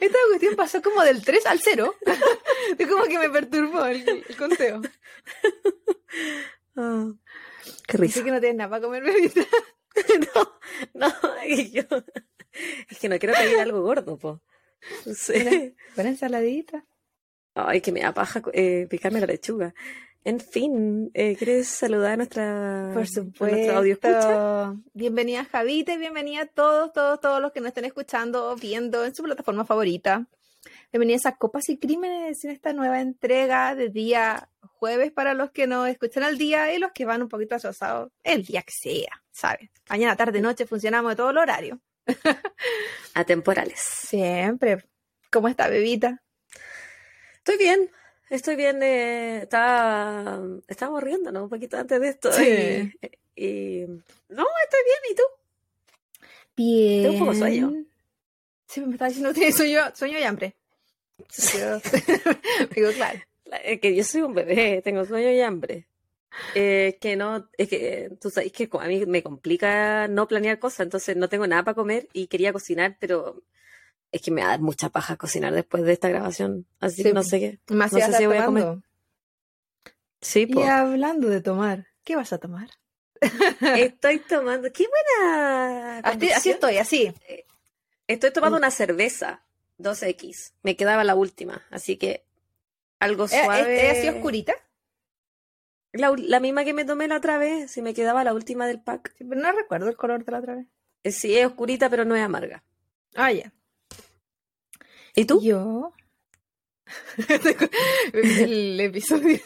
[0.00, 1.94] Esta cuestión pasó como del 3 al 0.
[2.78, 4.82] Es como que me perturbó el, el conteo.
[7.86, 8.22] Qué risa.
[8.22, 9.40] que no tienes nada para comer, bebita.
[10.34, 10.60] No,
[10.94, 11.08] no,
[11.42, 11.82] es que yo.
[12.88, 14.40] Es que no quiero pedir algo gordo, po.
[15.04, 15.74] No sé.
[15.96, 16.86] Buena ensaladita.
[17.54, 19.74] Ay, que me da paja eh, picarme la lechuga.
[20.24, 24.22] En fin, eh, ¿quieres saludar a nuestra, Por a nuestro audio escucha?
[24.22, 24.76] supuesto.
[24.92, 29.04] Bienvenida Javita y bienvenida a todos, todos, todos los que nos estén escuchando o viendo
[29.04, 30.26] en su plataforma favorita.
[30.92, 35.66] Bienvenidos a Copas y Crímenes en esta nueva entrega de día jueves para los que
[35.66, 39.22] nos escuchan al día y los que van un poquito atrasados el día que sea,
[39.30, 39.70] ¿sabes?
[39.88, 41.80] Mañana, tarde, noche funcionamos de todo el horario.
[43.14, 43.78] Atemporales.
[43.78, 44.84] Siempre.
[45.30, 46.22] ¿Cómo está, bebita?
[47.36, 47.90] Estoy bien,
[48.30, 48.82] estoy bien.
[48.82, 51.44] Eh, estaba, estábamos riendo, ¿no?
[51.44, 52.32] Un poquito antes de esto.
[52.32, 52.92] Sí.
[53.34, 55.00] Y, y- no, estoy bien.
[55.10, 55.22] ¿Y tú?
[56.56, 57.02] Bien.
[57.02, 57.72] Tengo un poco sueño.
[58.66, 60.56] Sí, me estaba diciendo que sueño, sueño y hambre.
[61.54, 61.80] Yo-
[62.74, 63.20] Digo, claro.
[63.44, 65.86] La- Es que yo soy un bebé, tengo sueño y hambre.
[66.54, 70.80] Eh, que no, es que tú sabes que a mí me complica no planear cosas,
[70.80, 73.42] entonces no tengo nada para comer y quería cocinar, pero
[74.12, 77.02] es que me va a dar mucha paja cocinar después de esta grabación, así Sí,
[77.04, 77.74] que no sé qué.
[77.74, 78.78] Más No sé si voy a comer.
[80.20, 80.64] Sí, Y po.
[80.64, 82.68] hablando de tomar, ¿qué vas a tomar?
[83.76, 85.98] Estoy tomando, qué buena.
[86.00, 87.12] Así, estoy, así.
[88.06, 89.44] Estoy tomando una cerveza
[89.78, 92.24] 2X, me quedaba la última, así que
[93.00, 93.90] algo ¿Es, suave.
[93.90, 94.54] es así oscurita?
[95.92, 98.80] La, la misma que me tomé la otra vez, si me quedaba la última del
[98.80, 99.14] pack.
[99.16, 100.66] Sí, pero no recuerdo el color de la otra vez.
[101.04, 102.62] Eh, Sí, es oscurita, pero no es amarga.
[103.14, 103.52] Ah, ya.
[105.18, 105.40] ¿Y tú?
[105.42, 105.92] Yo.
[108.22, 109.40] el episodio.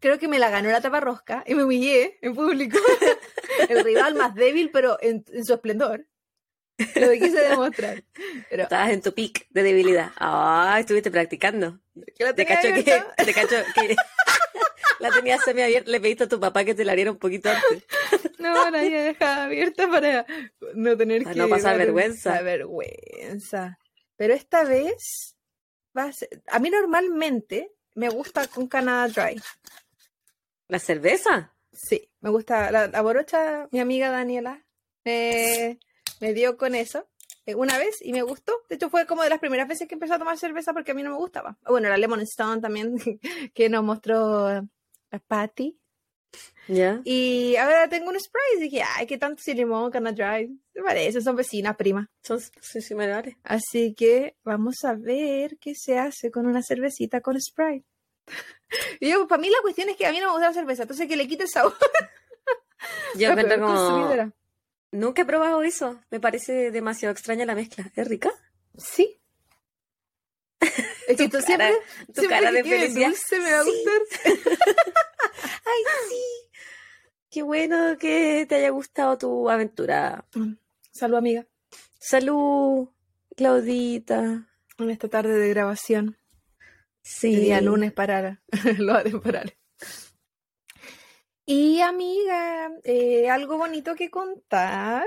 [0.00, 2.76] Creo que me la ganó la taparrosca y me humillé en público.
[3.68, 6.06] El rival más débil, pero en, en su esplendor.
[6.96, 8.02] Lo que quise demostrar.
[8.50, 10.10] Pero Estabas en tu pic de debilidad.
[10.16, 11.78] Ah, estuviste practicando.
[12.34, 12.82] Te cacho que,
[13.24, 13.96] te cacho que
[14.98, 15.90] la tenías semiabierta.
[15.90, 17.86] Le pediste a tu papá que te la abriera un poquito antes.
[18.38, 20.26] No, la había dejado abierta para
[20.74, 21.40] no tener Para que.
[21.40, 22.42] no pasar vergüenza.
[22.42, 23.78] vergüenza.
[24.16, 25.36] Pero esta vez
[25.96, 26.42] va a ser.
[26.48, 29.40] A mí normalmente me gusta con Canada Dry.
[30.68, 31.54] ¿La cerveza?
[31.72, 32.70] Sí, me gusta.
[32.70, 34.64] La, la borocha, mi amiga Daniela,
[35.04, 35.78] me,
[36.20, 37.08] me dio con eso
[37.46, 38.52] eh, una vez y me gustó.
[38.68, 40.94] De hecho, fue como de las primeras veces que empecé a tomar cerveza porque a
[40.94, 41.56] mí no me gustaba.
[41.66, 42.96] Bueno, la Lemon Stone también,
[43.54, 45.78] que nos mostró la Patty.
[47.04, 50.48] Y ahora tengo un spray y dije, ay, qué tanto si limón, Canada Dry.
[50.74, 52.08] Me parece, son vecinas, prima.
[52.22, 53.36] Son son similares.
[53.44, 57.84] Así que vamos a ver qué se hace con una cervecita con Sprite.
[59.00, 60.82] Y yo, para mí la cuestión es que a mí no me gusta la cerveza,
[60.82, 61.74] entonces que le quite el sabor.
[63.14, 63.74] Yo La encuentro como...
[63.74, 64.32] consumidora.
[64.90, 66.00] Nunca he probado eso.
[66.10, 67.90] Me parece demasiado extraña la mezcla.
[67.94, 68.32] ¿Es rica?
[68.76, 69.20] Sí.
[71.08, 71.72] Es que tú siempre,
[72.12, 73.06] tu siempre cara de felicidad.
[73.08, 73.70] dulce me va a Sí.
[73.70, 74.02] gustar.
[75.66, 76.60] ¡Ay, sí!
[77.30, 80.24] Qué bueno que te haya gustado tu aventura.
[80.92, 81.46] Salud, amiga,
[81.98, 82.88] Salud,
[83.36, 84.48] Claudita.
[84.78, 86.16] en esta tarde de grabación.
[87.02, 87.34] Sí.
[87.34, 88.42] El día lunes para
[88.78, 89.54] los atemporales.
[91.44, 95.06] Y amiga, eh, algo bonito que contar.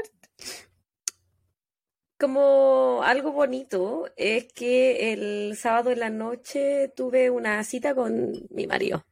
[2.18, 8.68] Como algo bonito es que el sábado en la noche tuve una cita con mi
[8.68, 9.06] marido.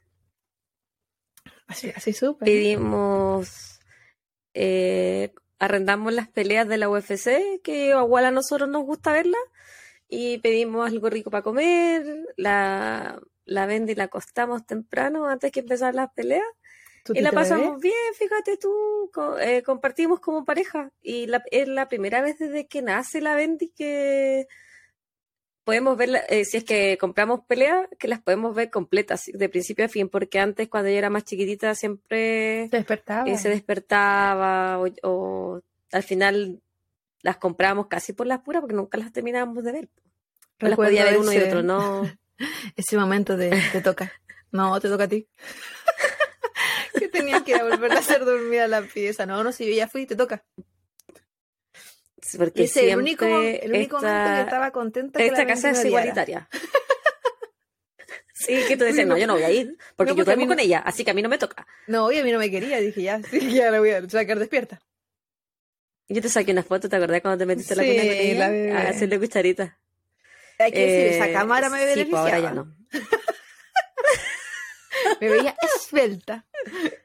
[1.67, 2.45] Así, así súper.
[2.47, 3.79] Pedimos,
[4.53, 9.41] eh, arrendamos las peleas de la UFC, que igual a nosotros nos gusta verlas,
[10.07, 12.05] y pedimos algo rico para comer,
[12.37, 16.43] la, la Bendy la acostamos temprano antes que empezar las peleas,
[17.03, 21.67] ¿Tu y la pasamos bien, fíjate tú, co- eh, compartimos como pareja, y la- es
[21.67, 24.47] la primera vez desde que nace la Bendy que
[25.67, 29.89] podemos ver, si es que compramos peleas, que las podemos ver completas, de principio a
[29.89, 33.29] fin, porque antes cuando yo era más chiquitita siempre Te despertaba.
[33.29, 35.61] eh, se despertaba o, o
[35.91, 36.61] al final
[37.21, 39.89] las comprábamos casi por las puras porque nunca las terminábamos de ver.
[40.59, 42.09] No las Recuerdo podía ver uno y otro, no.
[42.77, 44.13] Ese momento de te toca.
[44.53, 45.27] No, te toca a ti.
[46.97, 49.25] que tenía que volver a hacer dormir a la pieza.
[49.25, 50.45] No, no, si yo ya fui, te toca.
[52.21, 55.39] Sí, Porque ese es el único, el único momento que esta, estaba contenta que esta
[55.39, 56.47] la casa es igualitaria.
[58.33, 60.49] Sí, que tú decías, no, yo no voy a ir, porque No, yo duermo no-
[60.49, 61.65] con ella, así que a mí no me toca.
[61.87, 62.79] No, y a mí no me quería.
[62.79, 64.79] Dije, ya, sí, ya la voy a sacar despierta.
[66.07, 68.03] Yo te saqué una foto, ¿te acordás cuando te metiste a la Sí, cuna
[68.39, 68.71] la bebé.
[68.71, 69.79] A hacerle cucharita.
[70.59, 72.27] Hay que decir, esa Eh, cámara me sí, pues beneficiaba.
[72.27, 72.75] ahora ya no.
[75.21, 76.45] Me veía esbelta.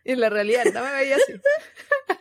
[0.04, 1.32] Y en la realidad no me veía así.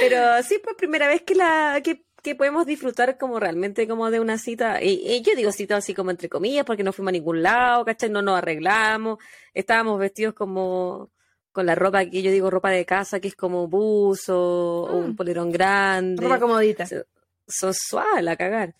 [0.00, 4.20] Pero sí, pues primera vez que la que, que podemos disfrutar como realmente como de
[4.20, 4.82] una cita.
[4.82, 7.84] Y, y yo digo cita así como entre comillas, porque no fuimos a ningún lado,
[7.84, 8.10] ¿cachai?
[8.10, 9.18] No nos arreglamos.
[9.54, 11.10] Estábamos vestidos como
[11.52, 14.38] con la ropa que yo digo ropa de casa, que es como buzo,
[14.84, 15.16] o un Mm.
[15.16, 16.22] polerón grande.
[16.22, 16.86] Ropa comodita.
[17.46, 17.72] Son
[18.28, 18.74] a cagar.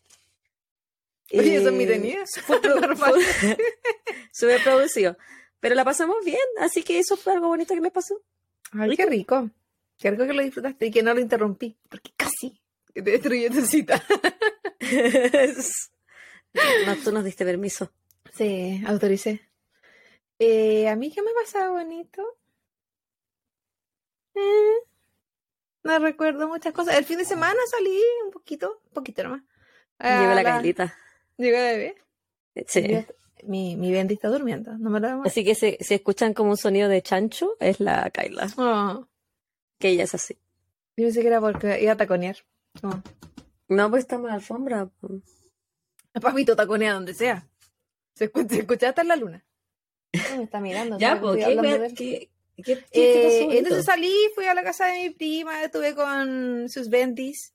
[1.33, 2.21] Oye, eso es Eh, mi tenía.
[2.47, 2.61] fue
[2.97, 5.17] fue- producido.
[5.61, 8.21] Pero la pasamos bien, así que eso fue algo bonito que me pasó.
[8.73, 9.51] Ay, qué rico.
[9.99, 11.77] Qué rico que lo disfrutaste y que no lo interrumpí.
[11.89, 12.61] Porque casi
[13.03, 14.03] destruyó tu cita.
[16.87, 17.91] no, tú nos diste permiso.
[18.35, 19.41] Sí, autoricé.
[20.39, 22.23] Eh, a mí, ¿qué me pasaba bonito?
[24.35, 24.77] Eh,
[25.83, 26.97] no recuerdo muchas cosas.
[26.97, 29.43] El fin de semana salí un poquito, un poquito nomás.
[30.01, 30.97] Llegó A la Carlita.
[31.37, 31.97] Llegó la bebé.
[32.67, 33.05] Sí.
[33.45, 35.27] Mi, mi Bendy está durmiendo, no me lo vemos.
[35.27, 38.49] Así que si, si escuchan como un sonido de chancho, es la Kaila.
[38.57, 39.07] Oh,
[39.79, 40.35] Que ella es así.
[40.97, 42.37] yo pensé que era porque iba a taconear.
[43.69, 44.91] No, pues estamos en la alfombra.
[46.21, 47.47] Papito taconea donde sea.
[48.15, 49.45] Se escucha, se escucha hasta en la luna.
[50.37, 50.99] me está mirando.
[50.99, 55.63] Ya, pues, ¿qué, qué, qué, Eh, entonces salí, fui a la casa de mi prima,
[55.63, 57.55] estuve con sus bentis,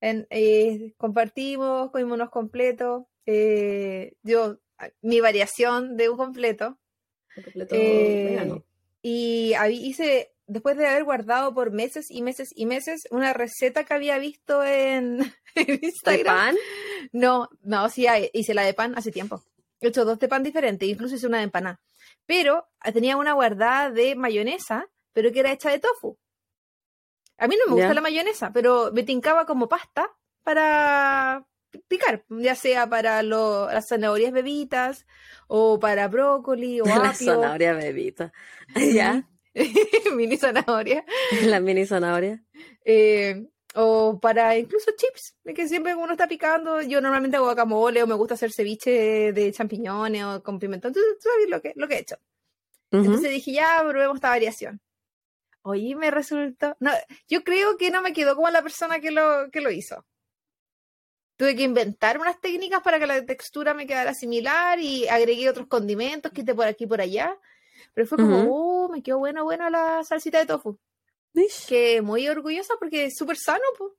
[0.00, 4.58] en, eh, compartimos, comimos unos completos, eh, yo,
[5.00, 6.78] mi variación de un completo,
[7.34, 8.64] Completo eh, vegano.
[9.02, 13.84] y ahí hice, después de haber guardado por meses y meses y meses, una receta
[13.84, 15.20] que había visto en,
[15.54, 16.24] en ¿De Instagram.
[16.36, 16.56] pan?
[17.12, 19.42] No, no, sí, hice la de pan hace tiempo.
[19.80, 21.80] He hecho dos de pan diferentes, incluso hice una de empanada.
[22.26, 26.16] Pero ah, tenía una guardada de mayonesa, pero que era hecha de tofu.
[27.38, 30.08] A mí no me gusta la mayonesa, pero me tincaba como pasta
[30.42, 35.06] para pi- picar, ya sea para lo- las zanahorias bebitas
[35.46, 37.34] o para brócoli o apio.
[37.34, 38.32] zanahoria bebita.
[38.74, 39.28] ya,
[40.16, 41.04] Mini zanahoria.
[41.44, 42.42] la mini zanahoria.
[42.84, 46.80] Eh, o para incluso chips, que siempre uno está picando.
[46.82, 50.92] Yo normalmente hago guacamole o me gusta hacer ceviche de champiñones o con pimentón.
[50.92, 52.16] Tú, tú sabes lo que, lo que he hecho.
[52.92, 53.04] Ujú.
[53.04, 54.80] Entonces dije, ya probemos esta variación.
[55.62, 56.76] Oye, me resultó.
[56.80, 56.92] No,
[57.28, 60.06] yo creo que no me quedó como la persona que lo, que lo hizo.
[61.36, 65.66] Tuve que inventar unas técnicas para que la textura me quedara similar y agregué otros
[65.66, 67.38] condimentos, quité por aquí y por allá.
[67.92, 70.78] Pero fue como, oh, me quedó bueno, bueno la salsita de tofu
[71.68, 73.92] que muy orgullosa porque es súper sano, pues.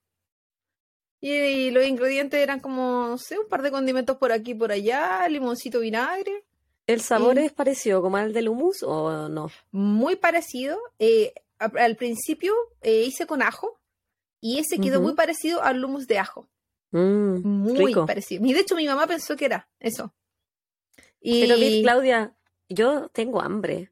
[1.20, 4.56] Y, y los ingredientes eran como, no sé, un par de condimentos por aquí y
[4.56, 6.44] por allá, limoncito, vinagre,
[6.88, 9.52] ¿El sabor Y- es parecido como al del hummus o no?
[9.72, 10.80] muy parecido.
[11.00, 13.80] Eh, al principio eh, hice con ajo
[14.40, 16.48] y ese quedó muy parecido al hummus de ajo,
[16.92, 18.06] Mm, muy rico.
[18.06, 18.46] parecido.
[18.46, 20.14] Y de hecho mi mamá pensó que era eso.
[21.20, 22.36] Y Pero Miss Claudia,
[22.70, 23.92] yo tengo hambre.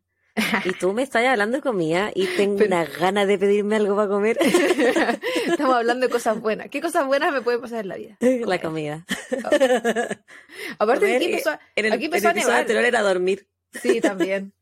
[0.66, 3.96] Y tú me estás hablando de comida y tengo Pero- una gana de pedirme algo
[3.96, 4.38] para comer.
[5.48, 6.70] estamos hablando de cosas buenas.
[6.70, 8.18] ¿Qué cosas buenas me pueden pasar en la vida?
[8.20, 9.06] La comida.
[10.78, 12.60] Aparte de Comer, aquí eh, empezó, En el, Aquí en empezó el a nevar.
[12.62, 13.48] anterior era dormir.
[13.82, 14.54] Sí, también.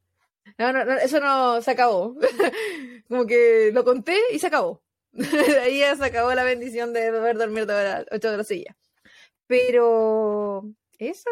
[0.58, 2.16] No, no, no, eso no se acabó.
[3.10, 4.82] Como que lo conté y se acabó.
[5.64, 8.76] Ahí ya se acabó la bendición de poder dormir de horas, ocho horas seguidas.
[9.48, 10.64] Pero
[10.98, 11.30] eso,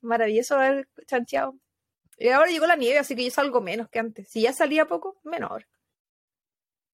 [0.00, 1.54] maravilloso haber chancheado.
[2.18, 4.28] Y ahora llegó la nieve, así que yo salgo menos que antes.
[4.28, 5.66] Si ya salía poco, menor.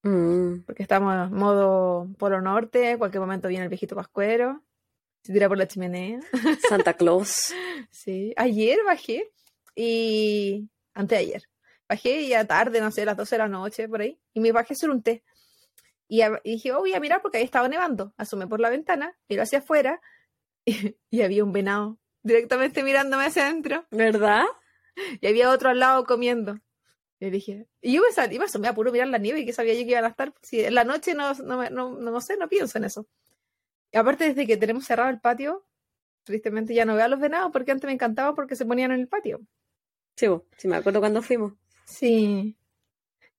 [0.02, 0.60] Mm.
[0.66, 4.62] Porque estamos en modo polo norte, en cualquier momento viene el viejito pascuero.
[5.22, 6.20] Se tira por la chimenea.
[6.68, 7.52] Santa Claus.
[7.90, 9.30] Sí, ayer bajé
[9.76, 11.42] y antes de ayer.
[11.88, 14.52] Bajé ya tarde, no sé, a las 12 de la noche por ahí, y me
[14.52, 15.22] bajé hacer un té.
[16.08, 18.12] Y, a- y dije, oh, voy a mirar porque ahí estaba nevando.
[18.16, 20.00] Asomé por la ventana, miro hacia afuera
[20.64, 24.44] y, y había un venado directamente mirándome hacia adentro ¿Verdad?
[25.20, 26.58] y había otro al lado comiendo.
[27.20, 29.52] Y dije, y yo me salí, me asomé a puro mirar la nieve y que
[29.52, 30.34] sabía yo que iban a estar.
[30.42, 33.06] Si en la noche no, no, no, no sé, no pienso en eso.
[33.92, 35.64] Y aparte, desde que tenemos cerrado el patio,
[36.24, 39.00] tristemente ya no veo a los venados porque antes me encantaba porque se ponían en
[39.00, 39.40] el patio.
[40.16, 41.52] Sí, sí, me acuerdo cuando fuimos.
[41.86, 42.56] Sí.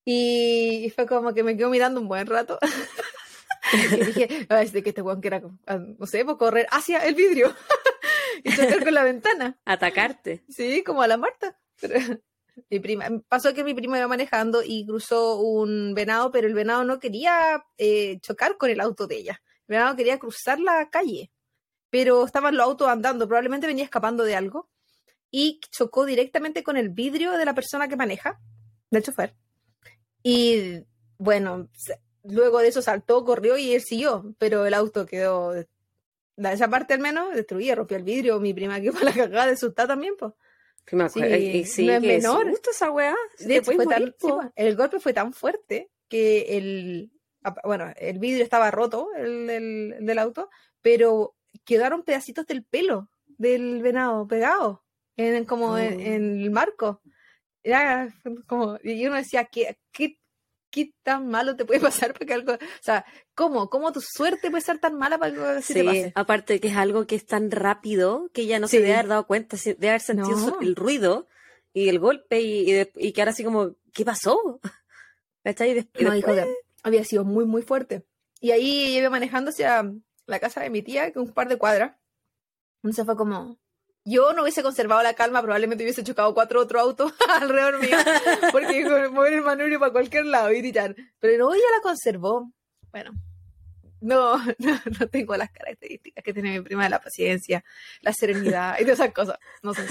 [0.05, 2.59] Y, fue como que me quedo mirando un buen rato.
[3.73, 6.99] y dije, "Ah, es de que este weón quiera, ah, no sé, pues correr hacia
[7.05, 7.53] el vidrio
[8.43, 9.59] y chocar con la ventana.
[9.65, 10.43] Atacarte.
[10.49, 11.59] Sí, como a la Marta.
[11.79, 11.99] Pero,
[12.69, 16.83] mi prima, pasó que mi prima iba manejando y cruzó un venado, pero el venado
[16.83, 19.41] no quería eh, chocar con el auto de ella.
[19.67, 21.31] El venado quería cruzar la calle,
[21.89, 24.69] pero estaban los autos andando, probablemente venía escapando de algo
[25.31, 28.39] y chocó directamente con el vidrio de la persona que maneja,
[28.89, 29.35] del chofer.
[30.23, 30.83] Y
[31.17, 31.69] bueno,
[32.23, 35.53] luego de eso saltó, corrió y él siguió, pero el auto quedó,
[36.37, 38.39] la, esa parte al menos, destruida, rompió el vidrio.
[38.39, 40.33] Mi prima que fue la cagada de asustada también, pues.
[40.87, 41.35] Sí, me acuerdo.
[41.35, 42.49] Sí, y sí, no es menor.
[42.51, 43.15] susto esa weá.
[43.39, 47.11] De hecho, tan- sí, el golpe fue tan fuerte que el,
[47.63, 50.49] bueno, el vidrio estaba roto, el, del- del auto,
[50.81, 54.79] pero quedaron pedacitos del pelo del venado pegados
[55.17, 55.99] en, como en, Oh.
[55.99, 57.01] en el marco.
[57.63, 58.13] Era
[58.45, 60.19] como, y uno decía, ¿qué, qué,
[60.75, 61.79] qué tan malo te puede
[62.09, 63.69] pasar para que algo, o sea, ¿cómo?
[63.69, 66.11] ¿Cómo tu suerte puede ser tan mala para que algo así te Sí, pase?
[66.15, 68.77] aparte de que es algo que es tan rápido que ella no Sí.
[68.77, 70.59] se debe haber dado cuenta, se debe haber sentido No.
[70.61, 71.27] el ruido
[71.73, 74.59] y el golpe y, y, y quedar así como, ¿qué pasó?
[75.43, 75.71] ¿Cachai?
[75.71, 78.05] Y des- y No, después- que había sido muy, muy fuerte.
[78.41, 79.89] Y ahí iba manejando hacia
[80.27, 81.95] la casa de mi tía, que un par de cuadras.
[82.83, 83.57] Entonces fue como.
[84.07, 87.97] Yo no hubiese conservado la calma, probablemente hubiese chocado cuatro otros autos alrededor mío,
[88.51, 90.95] porque mover el manubrio para cualquier lado y gritar.
[91.19, 92.51] Pero no, ella la conservó.
[92.91, 93.11] Bueno,
[94.01, 97.63] no, no, no tengo las características que tiene mi prima de la paciencia,
[98.01, 99.39] la serenidad y todas esas cosas.
[99.63, 99.83] No sé.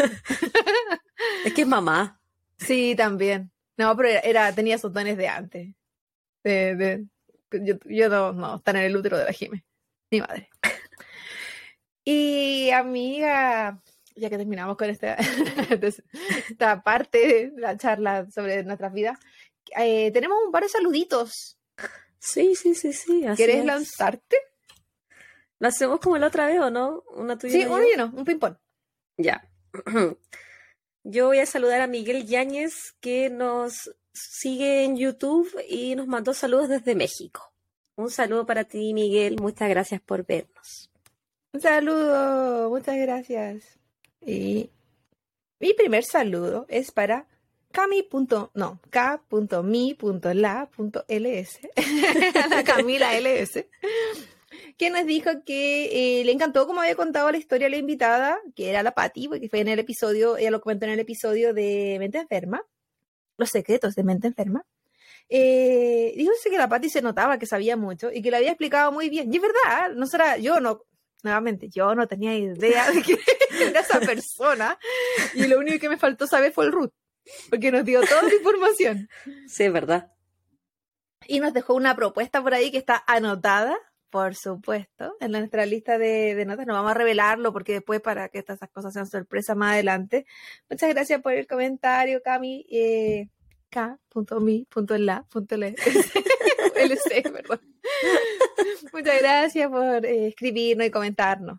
[1.44, 2.20] es que es mamá.
[2.56, 3.50] Sí, también.
[3.76, 5.74] No, pero era, tenía esos dones de antes.
[6.44, 7.04] De, de-
[7.50, 9.64] yo, yo no, no, estar en el útero de la Jime.
[10.10, 10.48] Mi madre.
[12.04, 13.80] Y amiga,
[14.14, 15.16] ya que terminamos con esta,
[16.50, 19.18] esta parte de la charla sobre nuestras vidas,
[19.76, 21.58] eh, tenemos un par de saluditos.
[22.18, 23.24] Sí, sí, sí, sí.
[23.26, 23.64] así ¿Quieres es.
[23.64, 24.36] lanzarte?
[25.58, 27.02] ¿Lo hacemos como la otra vez o no?
[27.14, 28.56] Una tuya Sí, uno y uno, un ping-pong.
[29.16, 29.48] Ya.
[31.04, 36.32] Yo voy a saludar a Miguel Yáñez que nos sigue en YouTube y nos mandó
[36.32, 37.52] saludos desde México.
[37.96, 39.36] Un saludo para ti, Miguel.
[39.40, 40.90] Muchas gracias por vernos.
[41.52, 43.78] Un saludo, muchas gracias.
[44.26, 44.70] Y
[45.60, 47.26] mi primer saludo es para
[47.74, 48.08] cami.
[48.54, 49.98] No, k.mi.la.ls.
[52.50, 53.66] la Camila LS.
[54.78, 58.38] Que nos dijo que eh, le encantó como había contado la historia a la invitada,
[58.54, 61.52] que era la Patti, porque fue en el episodio, ella lo comentó en el episodio
[61.52, 62.62] de Mente Enferma,
[63.36, 64.64] Los secretos de Mente Enferma.
[65.28, 68.92] Eh, dijo que la Patti se notaba que sabía mucho y que lo había explicado
[68.92, 69.32] muy bien.
[69.32, 70.84] Y es verdad, no será, yo no,
[71.22, 73.18] nuevamente, yo no tenía idea de que
[73.68, 74.78] era esa persona
[75.34, 76.92] y lo único que me faltó saber fue el root,
[77.50, 79.08] porque nos dio toda la información
[79.48, 80.12] Sí, es verdad.
[81.26, 83.76] y nos dejó una propuesta por ahí que está anotada,
[84.10, 86.66] por supuesto, en nuestra lista de, de notas.
[86.66, 90.24] No vamos a revelarlo porque después para que estas cosas sean sorpresa más adelante.
[90.70, 92.64] Muchas gracias por el comentario, Cami.
[92.70, 93.28] Eh,
[93.70, 95.76] K.mi.la.lc,
[96.76, 97.60] LC, perdón.
[98.92, 101.58] Muchas gracias por eh, escribirnos y comentarnos.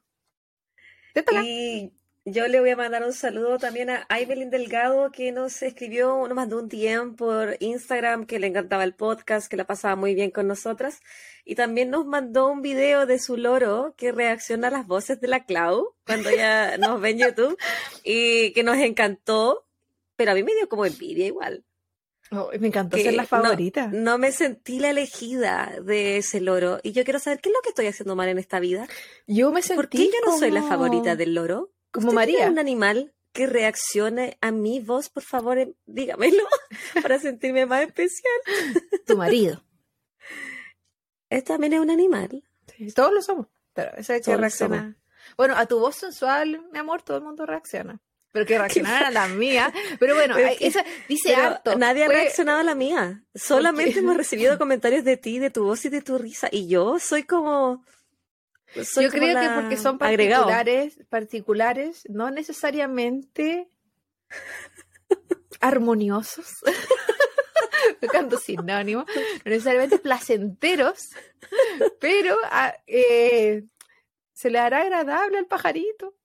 [1.44, 1.94] Y
[2.26, 6.36] yo le voy a mandar un saludo también a Evelyn Delgado, que nos escribió, nos
[6.36, 10.32] mandó un DM por Instagram, que le encantaba el podcast, que la pasaba muy bien
[10.32, 11.02] con nosotras.
[11.44, 15.28] Y también nos mandó un video de su loro que reacciona a las voces de
[15.28, 17.58] la Clau cuando ella nos ve en YouTube
[18.04, 19.68] y que nos encantó,
[20.16, 21.64] pero a mí me dio como envidia igual.
[22.32, 23.88] Oh, me encantó ser la favorita.
[23.88, 27.62] No, me sentí la elegida de ese loro y yo quiero saber qué es lo
[27.62, 28.88] que estoy haciendo mal en esta vida.
[29.28, 31.72] Yo me sentí ¿Por qué yo no soy la favorita del loro?
[31.92, 32.52] Como ¿Usted tiene María.
[32.52, 36.44] un animal que reaccione a mi voz, por favor, dígamelo
[37.04, 38.34] para sentirme más especial.
[39.06, 39.62] Tu marido.
[41.28, 42.44] Este también es un animal.
[42.78, 44.96] Sí, todos lo somos, pero ese es el que reacciona.
[45.38, 48.00] Bueno, a tu voz sensual, mi amor, todo el mundo reacciona.
[48.36, 49.72] Pero que reaccionara a la mía.
[49.98, 50.84] Pero bueno, Pero dice
[51.24, 51.78] Pero harto.
[51.78, 53.24] nadie ha reaccionado a la mía.
[53.34, 56.50] Solamente hemos recibido comentarios de ti, de tu voz y de tu risa.
[56.52, 57.86] Y yo soy como.
[58.84, 60.48] soy Yo como creo que porque son agregado.
[60.48, 63.70] particulares, particulares, no necesariamente
[65.62, 66.58] armoniosos.
[68.02, 69.06] Tocando sinónimo,
[69.46, 71.12] no necesariamente placenteros,
[72.02, 73.64] pero ah, eh,
[74.34, 76.18] se le hará agradable al pajarito.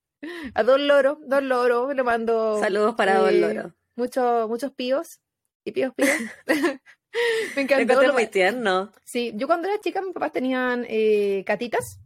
[0.55, 3.75] A Don Loro, Don Loro, le mando Saludos para Don eh, Loro.
[3.97, 5.21] muchos muchos píos
[5.65, 6.11] y píos píos.
[7.57, 8.03] Me encantó.
[8.03, 8.93] lo- muy tierno.
[9.05, 11.99] Sí, yo cuando era chica mis papás tenían eh, catitas.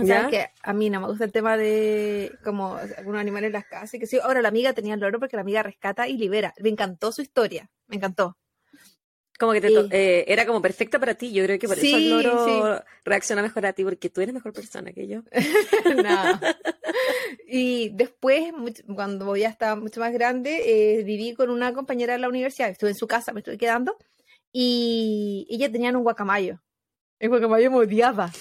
[0.00, 3.52] O sea, que a mí no me gusta el tema de como algunos animales en
[3.52, 4.18] las casas y que sí.
[4.22, 6.54] Ahora la amiga tenía el loro porque la amiga rescata y libera.
[6.60, 8.38] Me encantó su historia, me encantó.
[9.38, 9.74] Como que te Sí.
[9.90, 11.32] eh, era como perfecta para ti.
[11.32, 14.32] Yo creo que por eso Sí, el loro reacciona mejor a ti, porque tú eres
[14.34, 15.22] mejor persona que yo.
[16.02, 16.40] No.
[17.54, 18.50] Y después,
[18.94, 20.62] cuando ya estaba mucho más grande,
[21.00, 22.70] eh, viví con una compañera de la universidad.
[22.70, 23.98] Estuve en su casa, me estuve quedando.
[24.52, 26.62] Y ella tenía un guacamayo.
[27.18, 28.32] El guacamayo me odiaba.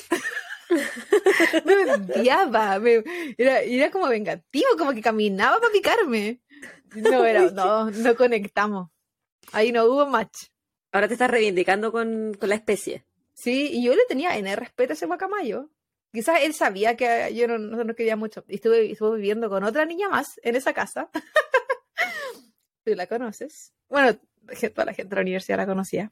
[1.66, 2.80] me odiaba.
[2.80, 3.04] me-
[3.38, 6.40] era, era como vengativo, como que caminaba para picarme.
[6.96, 8.92] No, era, no, no conectamos.
[9.52, 10.46] Ahí no hubo match.
[10.94, 13.06] Ahora te estás reivindicando con, con la especie.
[13.34, 15.70] Sí, y yo le tenía en respeto a ese guacamayo.
[16.12, 18.44] Quizás él sabía que yo no, no, no quería mucho.
[18.48, 21.10] Y estuve, estuve viviendo con otra niña más en esa casa.
[22.84, 23.74] tú la conoces.
[23.88, 24.20] Bueno,
[24.74, 26.12] toda la gente de la universidad la conocía.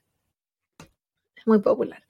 [1.35, 2.05] Es muy popular.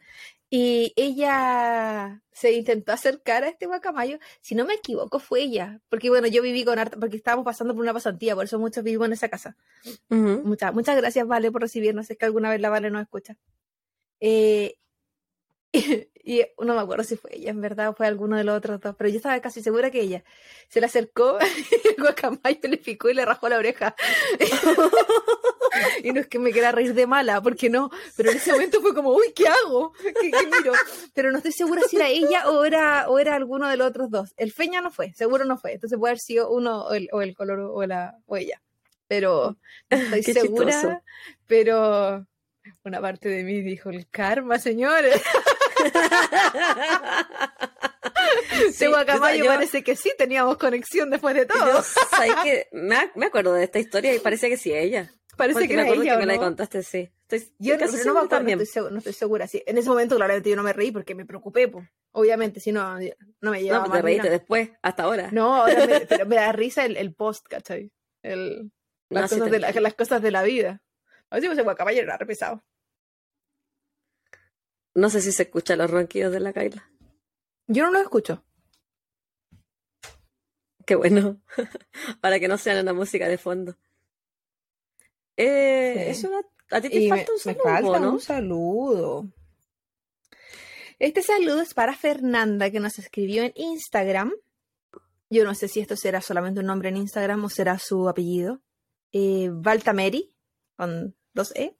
[0.51, 4.17] Y ella se intentó acercar a este guacamayo.
[4.41, 5.79] Si no me equivoco, fue ella.
[5.89, 8.83] Porque bueno, yo viví con Arta, porque estábamos pasando por una pasantía, por eso muchos
[8.83, 9.55] vivimos en esa casa.
[10.09, 12.09] muchas, muchas gracias, Vale, por recibirnos.
[12.09, 13.37] Es que alguna vez la Vale nos escucha.
[14.19, 14.75] Eh,
[16.23, 18.79] y no me acuerdo si fue ella, en verdad, o fue alguno de los otros
[18.79, 20.23] dos, pero yo estaba casi segura que ella
[20.67, 23.95] se le acercó, y el guacamayo le picó y le rajó la oreja.
[26.03, 28.81] y no es que me quiera reír de mala, porque no, pero en ese momento
[28.81, 29.93] fue como, uy, ¿qué hago?
[29.93, 30.73] ¿Qué, miro?
[31.13, 34.09] Pero no estoy segura si era ella o era, o era alguno de los otros
[34.09, 34.33] dos.
[34.37, 37.21] El feña no fue, seguro no fue, entonces puede haber sido uno o el, o
[37.21, 38.61] el color o, la, o ella.
[39.07, 39.57] Pero
[39.89, 41.03] no estoy segura,
[41.47, 42.27] pero
[42.83, 45.21] una parte de mí dijo, el karma, señores.
[48.73, 51.83] Sí, Guacamayo parece que sí teníamos conexión después de todo.
[52.43, 55.11] que me, acuerdo de esta historia y parecía que sí ella.
[55.37, 57.09] Parece que me acuerdo que me la contaste, sí.
[57.29, 58.57] Estoy, yo no, no, me también.
[58.57, 59.63] No, estoy segura, sí.
[59.65, 61.87] En ese momento, claramente, yo no me reí porque me preocupé, pues.
[62.11, 62.97] Obviamente, si no,
[63.41, 65.29] no me llevaba No, te reíste después, hasta ahora.
[65.31, 67.91] No, ahora me, pero me da risa el, el post, ¿cachai?
[68.23, 68.71] El,
[69.09, 70.81] las, cosas de la, las cosas de la vida.
[71.29, 72.63] A ver si ese guacamayo era repesado.
[74.99, 76.91] No sé si se escuchan los ronquidos de la Kaila.
[77.67, 78.43] Yo no los escucho.
[80.85, 81.41] Qué bueno.
[82.21, 83.77] Para que no sean una música de fondo.
[85.37, 86.13] Eh,
[86.71, 87.63] a ti te falta un saludo.
[87.63, 89.25] Me falta un saludo.
[90.99, 94.33] Este saludo es para Fernanda que nos escribió en Instagram.
[95.29, 98.59] Yo no sé si esto será solamente un nombre en Instagram o será su apellido.
[99.13, 100.35] Eh, Valtameri,
[100.75, 101.78] con dos E.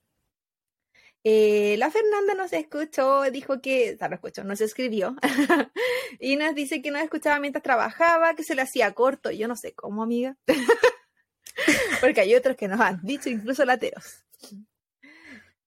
[1.23, 5.15] Eh, la Fernanda nos escuchó, dijo que, o sea, no escuchó, nos escribió
[6.19, 9.29] y nos dice que nos escuchaba mientras trabajaba, que se le hacía corto.
[9.31, 10.38] Yo no sé cómo, amiga.
[12.01, 14.23] Porque hay otros que nos han dicho, incluso lateros.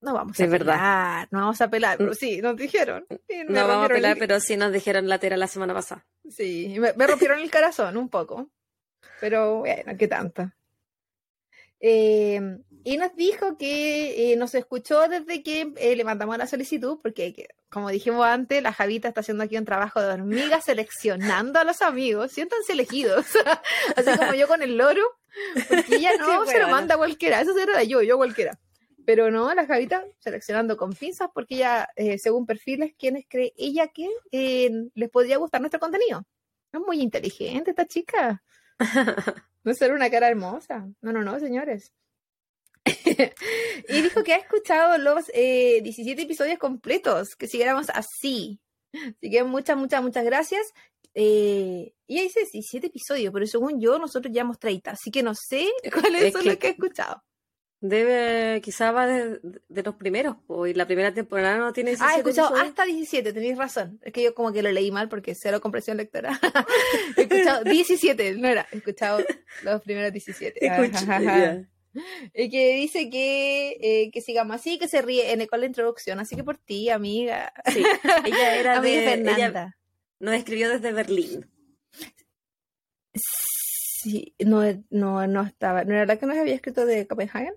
[0.01, 1.29] No vamos a verdad.
[1.31, 3.07] no vamos a pelar, pero sí, nos dijeron.
[3.49, 6.05] No vamos a pelar, pero sí nos dijeron latera la semana pasada.
[6.29, 8.51] Sí, me, me rompieron el corazón un poco,
[9.21, 10.51] pero bueno, qué tanto.
[11.85, 12.41] Eh,
[12.85, 17.49] y nos dijo que eh, nos escuchó desde que eh, le mandamos la solicitud, porque
[17.69, 21.83] como dijimos antes, la Javita está haciendo aquí un trabajo de hormiga seleccionando a los
[21.83, 23.27] amigos, siéntanse elegidos,
[23.97, 25.03] así como yo con el loro,
[25.69, 28.59] porque ella no se lo manda a cualquiera, eso era yo, yo cualquiera.
[29.05, 34.09] Pero no, la Javita seleccionando con pinzas porque ella, según perfiles, quienes cree ella que
[34.95, 36.25] les podría gustar nuestro contenido.
[36.73, 38.45] Es muy inteligente esta chica.
[39.65, 40.89] No es solo una cara hermosa.
[41.01, 41.93] No, no, no, señores.
[43.89, 48.61] y dijo que ha escuchado los 17 eh, episodios completos, que siguiéramos así.
[48.93, 50.73] Así que muchas, muchas, muchas gracias.
[51.15, 55.23] Eh, y ahí dice 17 episodios, pero según yo, nosotros ya hemos 30, así que
[55.23, 57.23] no sé cuáles son los que he escuchado.
[57.83, 59.41] Debe, quizá va de,
[59.83, 60.37] los primeros,
[60.69, 63.99] y la primera temporada no tiene 17 Ah, he escuchado hasta 17, tenéis razón.
[64.03, 66.39] Es que yo como que lo leí mal porque cero compresión lectora.
[67.17, 69.19] he escuchado 17, no era, he escuchado
[69.65, 70.61] los primeros 17.
[72.35, 76.21] y que dice que, eh, que sigamos así, que se ríe en con la introducción,
[76.21, 77.53] así que por ti, amiga.
[77.67, 77.83] Sí,
[78.25, 79.77] ella era de Fernanda.
[80.21, 81.51] nos escribió desde Berlín.
[83.13, 87.55] Sí, no, no, no estaba, ¿no era la que nos había escrito de Copenhagen?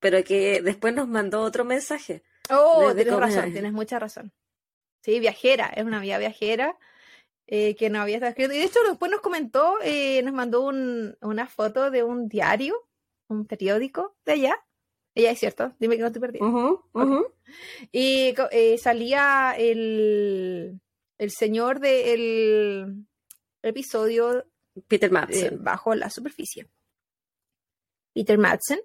[0.00, 2.22] Pero que después nos mandó otro mensaje.
[2.50, 4.32] Oh, tienes razón, tienes mucha razón.
[5.02, 6.76] Sí, viajera, es una vía viajera
[7.46, 8.52] eh, que no había estado escrito.
[8.52, 12.88] Y de hecho después nos comentó, eh, nos mandó un, una foto de un diario,
[13.28, 14.56] un periódico de allá.
[15.14, 16.38] Ella es cierto, dime que no te perdí.
[17.92, 20.80] Y eh, salía el,
[21.18, 23.04] el señor del
[23.62, 24.46] episodio
[24.86, 25.62] Peter Madsen.
[25.62, 26.68] bajo la superficie.
[28.14, 28.80] Peter Madsen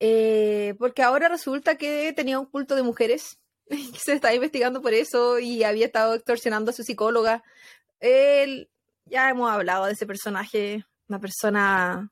[0.00, 4.92] eh, porque ahora resulta que tenía un culto de mujeres, que se está investigando por
[4.92, 7.42] eso y había estado extorsionando a su psicóloga.
[8.00, 8.70] Él,
[9.06, 12.10] ya hemos hablado de ese personaje, una persona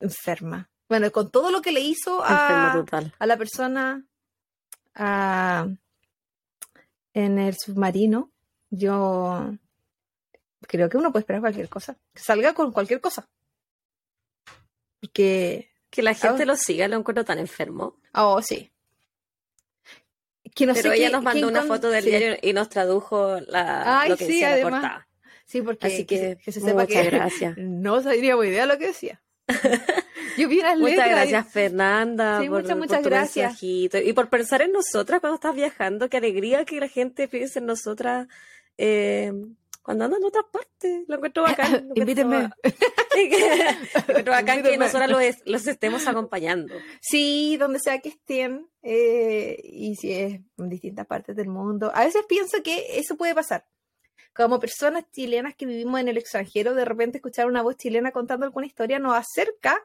[0.00, 0.70] enferma.
[0.88, 2.84] Bueno, con todo lo que le hizo a,
[3.18, 4.04] a la persona
[7.14, 8.32] en el submarino,
[8.70, 9.56] yo
[10.62, 11.96] creo que uno puede esperar cualquier cosa.
[12.12, 13.28] Que salga con cualquier cosa.
[15.12, 17.96] Que que la gente lo siga, lo encuentro tan enfermo.
[18.14, 18.70] Oh, sí.
[20.54, 24.16] Que no Pero ella nos mandó una foto del diario y nos tradujo la, lo
[24.16, 25.08] que decía la portada.
[25.44, 27.54] Sí, porque Así que, se sepa muchas gracias.
[27.58, 29.20] no sabría muy idea lo que decía.
[30.36, 33.58] Yo vi las Muchas gracias, Fernanda, por, muchas, muchas gracias.
[33.60, 36.08] Y por pensar en nosotras cuando estás viajando.
[36.08, 38.28] Qué alegría que la gente piense en nosotras
[38.78, 39.32] eh,
[39.82, 41.04] cuando ando en otras partes.
[41.08, 41.88] Lo encuentro bacán.
[41.88, 42.36] Lo Invítenme.
[42.36, 42.58] encuentro,
[43.94, 46.74] lo encuentro bacán que nosotros los, los estemos acompañando.
[47.00, 51.90] Sí, donde sea que estén, eh, y si es en distintas partes del mundo.
[51.94, 53.66] A veces pienso que eso puede pasar.
[54.34, 58.46] Como personas chilenas que vivimos en el extranjero, de repente escuchar una voz chilena contando
[58.46, 59.76] alguna historia nos acerca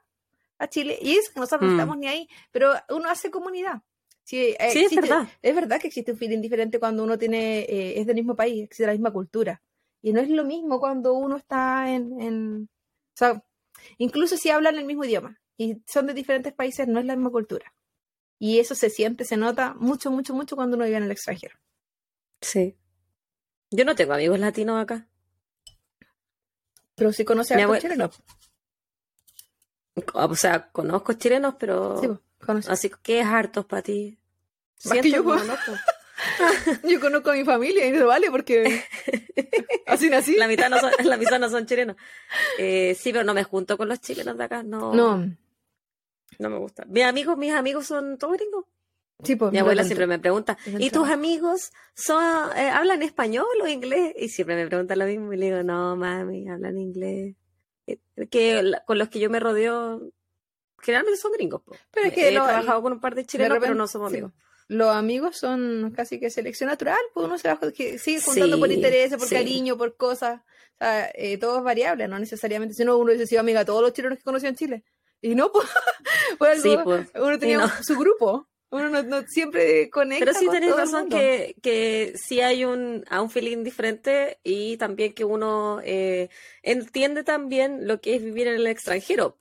[0.60, 0.98] a Chile.
[1.02, 1.80] Y es que nosotros no Mm.
[1.80, 3.82] estamos ni ahí, pero uno hace comunidad.
[4.24, 5.28] Sí, eh, Sí, es verdad.
[5.42, 8.64] es verdad que existe un feeling diferente cuando uno tiene, eh, es del mismo país,
[8.64, 9.62] existe la misma cultura.
[10.06, 13.44] Y no es lo mismo cuando uno está en, en- o sea,
[13.98, 17.32] incluso si hablan el mismo idioma y son de diferentes países, no es la misma
[17.32, 17.74] cultura.
[18.38, 21.58] Y eso se siente, se nota mucho, mucho, mucho cuando uno vive en el extranjero.
[22.40, 22.78] Sí.
[23.72, 25.08] Yo no tengo amigos latinos acá.
[26.94, 28.22] Pero si conoce a chilenos.
[30.14, 32.08] O sea, conozco chilenos, pero Sí,
[32.46, 32.72] conoce.
[32.72, 34.20] así que es hartos para ti.
[34.84, 35.72] Más que yo, Siento conozco.
[36.84, 38.84] Yo conozco a mi familia y no vale porque
[39.86, 40.36] así nací.
[40.36, 41.96] La mitad no son, la mitad no son chilenos.
[42.58, 44.64] Eh, sí, pero no me junto con los chilenos de acá.
[44.64, 45.18] No, No,
[46.40, 46.86] no me gusta.
[46.86, 48.66] Mis amigos, mis amigos son todos gringos.
[49.24, 49.52] sí, pues.
[49.52, 52.24] Mi abuela siempre me pregunta, ¿y tus amigos son,
[52.58, 54.14] eh, hablan español o inglés?
[54.18, 57.36] Y siempre me preguntan lo mismo y le digo, no, mami, hablan inglés.
[57.88, 60.02] Eh, Que la- con los que yo me rodeo,
[60.82, 61.62] generalmente son gringos.
[61.62, 61.76] po.
[61.92, 64.12] Pero es que He lo- trabajado con un par de chilenos, pero repente- no somos
[64.12, 64.34] sí, amigos.
[64.68, 68.72] Los amigos son casi que selección natural, pues uno se va que sigue juntando por
[68.72, 69.36] intereses, por sí.
[69.36, 70.42] cariño, por cosas.
[70.42, 72.74] O sea, eh, todo es variable, no necesariamente.
[72.74, 74.84] Si no, uno dice, sí, amiga, todos los chilenos que conoció en Chile.
[75.22, 75.52] Y no,
[76.40, 77.10] pues, algo- Sí, pues.
[77.16, 77.72] uno tenía no.
[77.84, 78.50] su grupo.
[78.72, 80.26] Uno no, no siempre conecta.
[80.26, 84.76] Pero sí con el razón que, que sí hay un, a un feeling diferente y
[84.78, 86.30] también que uno eh,
[86.62, 89.38] entiende también lo que es vivir en el extranjero,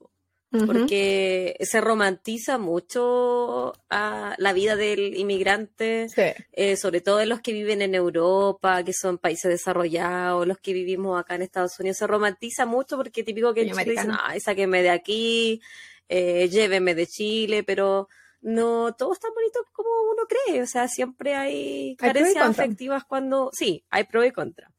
[0.67, 6.23] porque se romantiza mucho a la vida del inmigrante, Sí.
[6.53, 10.73] eh, sobre todo en los que viven en Europa, que son países desarrollados, los que
[10.73, 14.41] vivimos acá en Estados Unidos, se romantiza mucho porque típico que en Chile dicen, ay,
[14.41, 15.61] sáquenme de aquí,
[16.09, 18.09] eh, llévenme de Chile, pero
[18.41, 23.51] no todo es tan bonito como uno cree, o sea, siempre hay carencias afectivas cuando,
[23.53, 24.71] sí, hay pro y contra.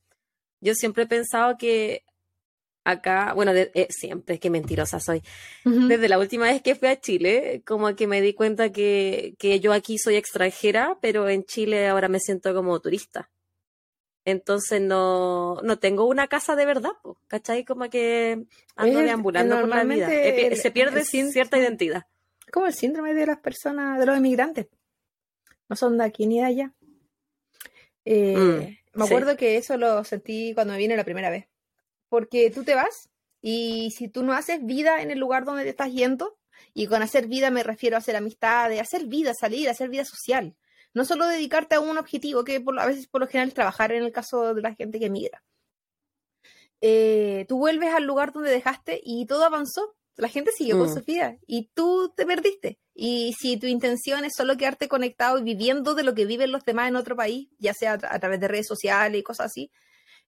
[0.62, 2.04] Yo siempre he pensado que
[2.86, 5.22] acá, bueno, de- eh, siempre, qué mentirosa soy.
[5.66, 9.60] Desde la última vez que fui a Chile, como que me di cuenta que, que
[9.60, 13.30] yo aquí soy extranjera, pero en Chile ahora me siento como turista.
[14.24, 17.64] Entonces no, no tengo una casa de verdad, po, ¿cachai?
[17.66, 18.46] Como que
[18.76, 20.12] ando Es- deambulando por la vida.
[20.14, 22.06] el- Se pierde sín- cierta identidad.
[22.52, 24.68] como el síndrome de las personas, de los inmigrantes.
[25.70, 26.74] No son de aquí ni de allá.
[28.06, 29.12] Eh, Mm, me sí.
[29.14, 31.48] acuerdo que eso lo sentí cuando me vine la primera vez.
[32.16, 33.10] Porque tú te vas
[33.42, 36.38] y si tú no haces vida en el lugar donde te estás yendo,
[36.74, 40.56] y con hacer vida me refiero a hacer amistades, hacer vida, salir, hacer vida social.
[40.94, 43.92] No solo dedicarte a un objetivo, que por, a veces por lo general es trabajar
[43.92, 45.44] en el caso de la gente que migra.
[46.80, 49.94] Eh, tú vuelves al lugar donde dejaste y todo avanzó.
[50.16, 50.94] La gente siguió con Mm.
[50.94, 52.80] su vida y tú te perdiste.
[52.94, 56.64] Y si tu intención es solo quedarte conectado y viviendo de lo que viven los
[56.64, 59.48] demás en otro país, ya sea a, tra- a través de redes sociales y cosas
[59.48, 59.72] así,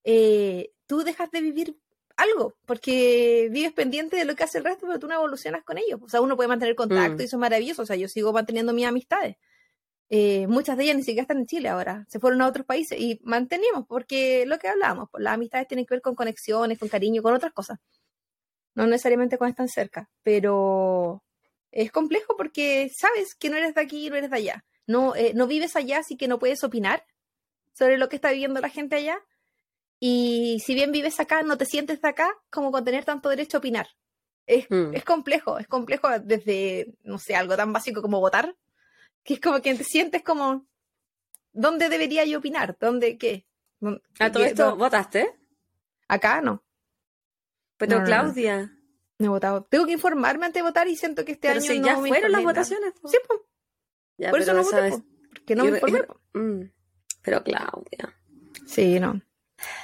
[0.04, 1.78] eh, tú dejas de vivir
[2.16, 5.78] algo, porque vives pendiente de lo que hace el resto, pero tú no evolucionas con
[5.78, 6.00] ellos.
[6.02, 7.22] O sea, uno puede mantener contacto Mm.
[7.22, 7.84] y eso es maravilloso.
[7.84, 9.38] O sea, yo sigo manteniendo mis amistades.
[10.10, 12.98] Eh, muchas de ellas ni siquiera están en Chile ahora, se fueron a otros países
[13.00, 16.88] y mantenemos, porque lo que hablábamos, pues, las amistades tienen que ver con conexiones, con
[16.88, 17.78] cariño, con otras cosas.
[18.74, 21.24] No necesariamente cuando están cerca, pero
[21.72, 24.66] es complejo porque sabes que no eres de aquí y no eres de allá.
[24.88, 27.04] No, eh, no vives allá, así que no puedes opinar
[27.74, 29.20] sobre lo que está viviendo la gente allá.
[30.00, 33.58] Y si bien vives acá, no te sientes de acá como con tener tanto derecho
[33.58, 33.88] a opinar.
[34.46, 34.94] Es, Mm.
[34.94, 38.56] es complejo, es complejo desde, no sé, algo tan básico como votar,
[39.24, 40.66] que es como que te sientes como,
[41.52, 42.78] ¿dónde debería yo opinar?
[42.80, 43.46] ¿Dónde qué?
[43.80, 45.36] ¿Dónde- A todo y esto, esto- ¿votaste?
[46.08, 46.64] acá no,
[47.78, 48.08] Pero No, no, no.
[48.08, 48.72] Claudia,
[49.20, 49.64] no he votado.
[49.66, 51.98] Tengo que informarme antes de votar y siento que este pero año si no ya
[52.00, 52.94] me fueron las votaciones.
[53.00, 53.08] po.
[53.10, 53.40] Sí, pues,
[54.18, 56.00] Ya, por eso no voté, po, porque no me y- informé.
[56.00, 56.20] y- po.
[56.34, 56.62] mm,
[57.22, 58.16] Pero Claudia.
[58.66, 59.22] Sí, no.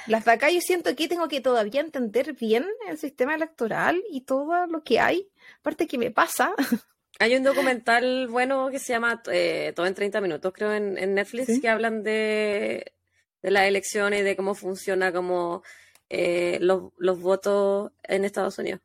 [0.06, 4.22] Las de acá yo siento que tengo que todavía entender bien el sistema electoral y
[4.22, 5.28] todo lo que hay.
[5.60, 6.54] Aparte que me pasa.
[7.20, 11.14] Hay un documental bueno que se llama eh, Todo en 30 minutos, creo, en, en
[11.14, 11.60] Netflix, Sí.
[11.60, 12.92] que hablan de,
[13.40, 15.62] de las elecciones y de cómo funciona como
[16.10, 18.80] eh, los, los votos en Estados Unidos.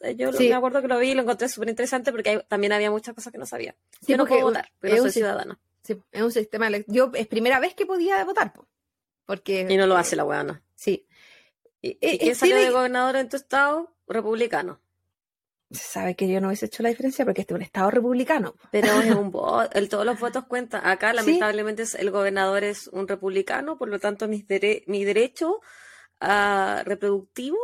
[0.00, 0.50] Eh, Yo Sí.
[0.50, 3.14] me acuerdo que lo vi y lo encontré súper interesante porque hay- también había muchas
[3.14, 3.74] cosas que no sabía.
[4.02, 5.58] Sí, Yo no porque puedo un- votar, pero es no un soy si- ciudadana.
[5.82, 8.66] Sí, es un sistema Yo es primera vez que podía votar, po,
[9.26, 10.62] porque Y no lo hace la weona.
[10.74, 11.06] sí.
[11.80, 13.94] ¿Y, Eh, y quién eh, salió de gobernador en tu estado?
[14.06, 14.80] Republicano.
[15.70, 18.54] Se sabe que yo no hubiese hecho la diferencia porque este es un estado republicano.
[18.70, 20.86] Pero es un voto, el, todos los votos cuentan.
[20.86, 25.60] Acá, lamentablemente, el gobernador es un republicano, por lo tanto, mis dere- mi derecho
[26.20, 27.58] ah, reproductivo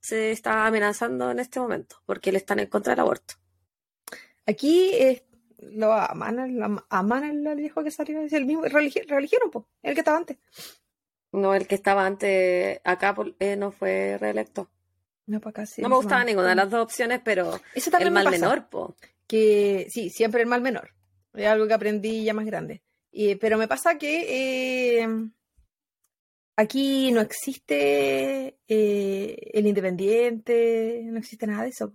[0.00, 3.34] se está amenazando en este momento, porque él está en contra del aborto.
[4.46, 4.92] Aquí
[5.58, 10.18] lo aman, aman el viejo que salió, es el mismo, religieron, pues, el que estaba
[10.18, 10.36] antes.
[11.36, 14.70] No, el que estaba antes, acá eh, no fue reelecto.
[15.26, 18.68] No, para acá No me gustaba ninguna de las dos opciones, pero el mal menor,
[18.70, 18.96] po.
[19.26, 20.94] Que sí, siempre el mal menor.
[21.34, 22.82] Es algo que aprendí ya más grande.
[23.38, 25.08] pero me pasa que eh,
[26.56, 31.92] aquí no existe eh, el independiente, no existe nada de eso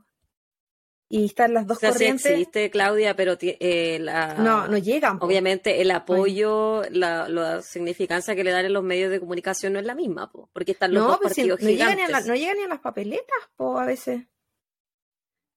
[1.13, 2.23] y están las dos o sea, corrientes.
[2.23, 5.17] Sí existe, Claudia, pero eh, la, no, no llegan.
[5.19, 9.79] Obviamente el apoyo, la, la, significancia que le dan en los medios de comunicación no
[9.79, 12.33] es la misma, po, porque están los dos pues partidos no Llegan ni a no
[12.33, 14.23] llegan ni a las papeletas, po, a veces.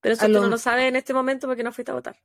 [0.01, 2.17] Pero eso tú no lo sabes en este momento porque no fuiste a votar.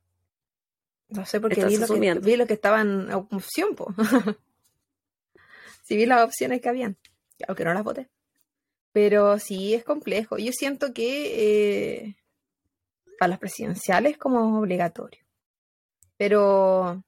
[1.07, 3.93] No sé, porque vi lo, que, vi lo, que, estaba en opción, po.
[5.83, 6.97] sí vi las opciones que habían,
[7.47, 8.09] aunque no las voté.
[8.91, 10.37] Pero sí es complejo.
[10.37, 12.03] Yo siento que...
[12.03, 12.15] Eh,
[13.21, 15.21] para las presidenciales como obligatorio.
[16.17, 17.03] Pero,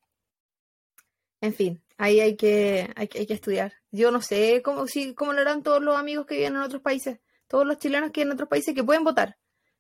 [1.41, 3.73] en fin, ahí hay que, hay, que estudiar.
[3.89, 6.83] Yo no sé cómo, si, cómo lo harán todos los amigos que viven en otros
[6.83, 9.37] países, todos los chilenos que en otros países que pueden votar.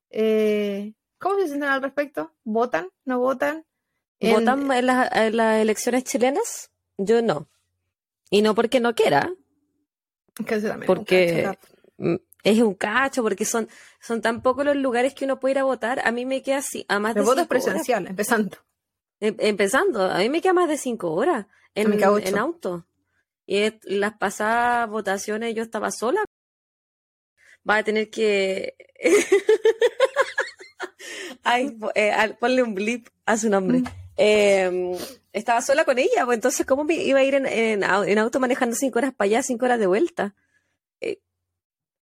[0.09, 2.33] Eh, ¿Cómo se sienten al respecto?
[2.43, 2.89] ¿Votan?
[3.05, 3.63] ¿No votan?
[4.19, 4.87] ¿Votan en,
[5.37, 6.71] las elecciones chilenas?
[6.97, 7.47] Yo no.
[8.31, 9.31] Y no porque no quiera.
[10.87, 11.47] porque
[12.43, 13.69] es un cacho porque son,
[14.01, 16.05] son tan pocos los lugares que uno puede ir a votar.
[16.05, 18.57] A mí me queda así, a más de voto es presencial, empezando.
[19.19, 22.85] Em, empezando, a mí me queda más de cinco horas en, en auto.
[23.45, 26.23] Y las pasadas votaciones yo estaba sola.
[27.67, 28.75] Va a tener que...
[31.43, 33.79] Ay, eh, ponle un blip a su nombre.
[33.79, 33.85] Mm.
[34.15, 34.97] Em,
[35.31, 38.39] estaba sola con ella, pues entonces, ¿cómo me iba a ir en, en, en auto
[38.39, 40.35] manejando cinco horas para allá, cinco horas de vuelta?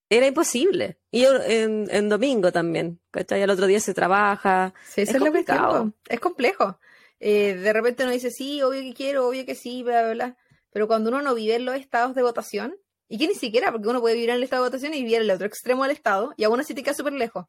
[0.08, 0.98] Era imposible.
[1.10, 3.42] Y en, en domingo también, ¿cachai?
[3.42, 4.74] El otro día se trabaja.
[4.88, 5.92] Sí, es, complicado.
[6.08, 6.78] Es complejo.
[7.20, 10.36] Eh, de repente uno dice, sí, obvio que quiero, obvio que sí, bla, bla, bla.
[10.70, 12.76] Pero cuando uno no vive en los estados de votación,
[13.08, 15.16] y que ni siquiera, porque uno puede vivir en el estado de votación y vivir
[15.16, 17.46] en el otro extremo del estado, y aún así te queda súper lejos.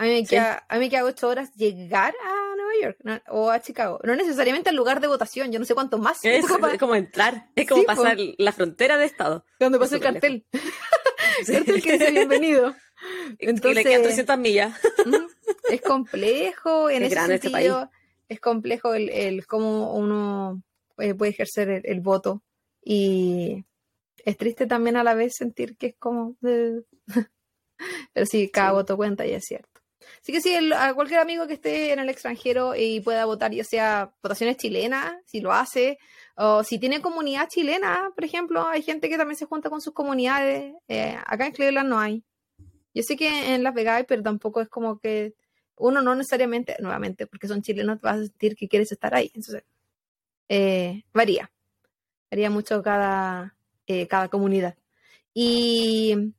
[0.00, 3.50] A mí, me queda, a mí me queda ocho horas llegar a Nueva York o
[3.50, 4.00] a Chicago.
[4.02, 6.24] No necesariamente al lugar de votación, yo no sé cuánto más.
[6.24, 6.46] Es,
[6.80, 9.44] como entrar, es como pasar la frontera de estado.
[9.58, 10.46] Cuando pasa el cartel.
[11.46, 12.74] cartel que dice bienvenido.
[13.40, 14.74] Entonces, y le quedan 300 millas.
[15.70, 17.90] es complejo en es ese este sentido.
[18.26, 20.62] Es complejo el, el cómo uno
[20.96, 22.42] eh, puede ejercer el, voto.
[22.82, 23.66] Y
[24.24, 26.38] es triste también a la vez sentir que es como...
[26.40, 26.86] Pero
[28.24, 29.69] sí, cada voto cuenta y es cierto.
[30.20, 33.64] Así que sí, a cualquier amigo que esté en el extranjero y pueda votar, ya
[33.64, 35.98] sea votaciones chilenas, si lo hace,
[36.36, 39.92] o si tiene comunidad chilena, por ejemplo, hay gente que también se junta con sus
[39.92, 40.74] comunidades.
[40.88, 42.24] Eh, acá en Cleveland no hay.
[42.94, 45.34] Yo sé que en Las Vegas pero tampoco es como que
[45.76, 49.30] uno no necesariamente, nuevamente, porque son chilenos, vas a sentir que quieres estar ahí.
[49.34, 49.64] Entonces,
[50.48, 51.50] eh, varía.
[52.30, 54.76] Varía mucho cada, eh, cada comunidad.
[55.34, 56.32] Y,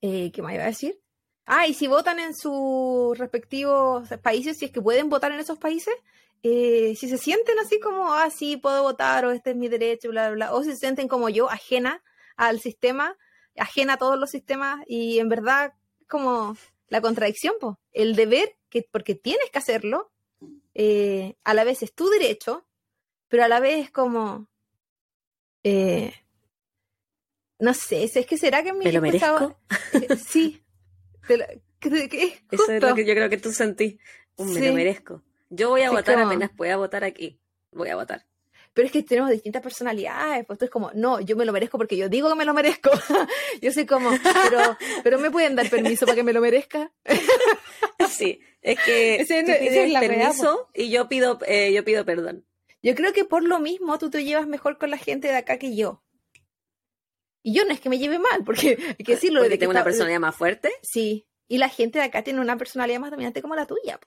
[0.00, 0.98] ¿qué más iba a decir?
[1.46, 5.58] Ah, y si votan en sus respectivos países, si es que pueden votar en esos
[5.58, 5.94] países,
[6.42, 10.10] eh, si se sienten así como, ah, sí, puedo votar, o este es mi derecho,
[10.10, 12.02] bla, bla, bla, o si se sienten como yo, ajena
[12.36, 13.16] al sistema,
[13.56, 15.74] ajena a todos los sistemas, y en verdad,
[16.08, 16.56] como
[16.88, 20.12] la contradicción, pues, el deber, que, porque tienes que hacerlo,
[20.74, 22.66] eh, a la vez es tu derecho,
[23.28, 24.48] pero a la vez es como,
[25.62, 26.12] eh,
[27.58, 29.58] no sé, es que será que me, lo merezco?
[30.26, 30.63] sí,
[32.50, 33.96] eso es lo que yo creo que tú sentís.
[34.38, 35.22] Me lo merezco.
[35.50, 37.38] Yo voy a votar apenas pueda votar aquí.
[37.72, 38.26] Voy a votar.
[38.72, 40.44] Pero es que tenemos distintas personalidades.
[40.46, 42.52] Pues tú es como, no, yo me lo merezco porque yo digo que me lo
[42.52, 42.90] merezco.
[43.62, 46.90] yo soy como, pero, pero me pueden dar permiso para que me lo merezca.
[48.08, 52.44] sí, es que ese, tú pides la permiso y yo pido, eh, yo pido perdón.
[52.82, 55.58] Yo creo que por lo mismo tú te llevas mejor con la gente de acá
[55.58, 56.02] que yo.
[57.46, 59.40] Y yo no es que me lleve mal, porque hay que decirlo.
[59.40, 60.72] Porque tengo una personalidad más fuerte.
[60.82, 61.28] Sí.
[61.46, 64.00] Y la gente de acá tiene una personalidad más dominante como la tuya.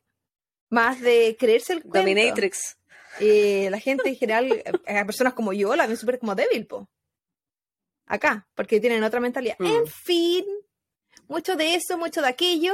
[0.70, 2.00] Más de creerse el cuento.
[2.00, 2.78] Dominatrix.
[3.20, 6.90] Eh, la gente en general, eh, personas como yo, la ven súper como débil, po.
[8.08, 9.56] Acá, porque tienen otra mentalidad.
[9.60, 9.66] Mm.
[9.66, 10.46] En fin,
[11.28, 12.74] mucho de eso, mucho de aquello.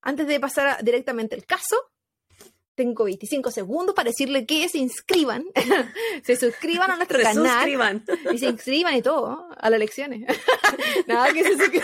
[0.00, 1.90] Antes de pasar directamente al caso,
[2.78, 5.44] tengo 25 segundos para decirle que se inscriban,
[6.22, 7.44] se suscriban a nuestro canal.
[7.56, 8.04] Suscriban.
[8.32, 10.22] Y se inscriban y todo a las elecciones.
[11.08, 11.82] Nada, que se,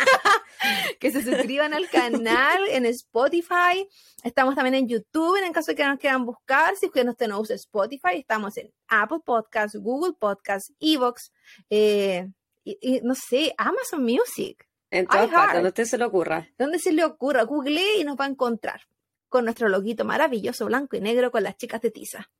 [1.00, 3.88] que se suscriban al canal en Spotify.
[4.22, 6.76] Estamos también en YouTube en caso de que nos quieran buscar.
[6.76, 11.32] Si usted no usa Spotify, estamos en Apple Podcasts, Google Podcasts, Evox.
[11.70, 12.28] Eh,
[12.62, 14.64] y- y no sé, Amazon Music.
[14.92, 16.48] En todas partes, donde usted se le ocurra.
[16.56, 17.42] ¿Dónde se le ocurra?
[17.42, 18.80] Google y nos va a encontrar
[19.34, 22.30] con nuestro loguito maravilloso blanco y negro con las chicas de tiza.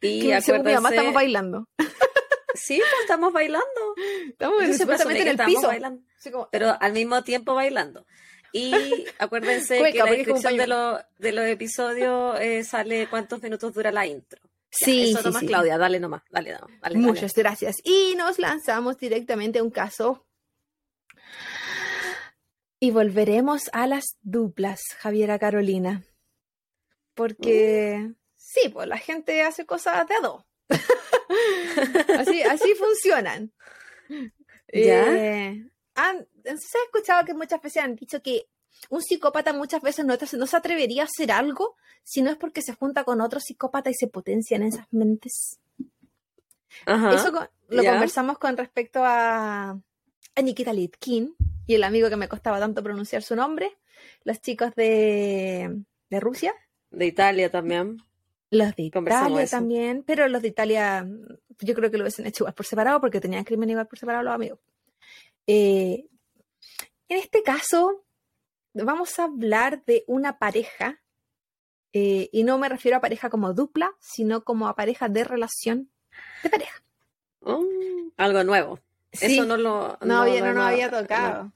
[0.00, 1.68] Y Que según mi mamá acuérdense, estamos bailando.
[2.54, 3.94] sí, pues, estamos bailando.
[4.28, 5.66] Estamos Yo supuestamente en el piso.
[5.66, 6.04] bailando,
[6.52, 8.06] pero al mismo tiempo bailando.
[8.52, 8.72] Y
[9.18, 14.06] acuérdense Cueca, que la descripción de, de los episodios eh, sale cuántos minutos dura la
[14.06, 14.40] intro.
[14.42, 15.46] Ya, sí, Eso sí, nomás, sí.
[15.48, 16.78] Claudia, dale nomás, dale, dale.
[16.80, 17.78] dale, Muchas gracias.
[17.82, 20.24] Y nos lanzamos directamente a un caso.
[22.78, 26.04] Y volveremos a las duplas, Javiera Carolina.
[27.14, 30.44] Porque sí, pues la gente hace cosas de a dos.
[32.18, 33.52] así, así funcionan.
[34.72, 35.16] ¿Ya?
[35.16, 38.46] Eh, han- ¿Se ha escuchado que muchas veces han dicho que
[38.88, 42.62] un psicópata muchas veces no, no se atrevería a hacer algo si no es porque
[42.62, 45.58] se junta con otro psicópata y se potencian esas mentes?
[46.86, 47.14] Ajá.
[47.14, 47.30] Eso
[47.68, 49.70] lo conversamos con respecto a,
[50.34, 51.34] a Nikita Litkin
[51.66, 53.76] y el amigo que me costaba tanto pronunciar su nombre,
[54.24, 56.54] los chicos de, de Rusia,
[56.90, 57.98] De Italia también.
[58.50, 59.56] los de Italia eso.
[59.56, 61.06] también, pero los de Italia
[61.60, 64.24] yo creo que lo hubiesen hecho igual por separado porque tenían crimen igual por separado
[64.24, 64.58] los amigos.
[65.46, 66.06] Eh,
[67.08, 68.04] en este caso,
[68.72, 71.00] vamos a hablar de una pareja,
[71.92, 75.90] eh, y no me refiero a pareja como dupla, sino como a pareja de relación
[76.42, 76.82] de pareja.
[77.40, 78.78] Mm, algo nuevo.
[79.12, 79.34] Sí.
[79.34, 79.98] Eso no lo.
[80.02, 81.52] No, había, no, había tocado.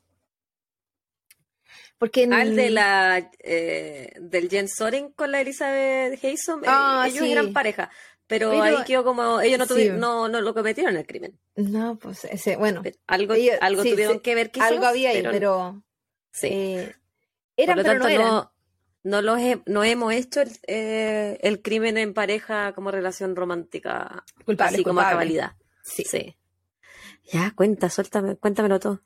[1.98, 7.04] Porque en- Al de la eh, del Jen Soren con la Elizabeth Haysom, eh, Ah,
[7.08, 7.32] ellos sí.
[7.32, 7.90] eran pareja.
[8.26, 9.98] Pero, Pero- ahí quedó como, ellos no, tuvi- sí.
[9.98, 11.38] no, no lo cometieron el crimen.
[11.56, 14.70] No, pues ese, bueno, Pero Algo, Ellos- algo sí, tuvieron que ver quizás.
[14.70, 15.82] algo había ahí, pero,
[16.32, 16.48] sí.
[16.50, 16.94] eh,
[17.56, 18.26] Por pero no eran.
[18.26, 18.52] no,
[19.02, 24.24] no, los he- no hemos hecho el, eh, el crimen en pareja como relación romántica,
[24.46, 25.52] Culpable, así como a cabalidad.
[25.82, 26.02] Sí.
[26.04, 26.36] Sí.
[27.30, 29.02] Ya, cuenta, suéltame, cuéntamelo todo.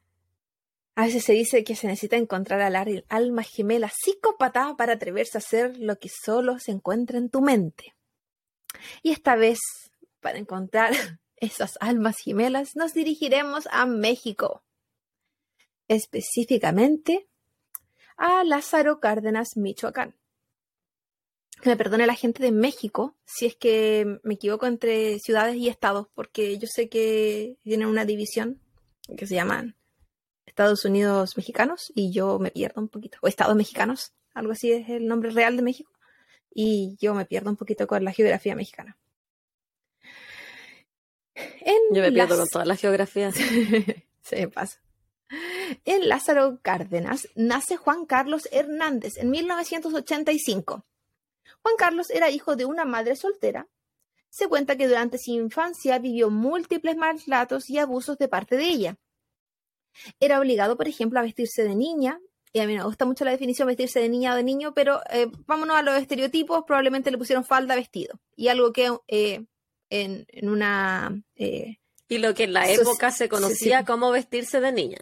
[0.99, 5.39] A veces se dice que se necesita encontrar al alma gemela psicópata para atreverse a
[5.39, 7.95] hacer lo que solo se encuentra en tu mente.
[9.05, 9.61] Y esta vez,
[10.19, 10.93] para encontrar
[11.37, 14.65] esas almas gemelas, nos dirigiremos a México.
[15.87, 17.29] Específicamente
[18.17, 20.17] a Lázaro Cárdenas, Michoacán.
[21.63, 25.69] Que me perdone la gente de México si es que me equivoco entre ciudades y
[25.69, 28.61] estados, porque yo sé que tienen una división
[29.17, 29.78] que se llaman
[30.59, 34.89] Estados Unidos mexicanos y yo me pierdo un poquito, o Estados mexicanos, algo así es
[34.89, 35.93] el nombre real de México,
[36.53, 38.99] y yo me pierdo un poquito con la geografía mexicana.
[41.37, 43.37] En Yo me pierdo las- con todas las geografías.
[44.23, 44.81] Se me pasa.
[45.85, 50.85] En Lázaro Cárdenas nace Juan Carlos Hernández en 1985.
[51.63, 53.69] Juan Carlos era hijo de una madre soltera.
[54.29, 58.97] Se cuenta que durante su infancia vivió múltiples maltratos y abusos de parte de ella.
[60.21, 62.21] Era obligado, por ejemplo, a vestirse de niña.
[62.53, 65.01] Y a mí me gusta mucho la definición vestirse de niña o de niño, pero
[65.11, 66.65] eh, vámonos a los estereotipos.
[66.67, 68.21] Probablemente le pusieron falda, vestido.
[68.37, 69.45] Y algo que eh,
[69.91, 71.23] en, en una...
[71.37, 71.77] eh,
[72.09, 73.85] Y lo que en la época se conocía sí.
[73.85, 74.99] como vestirse de niña.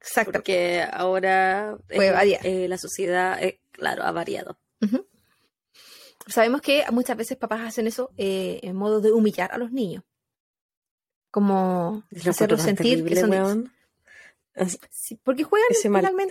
[0.00, 2.40] exacta- Porque ahora Puede variar.
[2.44, 3.38] la sociedad,
[3.72, 4.58] claro, ha variado.
[6.26, 10.04] Sabemos que muchas veces papás hacen eso en modo de humillar a los niños.
[11.30, 13.72] Como hacerlos sentir que son
[14.90, 15.68] Sí, porque juegan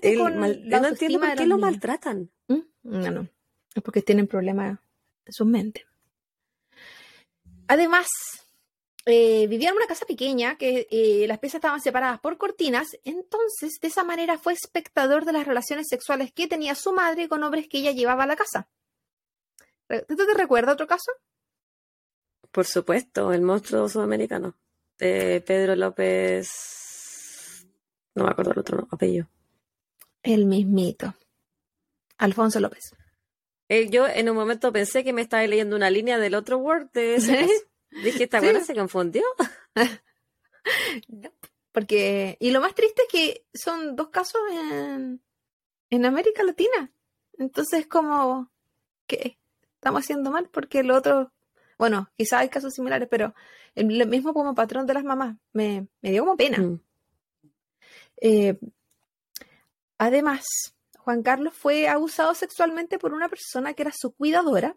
[0.01, 1.71] el con mal- la no entiendo por de qué lo niños.
[1.71, 2.31] maltratan.
[2.47, 2.59] ¿Mm?
[2.83, 3.27] No, no.
[3.75, 4.79] Es porque tienen problemas
[5.25, 5.85] en sus mentes.
[7.67, 8.07] Además,
[9.05, 13.73] eh, vivía en una casa pequeña que eh, las piezas estaban separadas por cortinas, entonces
[13.81, 17.67] de esa manera fue espectador de las relaciones sexuales que tenía su madre con hombres
[17.67, 18.69] que ella llevaba a la casa.
[20.07, 21.11] ¿Tú te recuerdas otro caso?
[22.51, 24.57] Por supuesto, el monstruo sudamericano.
[24.97, 26.49] De Pedro López.
[28.17, 29.27] No me acuerdo el otro no- apellido.
[30.23, 31.13] El mismito.
[32.17, 32.95] Alfonso López.
[33.69, 36.89] Eh, yo en un momento pensé que me estaba leyendo una línea del otro Word
[36.93, 37.53] de ese caso.
[38.03, 38.45] Dije, ¿esta Sí.
[38.45, 39.23] buena se confundió?
[41.71, 45.21] Porque, y lo más triste es que son dos casos en,
[45.91, 46.91] en América Latina.
[47.37, 48.51] Entonces, como
[49.05, 49.37] que
[49.75, 51.31] estamos haciendo mal porque el otro,
[51.77, 53.35] bueno, quizás hay casos similares, pero
[53.75, 56.57] el, el mismo como patrón de las mamás me, me dio como pena.
[56.57, 56.81] Mm.
[58.21, 58.57] Eh,
[59.97, 60.45] además,
[60.97, 64.75] Juan Carlos fue abusado sexualmente por una persona que era su cuidadora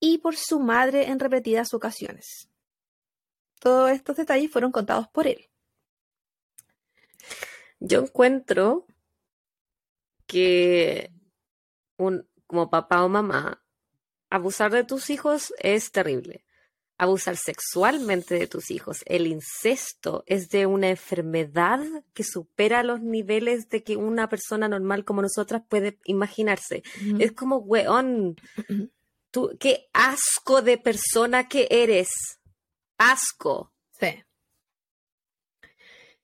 [0.00, 2.48] y por su madre en repetidas ocasiones.
[3.60, 5.50] Todos estos detalles fueron contados por él.
[7.80, 8.86] Yo encuentro
[10.26, 11.12] que
[11.96, 13.62] un, como papá o mamá,
[14.30, 16.44] abusar de tus hijos es terrible.
[16.98, 18.98] Abusar sexualmente de tus hijos.
[19.06, 21.80] El incesto es de una enfermedad
[22.12, 26.82] que supera los niveles de que una persona normal como nosotras puede imaginarse.
[27.20, 28.36] Es como, weón,
[29.30, 32.08] tú, qué asco de persona que eres.
[32.98, 33.72] Asco.
[33.98, 34.24] Sí.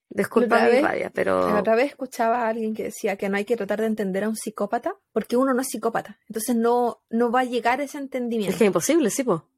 [0.09, 1.57] Disculpa mi rabia, pero...
[1.57, 4.29] Otra vez escuchaba a alguien que decía que no hay que tratar de entender a
[4.29, 6.19] un psicópata porque uno no es psicópata.
[6.29, 8.53] Entonces no, no va a llegar ese entendimiento.
[8.53, 9.49] Es que es imposible, sí, po.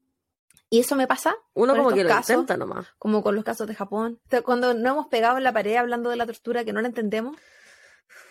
[0.69, 1.35] Y eso me pasa.
[1.53, 2.87] Uno como que lo casos, intenta nomás.
[2.97, 4.19] Como con los casos de Japón.
[4.25, 6.81] O sea, Cuando no hemos pegado en la pared hablando de la tortura que no
[6.81, 7.37] la entendemos,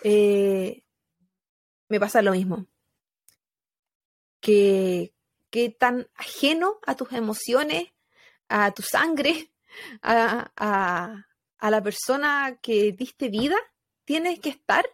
[0.02, 0.84] eh,
[1.88, 2.66] me pasa lo mismo.
[4.40, 5.14] Que,
[5.50, 7.88] que tan ajeno a tus emociones,
[8.48, 9.50] a tu sangre,
[10.02, 11.26] a, a,
[11.58, 13.56] a la persona que diste vida,
[14.04, 14.86] tienes que estar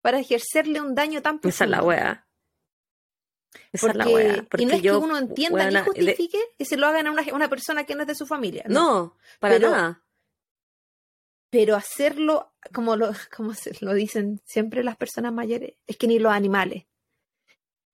[0.00, 1.48] para ejercerle un daño tan profundo.
[1.48, 2.25] Esa es la wea.
[3.72, 6.76] Esa es la Porque- y no es yo, que uno entienda ni justifique que se
[6.76, 8.64] lo hagan a una, una persona que no es de su familia.
[8.66, 10.02] de- No, para Pero- nada.
[11.50, 16.18] Pero hacerlo, como lo, como se lo dicen siempre las personas mayores, es que ni
[16.18, 16.84] los animales.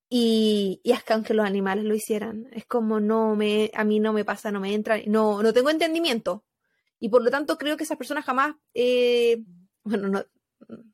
[0.08, 4.12] Y, y que aunque los animales lo hicieran, es como no me, a mí no
[4.12, 6.44] me pasa, no me entra, no, no tengo entendimiento.
[7.00, 9.42] Y por lo tanto creo que esas personas jamás, eh,
[9.84, 10.24] bueno, no,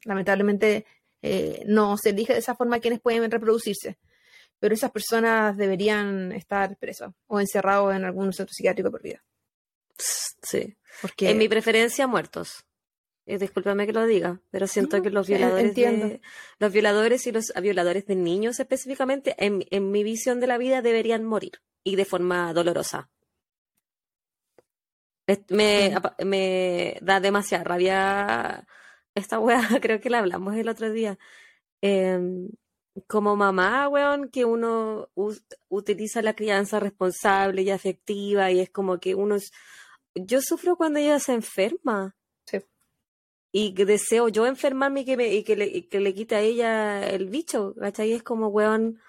[0.04, 0.86] lamentablemente
[1.20, 3.98] eh, no se elige de esa forma quienes pueden reproducirse.
[4.58, 9.22] Pero esas personas deberían estar presas o encerrados en algún centro psiquiátrico por vida.
[9.96, 10.76] Sí.
[11.00, 12.64] Porque En mi preferencia, muertos.
[13.26, 16.20] Eh, discúlpame que lo diga, pero siento No, que los sí, violadores, de,
[16.58, 20.80] los violadores y los violadores de niños específicamente, en, en mi visión de la vida,
[20.80, 23.10] deberían morir y de forma dolorosa.
[25.50, 25.94] Me,
[26.24, 28.66] me da demasiada rabia
[29.14, 31.18] esta wea, creo que la hablamos el otro día.
[31.82, 32.48] Em,
[33.06, 35.08] como mamá, weón, que uno
[35.68, 39.50] utiliza la crianza responsable y afectiva y es como que uno es...
[40.14, 42.16] Yo sufro cuando ella se enferma.
[42.46, 42.58] Sí.
[43.52, 46.40] Y deseo yo enfermarme y que, me, y que, le, y que le quite a
[46.40, 48.12] ella el bicho, ¿cachai?
[48.12, 49.00] Es como, weón,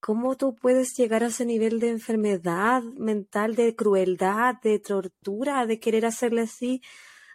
[0.00, 5.80] ¿cómo tú puedes llegar a ese nivel de enfermedad mental, de crueldad, de tortura, de
[5.80, 6.82] querer hacerle así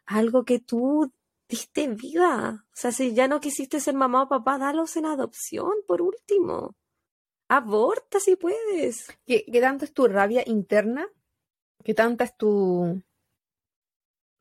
[0.06, 1.12] algo que tú
[1.48, 2.66] diste vida?
[2.68, 6.76] O sea, si ya no quisiste ser mamá o papá, dalos en adopción, por último.
[7.50, 9.08] Aborta si puedes.
[9.26, 11.08] ¿Qué, qué tanto es tu rabia interna?
[11.84, 13.04] ¿Qué tanta es tu,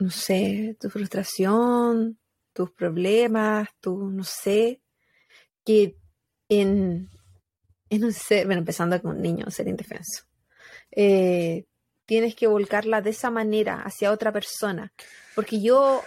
[0.02, 2.18] no sé, tu frustración,
[2.52, 4.82] tus problemas, tu, no sé,
[5.64, 5.96] que
[6.48, 7.08] en,
[7.88, 10.24] en un ser, bueno, empezando con un niño, ser indefenso,
[10.90, 11.66] eh,
[12.04, 14.92] tienes que volcarla de esa manera hacia otra persona?
[15.34, 16.02] Porque yo,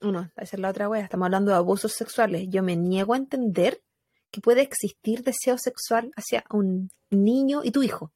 [0.00, 3.16] uno, esa es la otra wea, estamos hablando de abusos sexuales, yo me niego a
[3.16, 3.82] entender
[4.30, 8.12] que puede existir deseo sexual hacia un niño y tu hijo.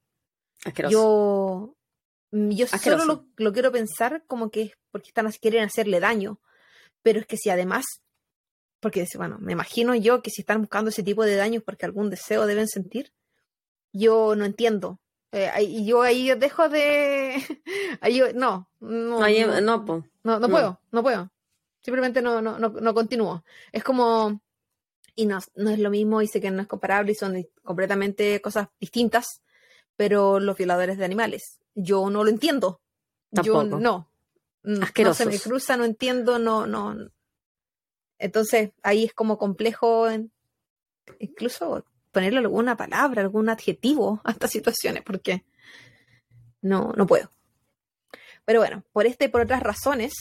[0.64, 0.92] Asqueroso.
[0.92, 1.76] Yo,
[2.32, 3.06] mm, yo solo Asqueroso.
[3.06, 6.40] lo, lo quiero pensar como que es porque están, quieren hacerle daño.
[7.02, 7.86] Pero es que si además,
[8.80, 12.10] porque bueno, me imagino yo que si están buscando ese tipo de daños porque algún
[12.10, 13.12] deseo deben sentir,
[13.92, 15.00] yo no entiendo.
[15.32, 17.36] Eh, y yo ahí dejo de...
[18.02, 20.48] ahí yo- no, no, Ahí- no, no, no no.
[20.50, 21.30] puedo, no puedo.
[21.82, 23.44] Simplemente no, no, no, no continúo.
[23.72, 24.40] Es como,
[25.14, 28.40] y no, no es lo mismo, y sé que no es comparable y son completamente
[28.40, 29.42] cosas distintas,
[29.96, 32.80] pero los violadores de animales, yo no lo entiendo.
[33.30, 33.78] Yo Tampoco.
[33.80, 34.08] no.
[34.62, 35.42] Mm, No se me Asquerosos.
[35.42, 36.96] cruza, no entiendo, no, no.
[38.18, 40.30] Entonces ahí es como complejo en-
[41.18, 45.44] incluso ponerle alguna palabra, algún adjetivo a estas situaciones, porque
[46.60, 47.30] no, no puedo.
[48.44, 50.12] Pero bueno, por esta y por otras razones,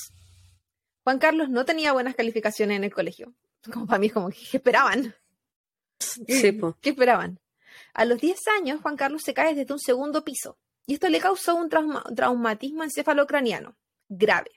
[1.10, 3.34] Juan Carlos no tenía buenas calificaciones en el colegio.
[3.74, 5.16] Como para mí es como, ¿qué esperaban?
[5.99, 6.78] Sí, po.
[6.82, 7.39] ¿Qué esperaban?
[7.95, 11.20] A los 10 años, Juan Carlos se cae desde un segundo piso y esto le
[11.20, 13.76] causó un trauma- traumatismo encefalocraniano
[14.07, 14.51] grave.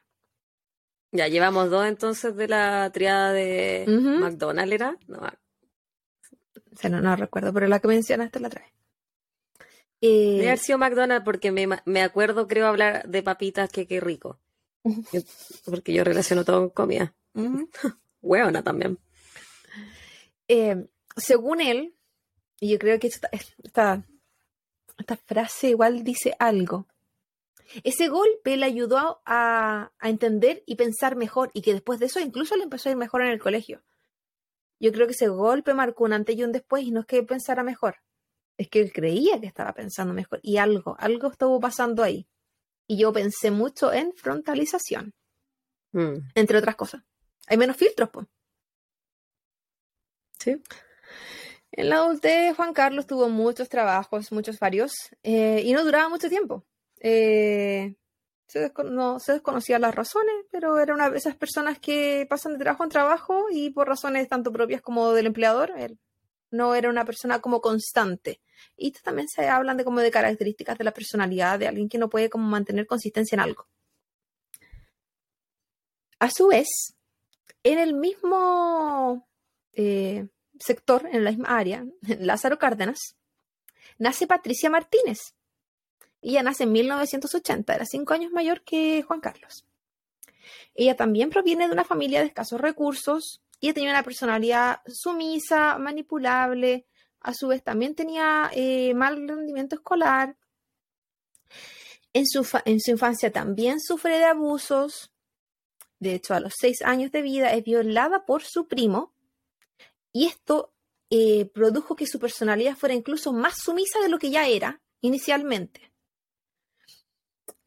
[1.10, 4.20] Ya llevamos dos entonces de la triada de Ujú.
[4.22, 4.98] McDonald's, ¿era?
[5.06, 8.72] No, O sea, no, no recuerdo, pero la que mencionaste la otra vez.
[10.02, 14.00] Debe Eh, haber sido McDonald's porque me, me acuerdo, creo, hablar de papitas que qué
[14.00, 14.38] rico.
[15.64, 17.14] Porque yo relaciono todo con comida.
[17.34, 17.68] ujú.
[18.22, 18.98] Hueona también.
[20.46, 21.94] Eh, según él,
[22.60, 24.06] y yo creo que esta, esta,
[24.98, 26.86] esta frase igual dice algo.
[27.84, 32.20] Ese golpe le ayudó a, a entender y pensar mejor, y que después de eso
[32.20, 33.82] incluso le empezó a ir mejor en el colegio.
[34.78, 37.22] Yo creo que ese golpe marcó un antes y un después, y no es que
[37.22, 37.96] pensara mejor,
[38.58, 42.28] es que él creía que estaba pensando mejor, y algo, algo estuvo pasando ahí.
[42.86, 45.12] Y yo pensé mucho en frontalización,
[45.92, 46.14] Mm.
[46.34, 47.02] entre otras cosas.
[47.46, 48.26] Hay menos filtros, pues.
[50.38, 50.60] Sí.
[51.72, 56.28] En la adultez, Juan Carlos tuvo muchos trabajos, muchos varios, eh, y no duraba mucho
[56.28, 56.64] tiempo.
[57.00, 57.94] Eh,
[58.46, 62.58] se, no, se desconocían las razones, pero era una de esas personas que pasan de
[62.58, 65.98] trabajo en trabajo y por razones tanto propias como del empleador, él
[66.52, 68.40] no era una persona como constante.
[68.76, 72.08] Y también se hablan de como de características de la personalidad de alguien que no
[72.08, 73.66] puede como mantener consistencia en algo.
[76.20, 76.68] A su vez,
[77.64, 79.26] en el mismo
[79.72, 80.28] eh,
[80.60, 81.84] sector, en la misma área,
[82.20, 83.16] Lázaro Cárdenas,
[83.98, 85.34] nace Patricia Martínez,
[86.20, 89.66] ella nace en 1980, era cinco años mayor que Juan Carlos.
[90.74, 96.84] Ella también proviene de una familia de escasos recursos y tenía una personalidad sumisa, manipulable.
[97.20, 100.36] A su vez, también tenía eh, mal rendimiento escolar.
[102.12, 105.12] En su, su infancia también sufre de abusos.
[106.00, 109.14] De hecho, a los seis años de vida es violada por su primo.
[110.12, 110.74] Y esto
[111.08, 115.92] eh, produjo que su personalidad fuera incluso más sumisa de lo que ya era inicialmente.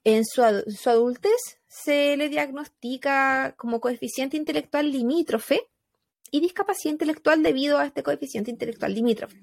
[0.03, 5.69] En su, adultez se le diagnostica como coeficiente intelectual limítrofe
[6.35, 9.41] y discapacidad intelectual debido a este coeficiente intelectual limítrofe.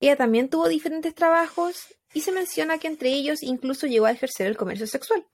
[0.00, 4.46] Ella también tuvo diferentes trabajos y se menciona que entre ellos incluso llegó a ejercer
[4.46, 5.26] el comercio sexual.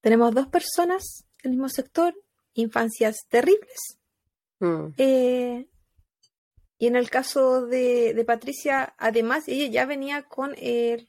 [0.00, 2.14] Tenemos dos personas del mismo sector,
[2.54, 3.98] infancias terribles.
[4.58, 4.86] Mm.
[4.96, 5.68] Eh,
[6.78, 11.06] y en el caso de, Patricia, además, ella ya venía con eh,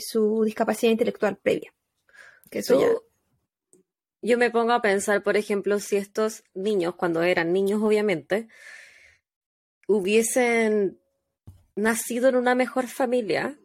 [0.00, 1.74] su discapacidad intelectual previa.
[2.50, 3.04] Que eso
[4.24, 8.48] Yo me pongo a pensar, por ejemplo, si estos niños, cuando eran niños obviamente,
[9.86, 10.98] hubiesen
[11.76, 13.58] nacido en una mejor familia,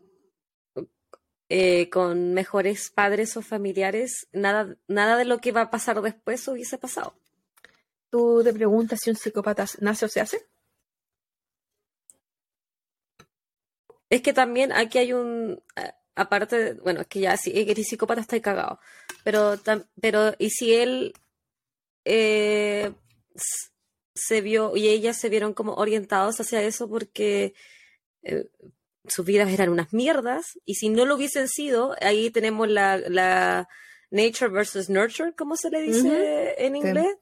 [1.47, 6.45] eh, con mejores padres o familiares, nada, nada de lo que va a pasar después
[6.49, 7.16] hubiese pasado.
[8.10, 10.45] ¿Tú te preguntas si un psicópata nace o se hace?
[14.10, 15.64] Es que también aquí hay un.
[16.20, 18.82] Aparte, bueno, es que ya si eres psicópata está cagado.
[19.24, 19.57] Pero,
[20.01, 21.13] pero, ¿y si él
[22.03, 22.91] eh,
[24.13, 27.53] se vio y ellas se vieron como orientados hacia eso porque
[28.24, 28.49] eh,
[29.07, 30.59] sus vidas eran unas mierdas?
[30.65, 33.70] Y si no lo hubiesen sido, ahí tenemos la, la
[34.11, 37.15] nature versus nurture, como se le dice en inglés.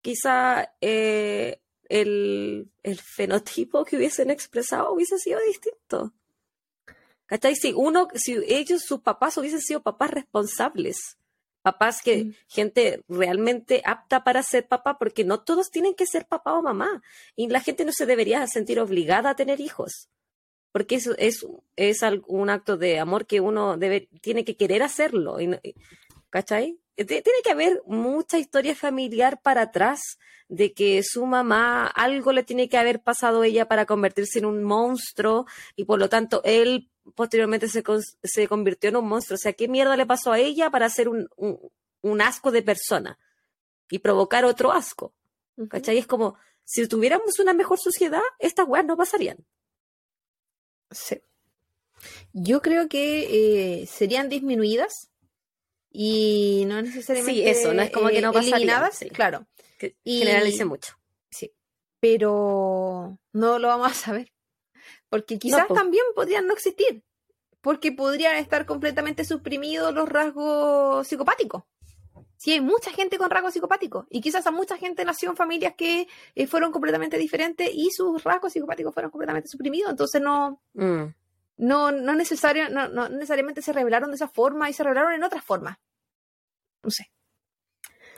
[0.00, 6.14] Quizá eh, el, el, fenotipo que hubiesen expresado hubiese sido distinto.
[7.28, 7.56] ¿Cachai?
[7.56, 11.18] Si uno, si ellos, sus papás hubiesen sido papás responsables,
[11.60, 12.34] papás que, mm.
[12.48, 17.02] gente realmente apta para ser papá, porque no todos tienen que ser papá o mamá.
[17.36, 20.08] Y la gente no se debería sentir obligada a tener hijos.
[20.72, 25.36] Porque eso es, es un acto de amor que uno debe, tiene que querer hacerlo.
[26.30, 26.78] ¿Cachai?
[27.06, 30.18] Tiene que haber mucha historia familiar para atrás
[30.48, 34.46] de que su mamá algo le tiene que haber pasado a ella para convertirse en
[34.46, 35.46] un monstruo
[35.76, 37.84] y por lo tanto él posteriormente se,
[38.22, 39.36] se convirtió en un monstruo.
[39.36, 41.28] O sea, ¿qué mierda le pasó a ella para ser un,
[42.00, 43.18] un, asco de persona
[43.90, 45.14] y provocar otro asco?
[45.68, 45.98] ¿Cachai?
[45.98, 49.38] Es como, si tuviéramos una mejor sociedad, estas weas no pasarían.
[50.90, 51.20] Sí.
[52.32, 55.10] Yo creo que eh, serían disminuidas
[55.90, 57.42] y no necesariamente.
[57.42, 58.82] Sí, eso, no es como que no pasarían.
[59.12, 59.46] Claro.
[60.04, 60.94] y, generalice mucho.
[61.30, 61.52] Sí.
[62.00, 64.32] Pero no lo vamos a saber.
[65.08, 67.02] Porque quizás también podrían no existir,
[67.62, 71.64] porque podrían estar completamente suprimidos los rasgos psicopáticos.
[72.36, 75.74] Si hay mucha gente con rasgos psicopáticos, y quizás a mucha gente nació en familias
[75.76, 81.06] que eh, fueron completamente diferentes y sus rasgos psicopáticos fueron completamente suprimidos, entonces no, mm.
[81.58, 85.24] No, no, necesario, no, no necesariamente se revelaron de esa forma y se revelaron en
[85.24, 85.78] otras formas.
[86.82, 87.10] No sé.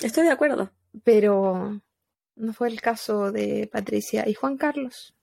[0.00, 0.70] Estoy de acuerdo.
[1.04, 1.80] Pero
[2.36, 5.14] no fue el caso de Patricia y Juan Carlos.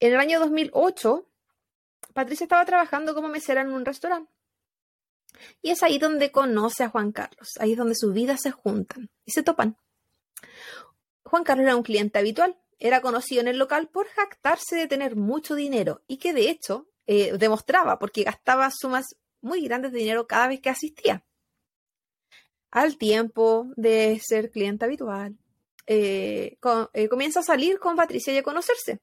[0.00, 1.26] En el año 2008,
[2.12, 4.32] Patricia estaba trabajando como mesera en un restaurante.
[5.62, 9.10] Y es ahí donde conoce a Juan Carlos, ahí es donde sus vidas se juntan
[9.24, 9.76] y se topan.
[11.24, 15.16] Juan Carlos era un cliente habitual, era conocido en el local por jactarse de tener
[15.16, 20.26] mucho dinero y que de hecho eh, demostraba porque gastaba sumas muy grandes de dinero
[20.26, 21.24] cada vez que asistía.
[22.70, 25.36] Al tiempo de ser cliente habitual,
[25.86, 26.56] eh,
[26.94, 29.00] eh, comienza a salir con Patricia y a conocerse.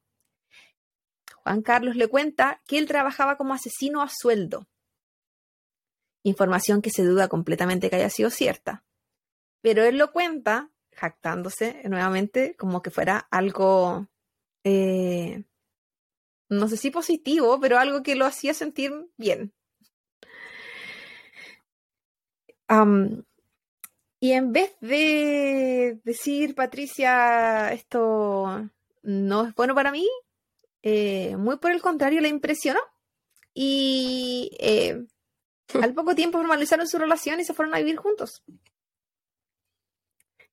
[1.44, 4.68] Juan Carlos le cuenta que él trabajaba como asesino a sueldo.
[6.24, 8.84] Información que se duda completamente que haya sido cierta.
[9.62, 14.08] Pero él lo cuenta, jactándose nuevamente, como que fuera algo,
[14.64, 15.44] eh,
[16.50, 19.54] no sé si positivo, pero algo que lo hacía sentir bien.
[24.22, 28.70] y en vez de decir, Patricia, esto
[29.04, 30.08] no es bueno para mí,
[30.84, 32.80] eh, muy por el contrario, le impresionó.
[33.54, 35.06] Y eh,
[35.82, 38.44] al poco tiempo formalizaron su relación y se fueron a vivir juntos.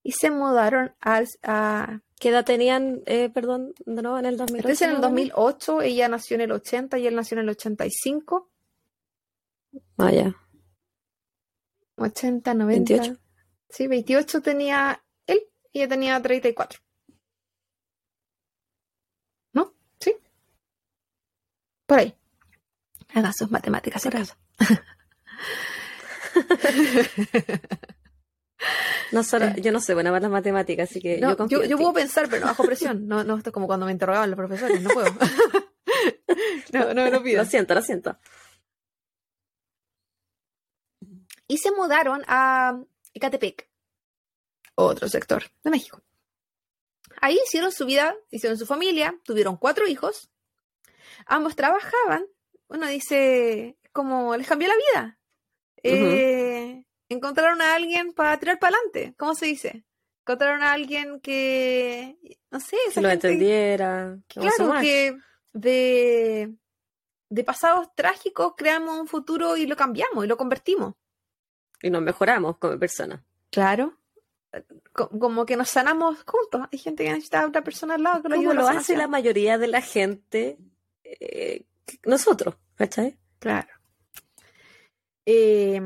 [0.02, 2.00] Y se mudaron al, a...
[2.20, 4.68] ¿Qué edad tenían, eh, perdón, de nuevo, en el 2008?
[4.68, 8.50] Entonces en el 2008, ella nació en el 80 y él nació en el 85.
[9.96, 10.34] Vaya.
[11.96, 12.94] 80, 90.
[12.94, 13.20] 28.
[13.68, 15.40] Sí, 28 tenía él
[15.72, 16.80] y ella tenía 34.
[19.52, 19.74] ¿No?
[20.00, 20.16] ¿Sí?
[21.86, 22.14] Por ahí.
[23.14, 24.38] Haga sus matemáticas en casa.
[29.12, 31.20] No, solo- yo no sé buena para las matemáticas, así que Eh.
[31.20, 31.82] No, yo confío yo, en yo ti.
[31.82, 33.06] puedo pensar, pero no bajo presión.
[33.06, 35.08] No, no, esto es como cuando me interrogaban los profesores, no puedo.
[36.72, 37.42] no, no me lo pido.
[37.42, 38.18] Lo siento, lo siento.
[41.46, 42.78] Y se mudaron a
[43.14, 43.68] Ecatepec,
[44.74, 46.02] otro sector de México.
[47.20, 50.30] Ahí hicieron su vida, hicieron su familia, tuvieron cuatro hijos.
[51.26, 52.26] Ambos trabajaban.
[52.68, 55.18] Uno dice, como les cambió la vida.
[55.82, 59.14] Eh, encontraron a alguien para tirar para adelante.
[59.18, 59.84] ¿Cómo se dice?
[60.26, 62.18] Encontraron a alguien que,
[62.50, 64.18] no sé, Que lo gente- entendiera.
[64.28, 65.16] Que Claro, que
[65.54, 66.54] de,
[67.30, 70.94] de pasados trágicos creamos un futuro y lo cambiamos y lo convertimos.
[71.82, 73.20] Y nos mejoramos como personas.
[73.50, 73.94] Claro.
[74.92, 76.68] Co- Como que nos sanamos juntos.
[76.72, 79.06] Hay gente que necesita a otra persona al lado que lo Como lo hace la
[79.08, 80.58] mayoría de la gente,
[81.04, 81.64] eh,
[82.04, 83.18] nosotros, ¿cachai?
[83.38, 83.68] Claro.
[85.26, 85.80] Eh,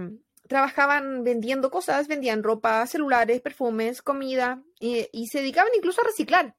[0.52, 6.54] trabajaban vendiendo cosas, vendían ropa, celulares, perfumes, comida y, y se dedicaban incluso a reciclar.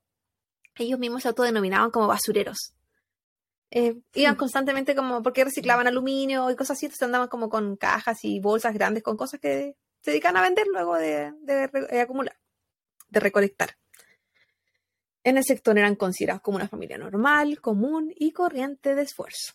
[0.80, 2.74] Ellos mismos se autodenominaban como basureros.
[3.70, 8.24] Eh, iban constantemente como porque reciclaban aluminio y cosas así, entonces andaban como con cajas
[8.24, 12.36] y bolsas grandes con cosas que se dedican a vender luego de, de eh, acumular,
[13.10, 13.78] de recolectar.
[15.24, 19.54] En el sector eran considerados como una familia normal, común y corriente de esfuerzo.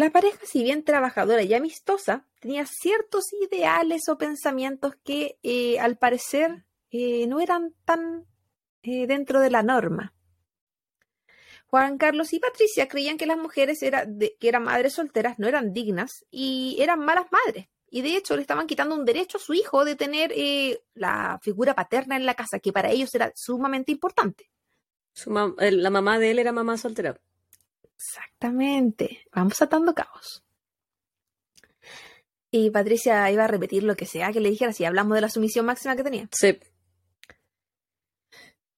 [0.00, 5.98] La pareja, si bien trabajadora y amistosa, tenía ciertos ideales o pensamientos que eh, al
[5.98, 8.24] parecer eh, no eran tan
[8.82, 10.14] eh, dentro de la norma.
[11.66, 16.24] Juan Carlos y Patricia creían que las mujeres que eran madres solteras no eran dignas
[16.30, 17.66] y eran malas madres.
[17.90, 20.32] Y de hecho le estaban quitando un derecho a su hijo de tener
[20.94, 24.50] la figura paterna en la casa, que para ellos era sumamente importante.
[25.12, 27.20] Su la mamá de él era mamá soltera.
[28.00, 29.26] Exactamente.
[29.32, 30.42] Vamos atando cabos.
[32.50, 35.28] Y Patricia iba a repetir lo que sea que le dijera si hablamos de la
[35.28, 36.28] sumisión máxima que tenía.
[36.32, 36.58] Sí.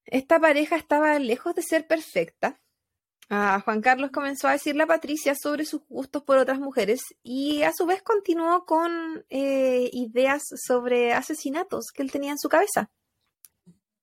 [0.05, 2.59] Esta pareja estaba lejos de ser perfecta.
[3.29, 7.63] A Juan Carlos comenzó a decirle a Patricia sobre sus gustos por otras mujeres y
[7.63, 12.91] a su vez continuó con eh, ideas sobre asesinatos que él tenía en su cabeza.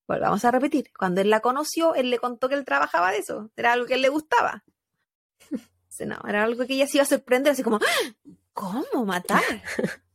[0.09, 3.53] Volvamos a repetir, cuando él la conoció, él le contó que él trabajaba de eso,
[3.55, 4.65] era algo que él le gustaba.
[6.07, 8.33] No, era algo que ella se iba a sorprender, así como, ¡Ah!
[8.53, 9.43] ¿cómo matar?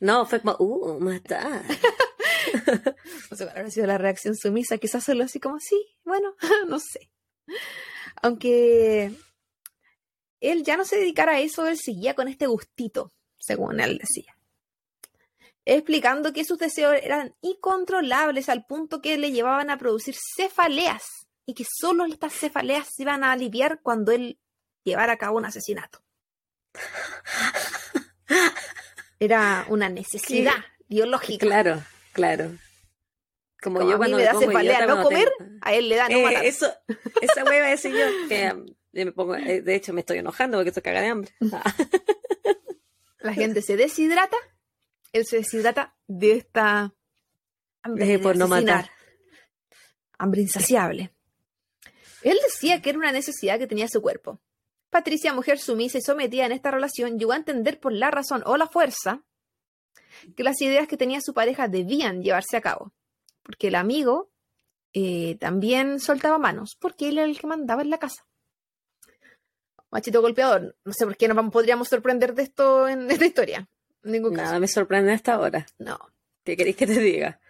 [0.00, 1.62] No, fue como, uh, matar.
[3.30, 6.34] O sea, habrá sido la reacción sumisa, quizás solo así como, sí, bueno,
[6.68, 7.10] no sé.
[8.22, 9.12] Aunque
[10.40, 14.36] él ya no se dedicara a eso, él seguía con este gustito, según él decía.
[15.64, 21.54] Explicando que sus deseos eran incontrolables al punto que le llevaban a producir cefaleas y
[21.54, 24.38] que solo estas cefaleas se iban a aliviar cuando él
[24.86, 26.02] llevara a cabo un asesinato.
[29.18, 30.54] Era una necesidad
[30.88, 31.46] biológica.
[31.46, 31.82] Claro,
[32.12, 32.50] claro.
[33.62, 35.88] Como, Como yo a mí cuando me da cefalea no cuando comer, tengo- a él
[35.88, 36.44] le da no Eh, matar.
[36.44, 36.72] eso,
[37.22, 38.52] esa wea iba a decir yo, que
[38.92, 41.34] yo me pongo, eh, de hecho me estoy enojando porque estoy cagada de hambre.
[43.20, 44.36] La gente se deshidrata,
[45.12, 46.94] él se deshidrata de esta
[47.82, 48.90] hambre Eh, de por no matar.
[50.18, 51.12] hambre insaciable.
[52.22, 54.40] Él decía que era una necesidad que tenía su cuerpo.
[54.90, 58.56] Patricia, mujer sumisa y sometida en esta relación, llegó a entender por la razón o
[58.56, 59.22] la fuerza
[60.36, 62.92] que las ideas que tenía su pareja debían llevarse a cabo.
[63.42, 64.30] Porque el amigo
[64.92, 68.26] eh, también soltaba manos, porque él era el que mandaba en la casa.
[69.90, 70.76] Machito golpeador.
[70.84, 73.68] No sé por qué nos podríamos sorprender de esto en esta historia.
[74.04, 74.46] En ningún caso.
[74.46, 75.66] Nada me sorprende hasta ahora.
[75.78, 75.98] No.
[76.44, 77.40] ¿Qué queréis que te diga?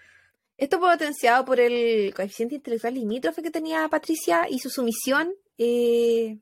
[0.56, 6.38] Esto potenciado por el coeficiente intelectual limítrofe que tenía Patricia y su sumisión eh,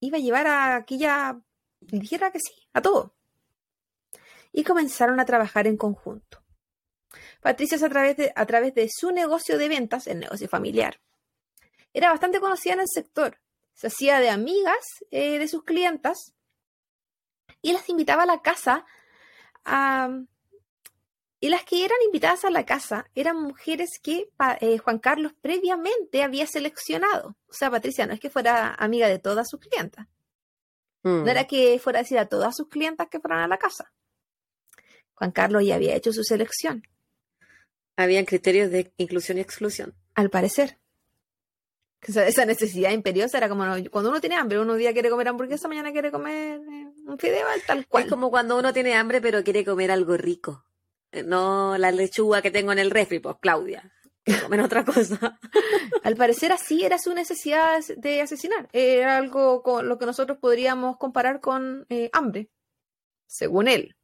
[0.00, 1.40] iba a llevar a que ella
[1.80, 3.14] dijera que sí, a todo.
[4.52, 6.42] Y comenzaron a trabajar en conjunto.
[7.40, 11.00] Patricia, a través de, a través de su negocio de ventas, el negocio familiar,
[11.92, 13.40] era bastante conocida en el sector.
[13.74, 16.34] Se hacía de amigas eh, de sus clientas
[17.62, 18.84] y las invitaba a la casa
[19.64, 20.08] a,
[21.38, 24.30] Y las que eran invitadas a la casa eran mujeres que
[24.60, 27.36] eh, Juan Carlos previamente había seleccionado.
[27.46, 30.06] O sea, Patricia no es que fuera amiga de todas sus clientas.
[31.02, 33.92] No era que fuera a decir a todas sus clientas que fueran a la casa.
[35.14, 36.82] Juan Carlos ya había hecho su selección.
[37.96, 39.94] Habían criterios de inclusión y exclusión.
[40.16, 40.78] Al parecer.
[42.02, 45.92] esa necesidad imperiosa era como cuando uno tiene hambre, uno día quiere comer hamburguesa, mañana
[45.92, 48.04] quiere comer eh, un fideo, tal cual.
[48.04, 50.64] Es como cuando uno tiene hambre pero quiere comer algo rico.
[51.12, 53.92] Eh, no la lechuga que tengo en el refri, pues Claudia.
[54.42, 55.38] Comen otra cosa.
[56.02, 58.68] Al parecer así era su necesidad de asesinar.
[58.72, 62.50] Era algo con lo que nosotros podríamos comparar con eh, hambre,
[63.26, 63.96] según él.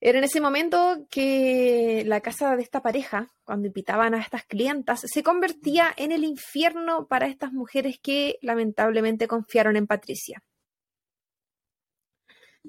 [0.00, 5.00] Era en ese momento que la casa de esta pareja, cuando invitaban a estas clientas,
[5.00, 10.42] se convertía en el infierno para estas mujeres que lamentablemente confiaron en Patricia.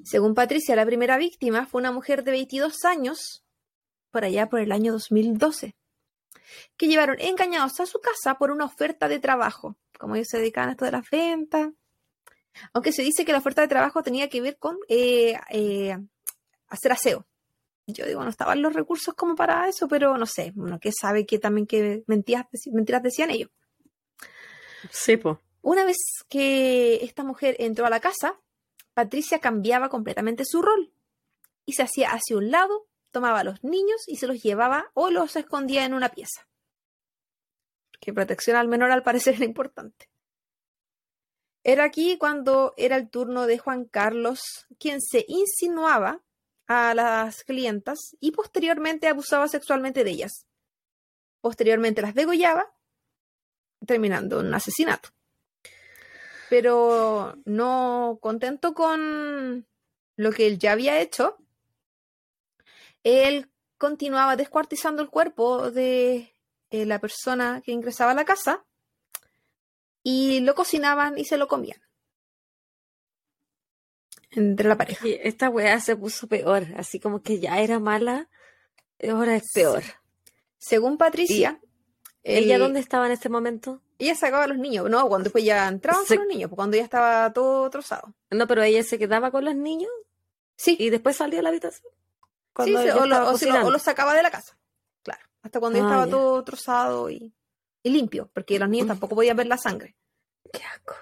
[0.04, 3.44] Según Patricia, la primera víctima fue una mujer de 22 años,
[4.12, 5.76] por allá por el año 2012,
[6.78, 9.78] que llevaron engañados a su casa por una oferta de trabajo.
[9.98, 11.72] Como ellos se dedicaban a esto de las ventas.
[12.74, 15.98] Aunque se dice que la oferta de trabajo tenía que ver con eh, eh,
[16.68, 17.28] hacer aseo.
[17.88, 21.26] Yo digo, no estaban los recursos como para eso, pero no sé, uno que sabe
[21.26, 23.50] que también que mentiras, mentiras decían ellos.
[24.92, 25.38] Sí, pues.
[25.62, 25.98] Una vez
[26.30, 28.40] que esta mujer entró a la casa,
[28.98, 30.92] Patricia cambiaba completamente su rol
[31.68, 35.12] y se hacía hacia un lado, tomaba a los niños y se los llevaba o
[35.12, 36.48] los escondía en una pieza.
[38.00, 40.10] Que protección al menor al parecer era importante.
[41.64, 46.24] Era aquí cuando era el turno de Juan Carlos, quien se insinuaba
[46.66, 50.48] a las clientas y posteriormente abusaba sexualmente de ellas.
[51.40, 52.74] Posteriormente las degollaba,
[53.86, 55.10] terminando en un asesinato.
[56.50, 59.68] Pero no contento con
[60.16, 61.38] lo que él ya había hecho,
[63.04, 66.34] él continuaba descuartizando el cuerpo de
[66.70, 68.66] eh, la persona que ingresaba a la casa
[70.04, 71.82] y lo cocinaban y se lo comían.
[74.32, 75.06] Entre la pareja.
[75.08, 78.30] esta weá se puso peor, así como que ya era mala,
[79.10, 79.84] ahora es peor.
[80.58, 81.60] Según Patricia.
[82.24, 83.82] ¿Ella dónde estaba en este momento?
[84.00, 86.84] Ella sacaba a los niños, no, cuando después ya entraban con los niños, cuando ya
[86.84, 88.14] estaba todo trozado.
[88.30, 89.90] No, pero ella se quedaba con los niños.
[90.56, 90.76] Sí.
[90.80, 91.92] Y después salía a la habitación.
[92.64, 94.58] sí, o, lo, los sacaba de la casa.
[95.04, 95.24] Claro.
[95.42, 97.34] Hasta cuando ya ah, estaba todo trozado y,
[97.84, 99.96] limpio, porque los niños tampoco podían ver la sangre.
[100.52, 100.94] Qué asco.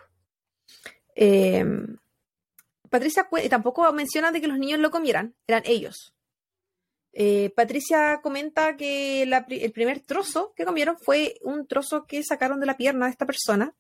[1.16, 1.98] Em,
[2.89, 6.14] Patricia tampoco menciona de que los niños lo comieran, eran ellos.
[7.18, 12.66] Eh, Patricia comenta que el primer trozo que comieron fue un trozo que sacaron de
[12.66, 13.74] la pierna de esta persona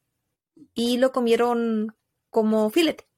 [0.73, 1.93] y lo comieron
[2.29, 3.09] como filete.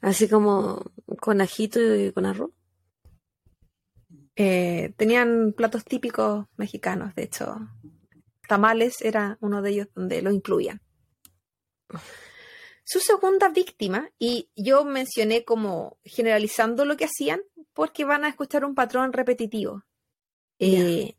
[0.00, 0.82] Así como
[1.20, 2.50] con ajito y con arroz.
[4.36, 7.56] Eh, tenían platos típicos mexicanos, de hecho.
[8.48, 10.80] Tamales era uno de ellos donde lo incluían.
[12.84, 17.40] Su segunda víctima, y yo mencioné como generalizando lo que hacían,
[17.72, 19.84] porque van a escuchar un patrón repetitivo.
[20.58, 21.16] Eh,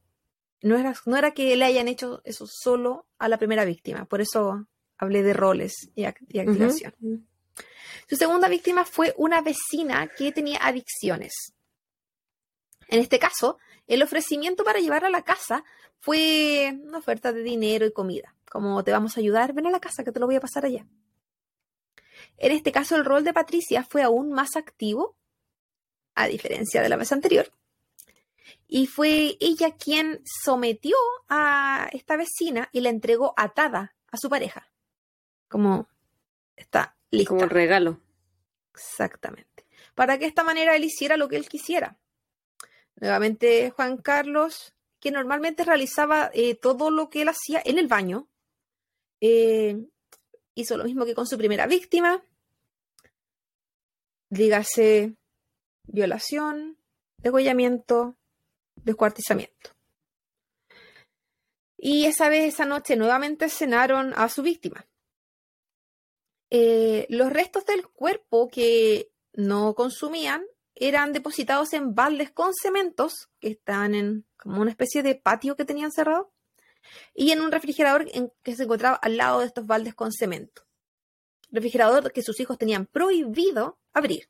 [0.62, 4.22] no, era, no era que le hayan hecho eso solo a la primera víctima, por
[4.22, 7.28] eso hablé de roles y, activación.
[8.08, 11.54] Su segunda víctima fue una vecina que tenía adicciones.
[12.88, 13.58] En este caso,
[13.88, 15.64] el ofrecimiento para llevar a la casa
[16.00, 18.36] fue una oferta de dinero y comida.
[18.50, 20.66] Como te vamos a ayudar, ven a la casa que te lo voy a pasar
[20.66, 20.86] allá.
[22.38, 25.18] En este caso, el rol de Patricia fue aún más activo,
[26.16, 27.52] a diferencia de la vez anterior.
[28.68, 30.98] Y fue ella quien sometió
[31.30, 34.72] a esta vecina y la entregó atada a su pareja.
[35.48, 35.88] Como
[36.56, 37.30] está lista.
[37.30, 38.02] Como regalo.
[38.74, 39.66] Exactamente.
[39.94, 41.98] Para que de esta manera él hiciera lo que él quisiera.
[42.96, 48.28] Nuevamente Juan Carlos, que normalmente realizaba eh, todo lo que él hacía en el baño,
[49.22, 49.86] eh,
[50.56, 52.24] hizo lo mismo que con su primera víctima.
[54.30, 55.16] Dígase
[55.84, 56.78] violación,
[57.18, 58.16] degollamiento,
[58.76, 59.72] descuartizamiento.
[61.78, 64.88] Y esa vez, esa noche, nuevamente cenaron a su víctima.
[66.50, 70.44] Eh, los restos del cuerpo que no consumían
[70.74, 75.66] eran depositados en baldes con cementos que estaban en como una especie de patio que
[75.66, 76.32] tenían cerrado
[77.14, 80.64] y en un refrigerador en que se encontraba al lado de estos baldes con cemento.
[81.52, 84.30] Refrigerador que sus hijos tenían prohibido abrir.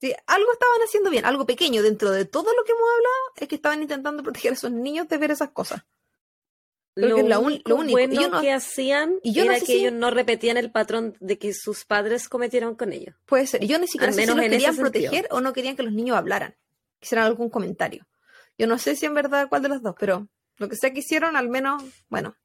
[0.00, 3.48] Sí, algo estaban haciendo bien, algo pequeño dentro de todo lo que hemos hablado, es
[3.48, 5.82] que estaban intentando proteger a esos niños de ver esas cosas.
[6.96, 7.92] lo, lo único, único.
[7.92, 10.58] bueno Yo no- que hacían y yo no era sé que si- ellos no repetían
[10.58, 13.14] el patrón de que sus padres cometieron con ellos.
[13.24, 13.64] Puede ser.
[13.66, 14.92] Yo ni siquiera sé si menos los ese querían sentido.
[15.10, 16.56] proteger o no querían que los niños hablaran.
[17.00, 18.06] Hicieran algún comentario.
[18.58, 20.28] Yo no sé si en verdad cuál de los dos, pero
[20.58, 22.36] lo que sea que hicieron, al menos, bueno.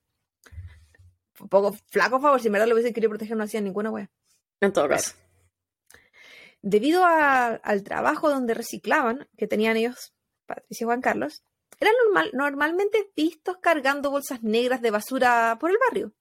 [1.40, 4.10] Un poco flaco favor, si en verdad lo hubiesen querido proteger, no hacían ninguna wea.
[4.60, 5.14] En todo caso.
[6.62, 10.14] Debido a- al trabajo donde reciclaban, que tenían ellos,
[10.46, 11.44] Patricia y Juan Carlos,
[11.80, 16.14] eran normal, normalmente vistos cargando bolsas negras de basura por el barrio.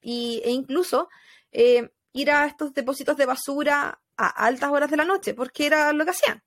[0.00, 1.08] Y, e incluso
[1.50, 5.92] eh, ir a estos depósitos de basura a altas horas de la noche, porque era
[5.92, 6.42] lo que hacían.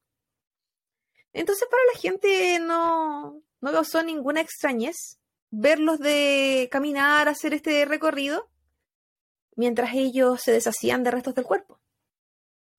[1.34, 8.50] Entonces, para la gente no, no causó ninguna extrañez verlos de caminar, hacer este recorrido,
[9.56, 11.82] mientras ellos se deshacían de restos del cuerpo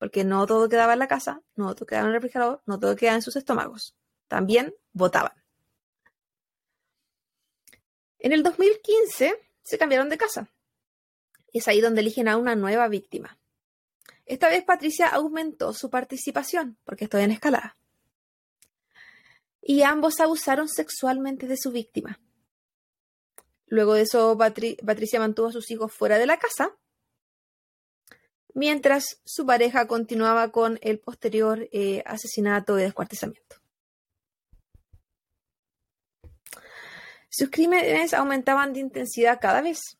[0.02, 2.96] porque no todo quedaba en la casa, no todo quedaba en el refrigerador, no todo
[2.96, 3.94] quedaba en sus estómagos.
[4.26, 5.30] También votaban.
[8.18, 10.50] En el 2015 se cambiaron de casa.
[11.52, 13.38] Es ahí donde eligen a una nueva víctima.
[14.26, 17.76] Esta vez Patricia aumentó su participación, porque estoy en escalada.
[19.62, 22.20] Y ambos abusaron sexualmente de su víctima.
[23.66, 26.76] Luego de eso, Patri- Patricia mantuvo a sus hijos fuera de la casa
[28.54, 33.56] mientras su pareja continuaba con el posterior eh, asesinato y descuartizamiento.
[37.30, 39.98] Sus crímenes aumentaban de intensidad cada vez.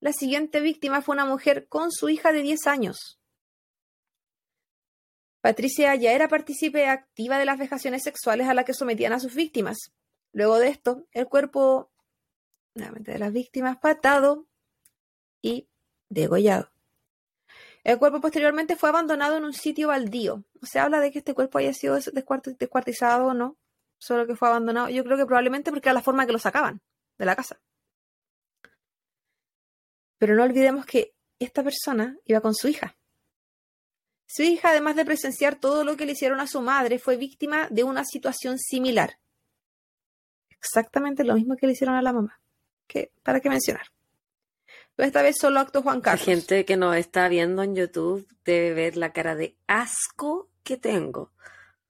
[0.00, 3.19] La siguiente víctima fue una mujer con su hija de 10 años.
[5.40, 9.34] Patricia ya era partícipe activa de las vejaciones sexuales a las que sometían a sus
[9.34, 9.92] víctimas.
[10.32, 11.90] Luego de esto, el cuerpo
[12.74, 14.46] nuevamente de las víctimas patado
[15.42, 15.66] y
[16.08, 16.70] degollado.
[17.82, 20.44] El cuerpo posteriormente fue abandonado en un sitio baldío.
[20.62, 23.56] Se habla de que este cuerpo haya sido des- descuart- descuartizado o no,
[23.98, 24.90] solo que fue abandonado.
[24.90, 26.82] Yo creo que probablemente porque era la forma que lo sacaban
[27.16, 27.58] de la casa.
[30.18, 32.98] Pero no olvidemos que esta persona iba con su hija.
[34.32, 37.66] Su hija, además de presenciar todo lo que le hicieron a su madre, fue víctima
[37.68, 39.18] de una situación similar.
[40.50, 42.40] Exactamente lo mismo que le hicieron a la mamá.
[42.86, 43.88] Que, ¿Para qué mencionar?
[44.94, 46.24] Pero esta vez solo actuó Juan La Carlos.
[46.24, 51.32] gente que nos está viendo en YouTube debe ver la cara de asco que tengo.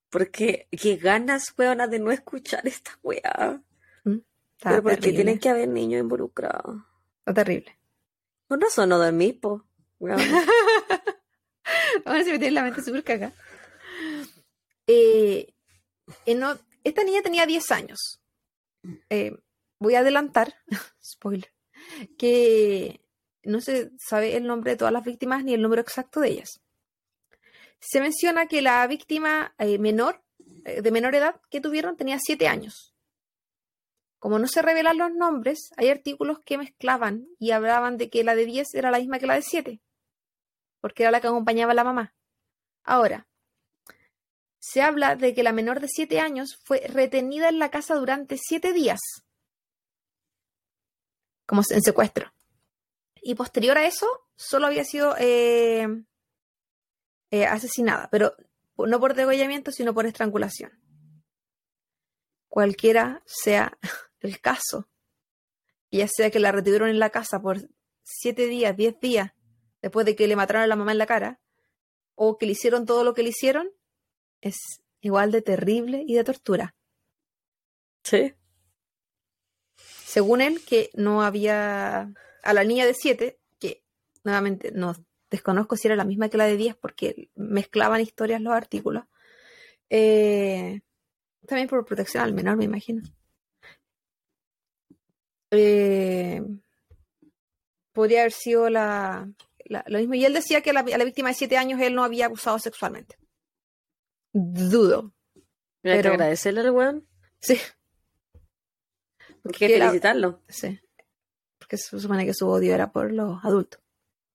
[0.09, 3.61] Porque qué ganas, weona, de no escuchar esta weá.
[4.07, 5.12] Está Pero porque terrible.
[5.12, 6.78] tienen que haber niños involucrados.
[7.18, 7.78] Está terrible.
[8.49, 8.99] Con razón no
[9.43, 9.66] po.
[12.05, 13.32] Ahora se me tiene la mente súper caga.
[14.86, 15.53] Eh,
[16.26, 16.42] en
[16.84, 18.20] esta niña tenía 10 años.
[19.09, 19.36] Eh,
[19.78, 20.55] voy a adelantar,
[21.03, 21.53] spoiler,
[22.18, 23.01] que
[23.42, 26.61] no se sabe el nombre de todas las víctimas ni el número exacto de ellas.
[27.80, 30.22] Se menciona que la víctima eh, menor,
[30.64, 32.94] eh, de menor edad que tuvieron, tenía 7 años.
[34.18, 38.34] Como no se revelan los nombres, hay artículos que mezclaban y hablaban de que la
[38.34, 39.80] de 10 era la misma que la de 7
[40.81, 42.14] porque era la que acompañaba a la mamá.
[42.83, 43.28] Ahora,
[44.59, 48.37] se habla de que la menor de 7 años fue retenida en la casa durante
[48.39, 49.01] 7 días,
[51.47, 52.33] como en secuestro.
[53.22, 54.07] Y posterior a eso,
[54.37, 55.87] solo había sido eh,
[57.31, 58.35] eh, asesinada, pero
[58.76, 60.72] no por degollamiento, sino por estrangulación.
[62.49, 63.78] Cualquiera sea
[64.20, 64.89] el caso,
[65.91, 67.68] ya sea que la retuvieron en la casa por
[68.03, 69.33] 7 días, 10 días,
[69.83, 71.41] después de que le mataron a la mamá en la cara,
[72.14, 73.70] o que le hicieron todo lo que le hicieron,
[74.41, 74.57] es
[75.01, 76.74] igual de terrible y de tortura.
[78.05, 78.35] Sí.
[79.76, 82.12] Según él, que no había
[82.43, 83.83] a la niña de 7, que
[84.24, 84.95] nuevamente no
[85.31, 89.05] desconozco si era la misma que la de 10 porque mezclaban historias los artículos.
[89.89, 90.81] Eh,
[91.47, 93.03] también por protección al menor, me imagino.
[95.53, 96.43] Eh,
[97.93, 99.28] podría haber sido la,
[99.70, 100.14] la- lo mismo.
[100.14, 102.26] Y él decía que a la, a la víctima de 7 años él no había
[102.26, 103.16] abusado sexualmente.
[104.32, 105.12] Dudo.
[105.34, 105.42] Hay
[105.92, 107.06] que Pero- agradecerle al weón.
[107.40, 107.58] Sí,
[109.44, 110.42] Hay que que la- felicitarlo.
[110.48, 110.78] Sí.
[111.58, 113.80] Porque se supone que su odio era por los adultos.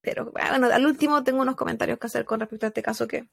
[0.00, 3.28] Pero bueno, al último tengo unos comentarios que hacer con respecto a este caso que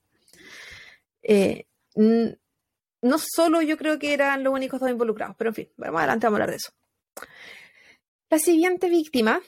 [1.22, 5.94] eh, no solo yo creo que eran los únicos dos involucrados, pero en fin, bueno,
[5.94, 6.72] más adelante vamos a hablar de eso.
[8.30, 9.40] La siguiente víctima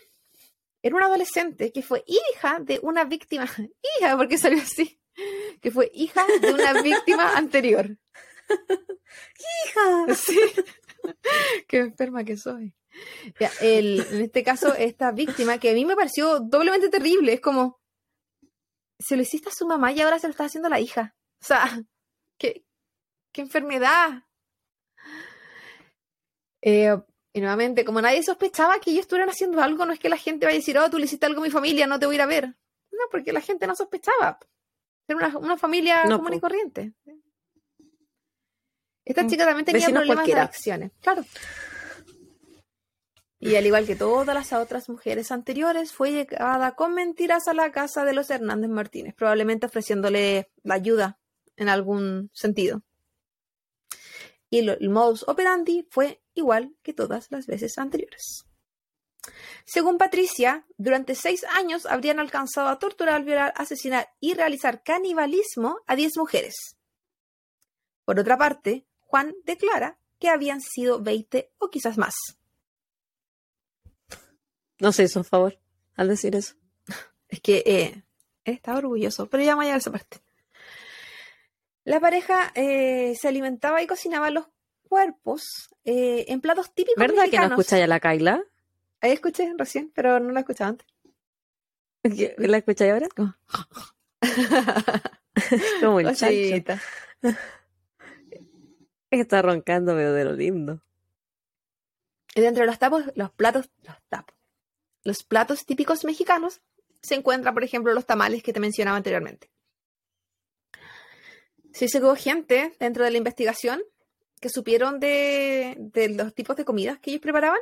[0.85, 3.45] era una adolescente que fue hija de una víctima,
[3.99, 4.99] hija, porque salió así,
[5.59, 7.97] que fue hija de una víctima anterior.
[8.47, 10.13] ¡Hija!
[10.13, 10.39] Sí.
[11.67, 12.75] Qué enferma que soy.
[13.39, 17.41] Ya, el- en este caso, esta víctima que a mí me pareció doblemente terrible, es
[17.41, 17.81] como,
[18.99, 21.15] se lo hiciste a su mamá y ahora se lo está haciendo a la hija.
[21.41, 21.81] O sea,
[22.37, 22.63] qué,
[23.33, 24.21] qué enfermedad.
[26.61, 26.95] Eh,
[27.35, 30.45] Y nuevamente, como nadie sospechaba que ellos estuvieran haciendo algo, no es que la gente
[30.45, 32.15] vaya a decir, oh, tú le hiciste algo a mi familia, no te voy a
[32.15, 32.45] ir a ver.
[32.45, 34.39] No, porque la gente no sospechaba.
[35.05, 36.93] Era una, familia común y corriente.
[39.03, 40.91] Esta mm, chica también tenía problemas de adicciones.
[41.01, 41.25] Claro.
[43.39, 47.69] Y al igual que todas las otras mujeres anteriores, fue llegada con mentiras a la
[47.73, 51.19] casa de los Hernández Martínez, probablemente ofreciéndole la ayuda
[51.57, 52.81] en algún sentido.
[54.49, 58.45] Y el modus operandi fue igual que todas las veces anteriores.
[59.65, 65.95] Según Patricia, durante seis años habrían alcanzado a torturar, violar, asesinar y realizar canibalismo a
[65.95, 66.77] diez mujeres.
[68.03, 72.13] Por otra parte, Juan declara que habían sido 20 o quizás más.
[74.79, 75.59] No sé por favor,
[75.95, 76.55] al decir eso.
[77.27, 78.03] Es que eh,
[78.43, 80.21] estaba orgulloso, pero ya vamos a llegar a esa parte.
[81.83, 84.47] La pareja eh, se alimentaba y cocinaba los
[84.95, 88.41] cuerpos eh, en platos típicos ¿Verdad que no escucha ya la Kaila?
[89.01, 90.87] Ahí escuché recién, pero no la escuchaba antes.
[92.37, 93.09] ¿La escucháis ahora?
[95.81, 96.79] Como el chancho.
[99.11, 100.81] Está roncando, veo de lo lindo.
[102.33, 104.37] Y dentro de los tapos, los platos, los tapos,
[105.03, 106.61] los platos típicos mexicanos,
[107.01, 109.51] se encuentran, por ejemplo, los tamales que te mencionaba anteriormente.
[111.73, 113.83] Sí se hubo gente dentro de la investigación
[114.45, 115.75] que supieron de,
[116.15, 117.57] los tipos de comidas que ellos preparaban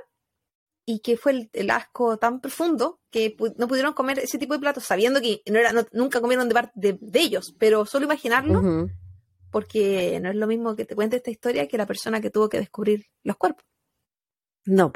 [0.85, 4.83] y que fue el, asco tan profundo que no pudieron comer ese tipo de platos
[4.83, 8.89] sabiendo que no era, nunca comieron de, de, de, ellos, pero solo imaginarlo,
[9.49, 12.49] porque no es lo mismo que te cuente esta historia que la persona que tuvo
[12.49, 13.63] que descubrir los cuerpos.
[14.65, 14.91] No.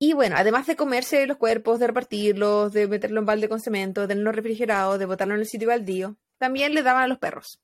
[0.00, 4.00] Y bueno, además de comerse los cuerpos, de repartirlos, de meterlo en balde con cemento,
[4.00, 7.60] de tenerlos refrigerados, de botarlo en el sitio baldío, también le daban a los perros.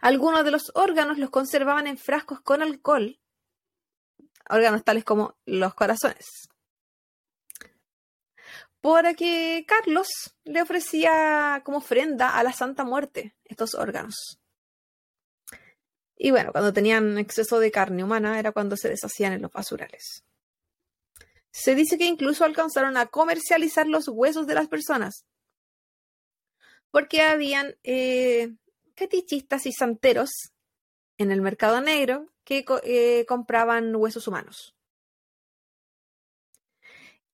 [0.00, 3.18] Algunos de los órganos los conservaban en frascos con alcohol,
[4.48, 6.48] órganos tales como los corazones.
[8.80, 10.08] Por que Carlos
[10.44, 14.38] le ofrecía como ofrenda a la Santa Muerte estos órganos.
[16.16, 20.24] Y bueno, cuando tenían exceso de carne humana era cuando se deshacían en los basurales.
[21.50, 25.24] Se dice que incluso alcanzaron a comercializar los huesos de las personas,
[26.90, 28.54] porque habían eh,
[28.94, 30.30] fetichistas y santeros
[31.18, 34.74] en el mercado negro que eh, compraban huesos humanos.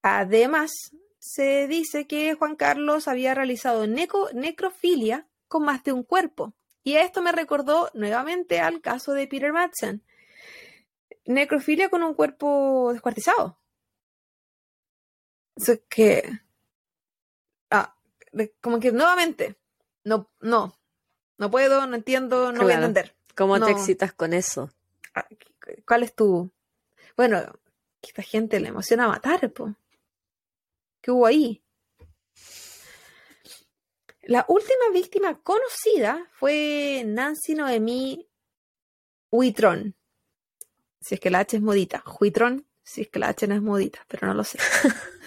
[0.03, 0.71] Además,
[1.19, 7.23] se dice que Juan Carlos había realizado necrofilia con más de un cuerpo y esto
[7.23, 10.03] me recordó nuevamente al caso de Peter Madsen.
[11.27, 13.59] Necrofilia con un cuerpo descuartizado.
[15.91, 16.41] Que.
[17.71, 17.95] Ah,
[18.63, 19.59] como que nuevamente.
[20.05, 20.80] No, no.
[21.41, 23.17] No puedo, no entiendo, no voy a entender.
[23.35, 24.71] ¿Cómo te excitas con eso?
[25.15, 25.27] Ah,
[25.89, 26.53] ¿Cuál es tu.?
[27.17, 27.41] Bueno,
[28.03, 29.75] esta gente le emociona matar, po.
[31.01, 31.63] ¿Qué hubo ahí?
[34.25, 38.29] La última víctima conocida fue Nancy Noemí
[39.31, 39.97] Huitrón.
[41.01, 42.05] Si es que la H es modita.
[42.21, 44.59] Huitrón, si es que la H no es modita, pero no lo sé.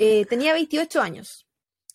[0.00, 1.48] Eh, tenía 28 años.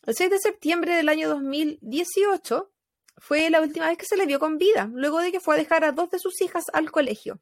[0.06, 2.72] El 6 de septiembre del año 2018
[3.18, 5.57] fue la última vez que se le vio con vida, luego de que fue a
[5.57, 7.41] dejar a dos de sus hijas al colegio.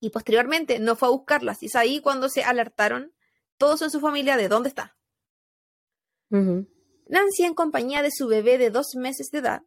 [0.00, 3.14] Y posteriormente no fue a buscarlas, y es ahí cuando se alertaron
[3.58, 4.96] todos en su familia de dónde está.
[6.30, 9.62] Nancy, en compañía de su bebé de dos meses de edad,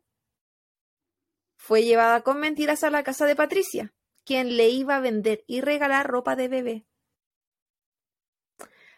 [1.55, 3.93] fue llevada con mentiras a la casa de Patricia,
[4.25, 6.85] quien le iba a vender y regalar ropa de bebé.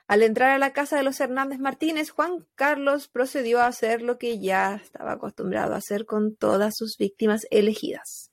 [0.08, 4.20] Al entrar a la casa de los Hernández Martínez, Juan Carlos procedió a hacer lo
[4.20, 8.32] que ya estaba acostumbrado a hacer con todas sus víctimas elegidas.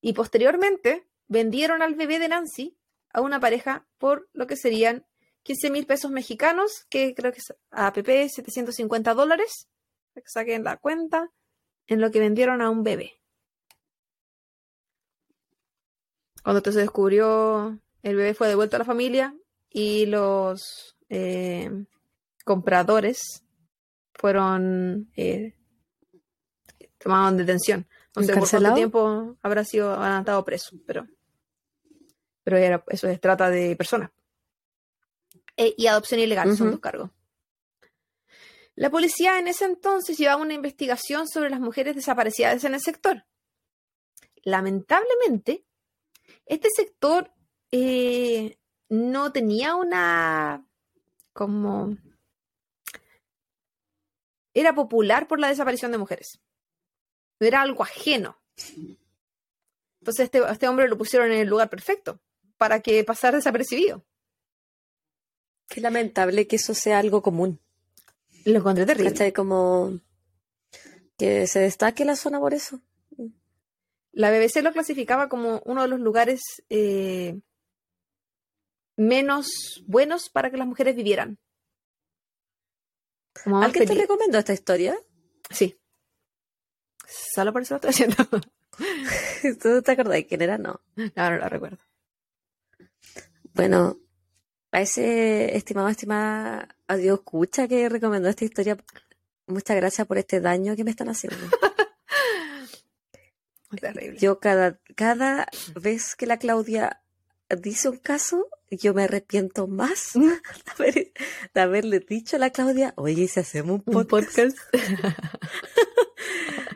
[0.00, 2.78] Y posteriormente vendieron al bebé de Nancy
[3.12, 5.06] a una pareja por lo que serían
[5.42, 9.68] 15 mil pesos mexicanos, que creo que es APP 750 dólares,
[10.14, 11.30] que saquen la cuenta,
[11.86, 13.20] en lo que vendieron a un bebé.
[16.42, 19.36] Cuando se descubrió, el bebé fue devuelto a la familia
[19.72, 21.70] y los eh,
[22.44, 23.44] compradores
[24.12, 25.54] fueron eh,
[26.98, 27.88] tomados en detención.
[28.14, 31.06] No sé por cuánto tiempo habrá sido, han estado presos, pero,
[32.44, 34.10] pero era, eso es trata de personas.
[35.56, 37.10] E, y adopción ilegal son dos cargos.
[38.74, 43.24] La policía en ese entonces llevaba una investigación sobre las mujeres desaparecidas en el sector.
[44.44, 45.64] Lamentablemente,
[46.46, 47.32] este sector
[47.70, 48.58] eh,
[48.92, 50.66] no tenía una
[51.32, 51.96] como
[54.52, 56.40] era popular por la desaparición de mujeres.
[57.40, 58.38] Era algo ajeno.
[60.00, 62.20] Entonces este, este hombre lo pusieron en el lugar perfecto
[62.58, 64.04] para que pasara desapercibido.
[65.68, 67.60] Qué lamentable que eso sea algo común.
[68.44, 69.10] Lo encontré terrible.
[69.10, 69.32] ¿Cachai?
[69.32, 70.00] Como
[71.16, 72.82] que se destaque la zona por eso.
[74.12, 77.40] La BBC lo clasificaba como uno de los lugares eh,
[78.96, 81.38] menos buenos para que las mujeres vivieran.
[83.44, 84.98] Como ¿Alguien te recomendó esta historia?
[85.50, 85.78] Sí.
[87.34, 88.16] Solo por eso lo estoy haciendo.
[89.62, 90.58] ¿Tú te acordás de quién era?
[90.58, 90.80] No.
[90.96, 91.78] No, no la recuerdo.
[93.54, 93.98] Bueno,
[94.70, 98.76] a ese estimado, estimada adiós escucha que recomendó esta historia,
[99.46, 101.38] muchas gracias por este daño que me están haciendo.
[103.80, 104.18] Terrible.
[104.18, 107.01] Yo cada, cada vez que la Claudia
[107.60, 110.40] dice un caso, yo me arrepiento más de,
[110.76, 111.12] haber-
[111.54, 114.56] de haberle dicho a la Claudia, oye, si hacemos un Un podcast.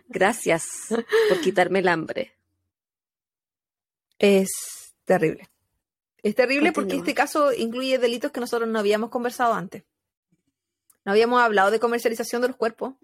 [0.08, 2.32] Gracias por quitarme el hambre.
[4.18, 4.50] Es
[5.04, 5.48] terrible.
[6.22, 9.84] Es terrible porque este caso incluye delitos que nosotros no habíamos conversado antes.
[11.04, 12.94] No habíamos hablado de comercialización de los cuerpos.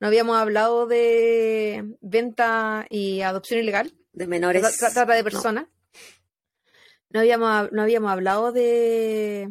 [0.00, 3.92] No habíamos hablado de venta y adopción ilegal.
[4.12, 4.62] De menores.
[4.62, 5.64] Tra- tra- Trata de personas.
[5.64, 5.70] No.
[7.20, 9.48] Habíamos, hab- no habíamos hablado de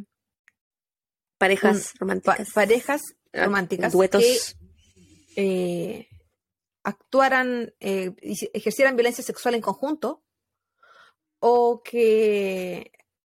[1.38, 2.52] parejas pa- románticas.
[2.54, 3.02] parejas
[3.34, 4.22] Ah, románticas Duetos.
[4.22, 4.38] que
[5.36, 6.08] eh,
[6.84, 8.12] actuaran, eh,
[8.54, 10.24] ejercieran violencia sexual en conjunto
[11.40, 12.92] o que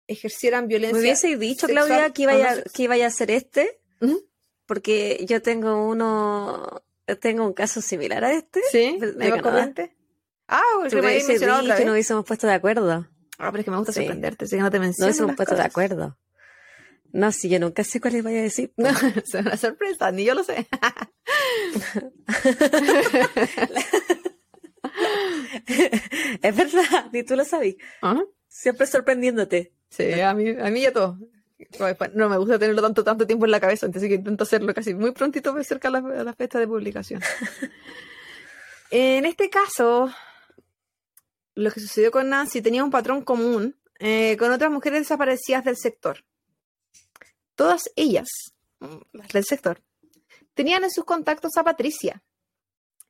[0.06, 0.94] ejercieran violencia.
[0.94, 3.80] Me hubiese dicho, sexual Claudia, que iba, a, que iba a hacer este,
[4.66, 6.82] porque yo tengo uno,
[7.20, 8.60] tengo un caso similar a este.
[8.70, 9.94] Sí, de de.
[10.48, 11.86] Ah, porque me mencionado otra dicho, vez.
[11.86, 13.08] no hubiésemos puesto de acuerdo.
[13.38, 14.00] Ah, pero es que me gusta Sí.
[14.00, 15.06] sorprenderte, así que no te No menciono.
[15.06, 16.18] hubiésemos las puesto de acuerdo.
[17.12, 18.72] No, si yo nunca sé cuál les vaya a decir.
[18.76, 20.66] No, es una sorpresa, ni yo lo sé.
[26.42, 27.76] es verdad, ni tú lo sabes.
[28.02, 29.72] Ah, Siempre sorprendiéndote.
[29.90, 31.18] Sí, a mí, a mí ya todo.
[31.78, 34.72] No, No me gusta tenerlo tanto, tanto tiempo en la cabeza, entonces que intento hacerlo
[34.74, 37.20] casi muy prontito cerca a la, la fecha de publicación.
[38.90, 40.10] en este caso,
[41.56, 45.76] lo que sucedió con Nancy tenía un patrón común eh, con otras mujeres desaparecidas del
[45.76, 46.24] sector.
[47.54, 48.28] Todas ellas,
[48.80, 49.82] mm, las del sector,
[50.54, 52.22] tenían en sus contactos a Patricia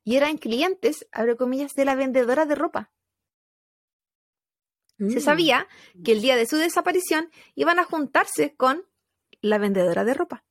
[0.05, 2.93] y eran clientes, abre comillas, de la vendedora de ropa.
[4.99, 5.21] Se Mm.
[5.21, 5.69] sabía
[6.05, 8.87] que el día de su desaparición iban a juntarse con
[9.41, 10.45] la vendedora de ropa.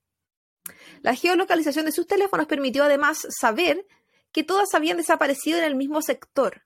[1.02, 3.88] La geolocalización de sus teléfonos permitió además saber
[4.34, 6.65] que todas habían desaparecido en el mismo sector.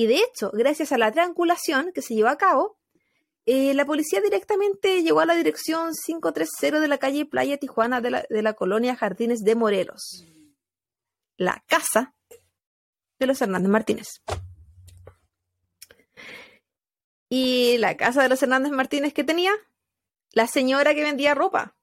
[0.00, 2.78] Y de hecho, gracias a la triangulación que se llevó a cabo,
[3.44, 8.10] eh, la policía directamente llegó a la dirección 530 de la calle Playa Tijuana de
[8.10, 10.24] la, de la colonia Jardines de Morelos,
[11.36, 12.14] la casa
[13.18, 14.08] de los Hernández Martínez.
[17.28, 19.52] Y la casa de los Hernández Martínez que tenía,
[20.32, 21.76] la señora que vendía ropa.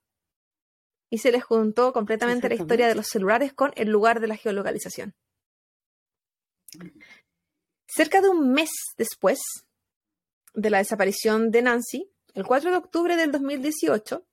[1.11, 4.38] Y se les juntó completamente la historia de los celulares con el lugar de la
[4.38, 5.13] geolocalización.
[7.88, 9.40] Cerca de un mes después
[10.54, 14.26] de la desaparición de Nancy, el 4 de octubre del 2018,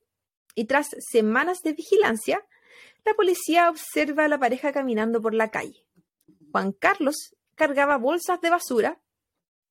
[0.55, 2.45] y tras semanas de vigilancia,
[3.05, 5.87] la policía observa a la pareja caminando por la calle.
[6.53, 9.01] Juan Carlos cargaba bolsas de basura,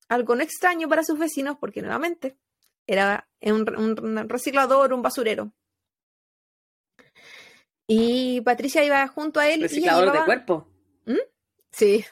[0.10, 2.38] algo no extraño para sus vecinos porque nuevamente
[2.86, 3.66] era un,
[4.00, 5.54] un reciclador, un basurero.
[7.88, 9.60] Y Patricia iba junto a él.
[9.60, 10.68] y Reciclador de llevaba- cuerpo.
[11.72, 12.06] Sí.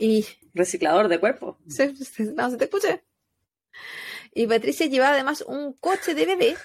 [0.00, 1.58] Y Reciclador de cuerpo.
[1.68, 3.04] se, se- no, se te escuché.
[4.34, 6.56] Y Patricia llevaba además un coche de bebé,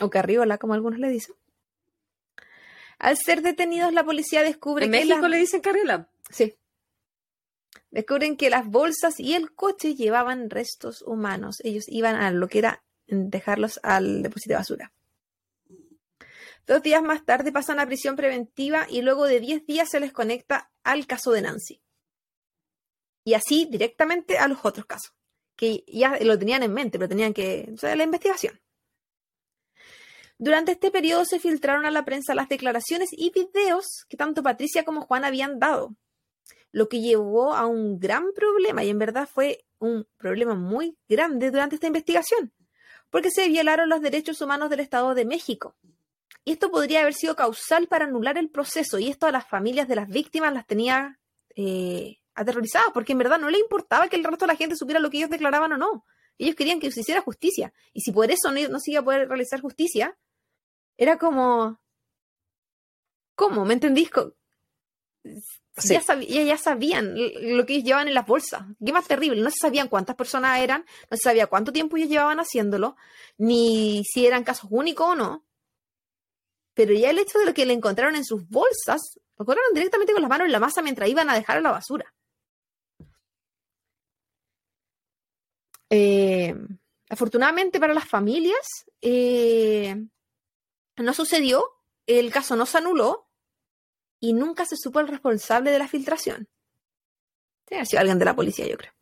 [0.00, 1.34] o carriola, como algunos le dicen.
[2.98, 6.08] Al ser detenidos, la policía descubre En que México las- le dicen carriola.
[6.30, 6.56] Sí.
[7.90, 11.60] Descubren que las bolsas y el coche llevaban restos humanos.
[11.64, 14.92] Ellos iban a lo que era dejarlos al depósito de basura.
[16.66, 20.12] Dos días más tarde pasan a prisión preventiva y luego de 10 días se les
[20.12, 21.80] conecta al caso de Nancy.
[23.26, 25.12] Y así directamente a los otros casos,
[25.56, 27.68] que ya lo tenían en mente, pero tenían que...
[27.74, 28.60] O sea, la investigación.
[30.38, 34.84] Durante este periodo se filtraron a la prensa las declaraciones y videos que tanto Patricia
[34.84, 35.96] como Juan habían dado,
[36.70, 41.50] lo que llevó a un gran problema y en verdad fue un problema muy grande
[41.50, 42.52] durante esta investigación,
[43.10, 45.76] porque se violaron los derechos humanos del Estado de México.
[46.44, 49.88] Y esto podría haber sido causal para anular el proceso y esto a las familias
[49.88, 51.18] de las víctimas las tenía
[51.56, 55.00] eh, aterrorizadas, porque en verdad no le importaba que el resto de la gente supiera
[55.00, 56.04] lo que ellos declaraban o no.
[56.38, 57.72] Ellos querían que se hiciera justicia.
[57.92, 60.16] Y si por eso no, no se iba a poder realizar justicia,
[60.96, 61.80] era como...
[63.34, 63.64] ¿Cómo?
[63.64, 64.10] ¿Me entendís?
[65.78, 65.92] Sí.
[65.92, 68.62] Ya, sab- ya, ya sabían lo que ellos llevaban en las bolsas.
[68.84, 69.42] ¿Qué más terrible?
[69.42, 72.96] No se sabían cuántas personas eran, no se sabía cuánto tiempo ellos llevaban haciéndolo,
[73.36, 75.44] ni si eran casos únicos o no.
[76.72, 80.14] Pero ya el hecho de lo que le encontraron en sus bolsas, lo encontraron directamente
[80.14, 82.14] con las manos en la masa mientras iban a dejar a la basura.
[85.90, 86.54] Eh,
[87.08, 89.96] afortunadamente para las familias, eh,
[90.96, 91.64] no sucedió,
[92.06, 93.28] el caso no se anuló
[94.20, 96.48] y nunca se supo el responsable de la filtración.
[97.64, 98.92] Tiene sido alguien de la policía, yo creo.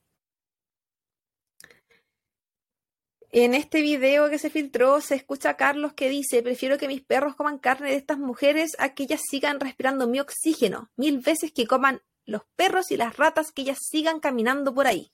[3.36, 7.02] En este video que se filtró se escucha a Carlos que dice, prefiero que mis
[7.02, 11.50] perros coman carne de estas mujeres a que ellas sigan respirando mi oxígeno, mil veces
[11.52, 15.12] que coman los perros y las ratas que ellas sigan caminando por ahí.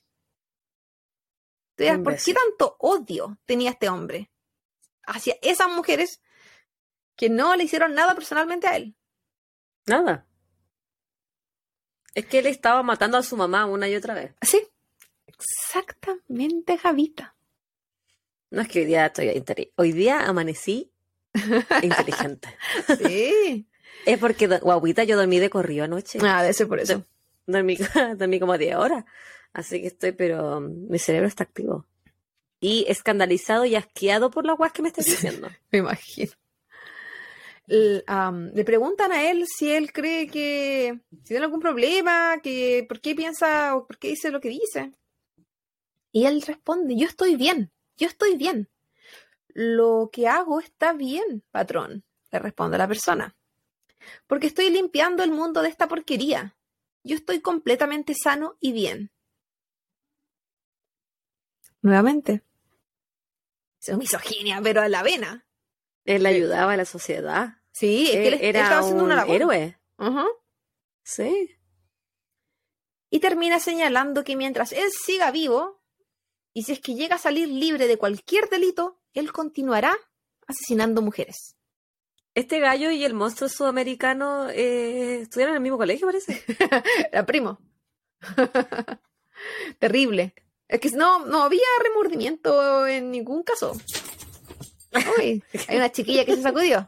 [1.81, 4.31] Tú dirás, ¿Por qué tanto odio tenía este hombre
[5.07, 6.21] hacia esas mujeres
[7.17, 8.95] que no le hicieron nada personalmente a él?
[9.87, 10.27] Nada.
[12.15, 14.35] Es que él estaba matando a su mamá una y otra vez.
[14.43, 14.63] Sí,
[15.27, 17.35] exactamente, Javita.
[18.51, 20.93] No es que hoy día estoy Hoy día amanecí
[21.83, 22.59] inteligente.
[22.99, 23.67] Sí.
[24.05, 26.19] Es porque, guaguita, yo dormí de corrido anoche.
[26.21, 27.07] Ah, debe ser por eso.
[27.47, 27.79] Dormí,
[28.19, 29.07] dormí como 10 horas.
[29.53, 31.87] Así que estoy, pero um, mi cerebro está activo.
[32.61, 35.49] Y escandalizado y asqueado por las guas que me estás diciendo.
[35.71, 36.33] Me imagino.
[37.67, 43.15] Le preguntan a él si él cree que si tiene algún problema, que por qué
[43.15, 44.93] piensa o por qué dice lo que dice.
[46.11, 48.69] Y él responde, yo estoy bien, yo estoy bien.
[49.49, 53.37] Lo que hago está bien, patrón, le responde la persona.
[54.27, 56.57] Porque estoy limpiando el mundo de esta porquería.
[57.05, 59.13] Yo estoy completamente sano y bien.
[61.83, 62.43] Nuevamente.
[63.81, 65.47] Es misoginia, pero a la vena.
[66.05, 67.59] Él ayudaba a la sociedad.
[67.73, 69.37] Sí, es que él, era estaba haciendo un una labor.
[69.37, 69.79] héroe.
[71.03, 71.57] Sí.
[73.11, 75.83] Y termina señalando que mientras él siga vivo,
[76.53, 79.97] y si es que llega a salir libre de cualquier delito, él continuará
[80.47, 81.57] asesinando mujeres.
[82.35, 86.45] Este gallo y el monstruo sudamericano eh, estudiaron en el mismo colegio, parece.
[87.13, 87.59] Era primo.
[89.79, 90.35] Terrible.
[90.71, 93.77] Es que no, no había remordimiento en ningún caso.
[95.19, 96.87] Uy, hay una chiquilla que se sacudió.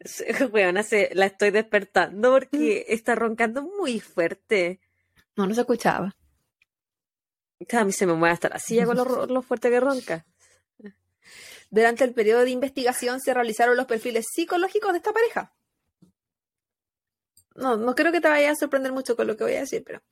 [0.50, 4.80] Weona, se, la estoy despertando porque está roncando muy fuerte.
[5.36, 6.16] No, no se escuchaba.
[7.70, 10.24] A mí se me mueve hasta la silla con lo, lo fuerte que ronca.
[11.68, 15.54] Durante el periodo de investigación se realizaron los perfiles psicológicos de esta pareja.
[17.56, 19.84] No, no creo que te vaya a sorprender mucho con lo que voy a decir,
[19.84, 20.02] pero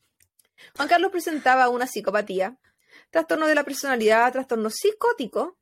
[0.77, 2.59] Juan Carlos presentaba una psicopatía,
[3.11, 5.59] trastorno de la personalidad, trastorno psicótico,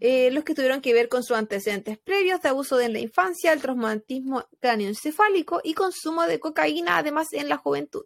[0.00, 2.98] eh, los que tuvieron que ver con sus antecedentes previos de abuso de en la
[2.98, 8.04] infancia, el traumatismo cráneoencefálico y consumo de cocaína, además en la juventud.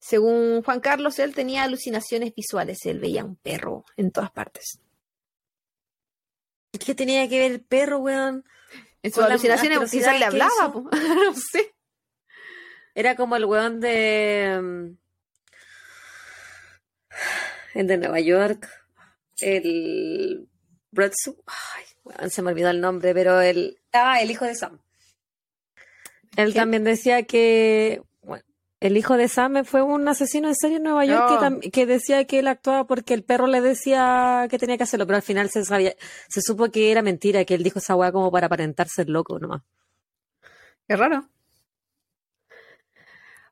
[0.00, 4.80] Según Juan Carlos, él tenía alucinaciones visuales, él veía un perro en todas partes.
[6.72, 8.44] ¿Qué tenía que ver el perro, weón?
[9.02, 11.74] En sus alucinaciones quizás le hablaba, no sé.
[12.94, 14.60] Era como el weón de.
[14.62, 14.96] mm,
[17.74, 18.68] El de Nueva York.
[19.40, 20.48] El.
[20.90, 21.36] Bradsu.
[21.46, 23.78] Ay, weón, se me olvidó el nombre, pero el.
[23.92, 24.80] Ah, el hijo de Sam.
[26.36, 28.02] Él también decía que.
[28.22, 28.44] Bueno,
[28.80, 32.38] el hijo de Sam fue un asesino en serie en Nueva York que, decía que
[32.38, 35.64] él actuaba porque el perro le decía que tenía que hacerlo, pero al final se
[35.64, 35.94] sabía,
[36.28, 39.38] se supo que era mentira, que él dijo esa weá como para aparentar ser loco
[39.38, 39.62] nomás.
[40.86, 41.28] Qué raro.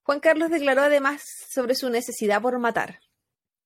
[0.03, 3.01] Juan Carlos declaró además sobre su necesidad por matar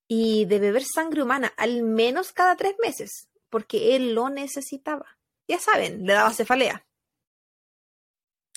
[0.08, 5.18] y de beber sangre humana al menos cada tres meses, porque él lo necesitaba.
[5.48, 6.84] Ya saben, le daba cefalea.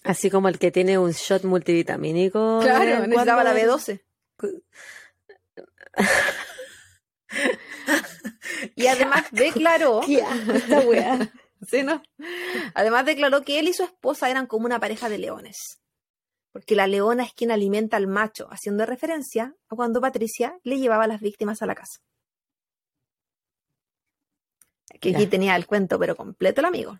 [0.03, 2.59] Así como el que tiene un shot multivitamínico.
[2.61, 3.77] Claro, necesitaba la cuando.
[3.77, 4.01] B12.
[8.75, 10.01] Y además declaró,
[11.83, 12.03] ¿no?
[12.73, 15.79] Además declaró que él y su esposa eran como una pareja de leones.
[16.51, 21.03] Porque la leona es quien alimenta al macho, haciendo referencia a cuando Patricia le llevaba
[21.03, 22.01] a las víctimas a la casa.
[24.99, 26.99] Que aquí tenía el cuento, pero completo el amigo.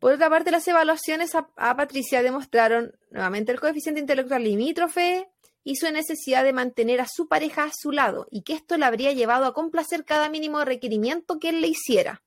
[0.00, 5.30] Por otra parte, las evaluaciones a, a Patricia demostraron nuevamente el coeficiente intelectual limítrofe
[5.62, 8.86] y su necesidad de mantener a su pareja a su lado y que esto le
[8.86, 12.22] habría llevado a complacer cada mínimo requerimiento que él le hiciera.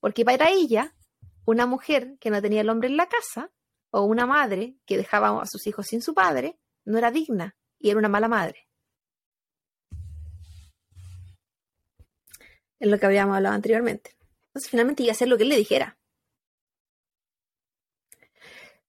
[0.00, 0.94] Porque para ella,
[1.46, 3.50] una mujer que no tenía el hombre en la casa
[3.90, 7.90] o una madre que dejaba a sus hijos sin su padre no era digna y
[7.90, 8.68] era una mala madre.
[12.78, 14.16] Es lo que habíamos hablado anteriormente.
[14.48, 15.98] Entonces finalmente iba a hacer lo que él le dijera.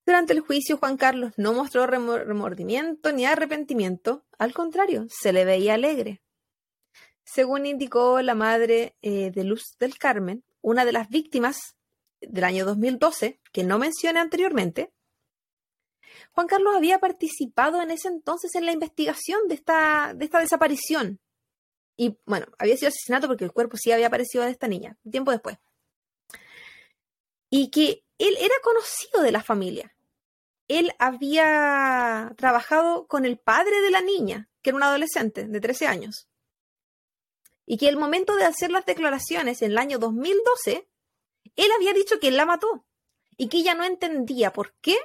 [0.05, 5.73] Durante el juicio, Juan Carlos no mostró remordimiento ni arrepentimiento, al contrario, se le veía
[5.73, 6.21] alegre.
[7.25, 11.76] Según indicó la madre eh, de Luz del Carmen, una de las víctimas
[12.21, 14.93] del año 2012, que no mencioné anteriormente,
[16.31, 21.19] Juan Carlos había participado en ese entonces en la investigación de esta, de esta desaparición.
[21.95, 25.31] Y bueno, había sido asesinato porque el cuerpo sí había aparecido de esta niña, tiempo
[25.31, 25.57] después.
[27.49, 29.95] Y que él era conocido de la familia
[30.67, 35.87] él había trabajado con el padre de la niña, que era un adolescente de 13
[35.87, 36.27] años.
[37.65, 40.87] Y que el momento de hacer las declaraciones en el año 2012,
[41.57, 42.85] él había dicho que él la mató.
[43.35, 44.97] Y que ella no entendía por qué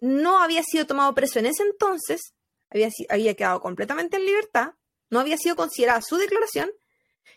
[0.00, 2.34] no había sido tomado preso en ese entonces,
[2.68, 4.74] había, había quedado completamente en libertad,
[5.08, 6.70] no había sido considerada su declaración,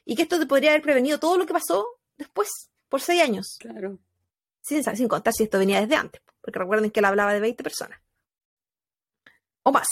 [0.03, 2.49] y que esto podría haber prevenido todo lo que pasó después,
[2.89, 3.57] por seis años.
[3.59, 3.99] Claro.
[4.61, 7.61] Sin, sin contar si esto venía desde antes porque recuerden que él hablaba de 20
[7.61, 7.99] personas.
[9.63, 9.89] O más.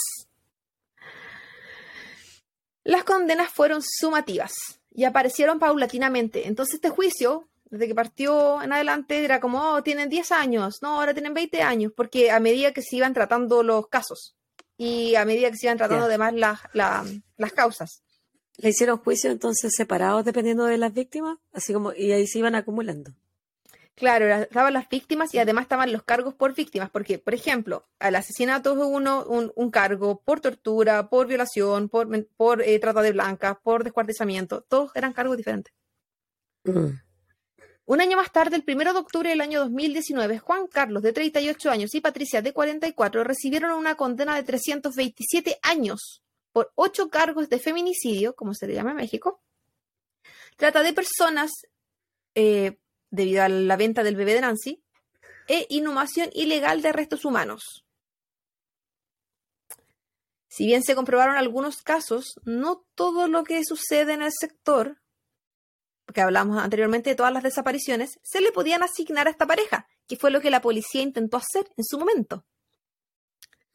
[2.85, 4.53] Las condenas fueron sumativas
[4.89, 6.47] y aparecieron paulatinamente.
[6.47, 10.99] Entonces este juicio, desde que partió en adelante, era como, oh, tienen 10 años, no,
[10.99, 14.35] ahora tienen 20 años, porque a medida que se iban tratando los casos
[14.77, 18.01] y a medida que se iban tratando además las causas.
[18.57, 21.37] ¿Le hicieron juicio entonces separados dependiendo de las víctimas?
[21.51, 23.11] Así como, y ahí se iban acumulando.
[23.95, 28.15] Claro, estaban las víctimas y además estaban los cargos por víctimas, porque, por ejemplo, al
[28.15, 33.57] asesinato hubo uno, un, cargo por tortura, por violación, por, por eh, trata de blancas,
[33.63, 35.73] por descuartizamiento, todos eran cargos diferentes.
[36.65, 37.04] Mm.
[37.87, 41.69] Un año más tarde, el 1 de octubre del año 2019, Juan Carlos, de 38
[41.69, 47.59] años, y Patricia, de 44, recibieron una condena de 327 años por ocho cargos de
[47.59, 49.43] feminicidio, como se le llama en México,
[50.57, 51.51] trata de personas,
[52.33, 52.79] eh,
[53.11, 54.81] debido a la venta del bebé de Nancy,
[55.47, 57.85] e inhumación ilegal de restos humanos.
[60.47, 64.97] Si bien se comprobaron algunos casos, no todo lo que sucede en el sector,
[66.05, 70.17] porque hablamos anteriormente de todas las desapariciones, se le podían asignar a esta pareja, que
[70.17, 72.45] fue lo que la policía intentó hacer en su momento.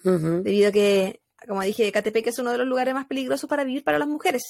[0.03, 3.85] Debido a que, como dije, Catepec es uno de los lugares más peligrosos para vivir
[3.85, 4.43] para las mujeres.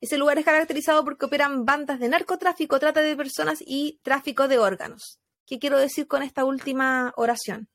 [0.00, 4.58] Ese lugar es caracterizado porque operan bandas de narcotráfico, trata de personas y tráfico de
[4.58, 5.18] órganos.
[5.46, 7.68] ¿Qué quiero decir con esta última oración?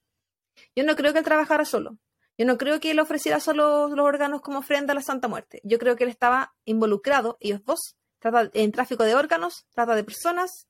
[0.75, 1.97] Yo no creo que él trabajara solo.
[2.37, 5.61] Yo no creo que él ofreciera solo los órganos como ofrenda a la Santa Muerte.
[5.63, 10.67] Yo creo que él estaba involucrado, ellos dos, en tráfico de órganos, trata de personas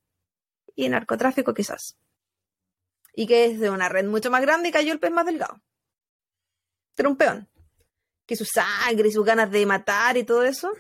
[0.75, 1.97] y en narcotráfico quizás.
[3.13, 5.61] Y que es de una red mucho más grande y cayó el pez más delgado.
[6.97, 7.49] Era un peón.
[8.25, 10.71] Que su sangre y sus ganas de matar y todo eso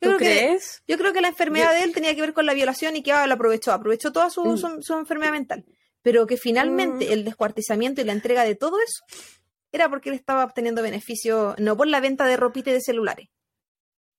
[0.00, 0.82] yo creo crees?
[0.86, 3.02] Que, yo creo que la enfermedad de él tenía que ver con la violación y
[3.02, 4.82] que ah, la aprovechó, aprovechó toda su, mm.
[4.82, 5.64] su, enfermedad mental.
[6.02, 7.12] Pero que finalmente mm.
[7.12, 9.04] el descuartizamiento y la entrega de todo eso
[9.72, 13.28] era porque él estaba obteniendo beneficio, no por la venta de ropite de celulares.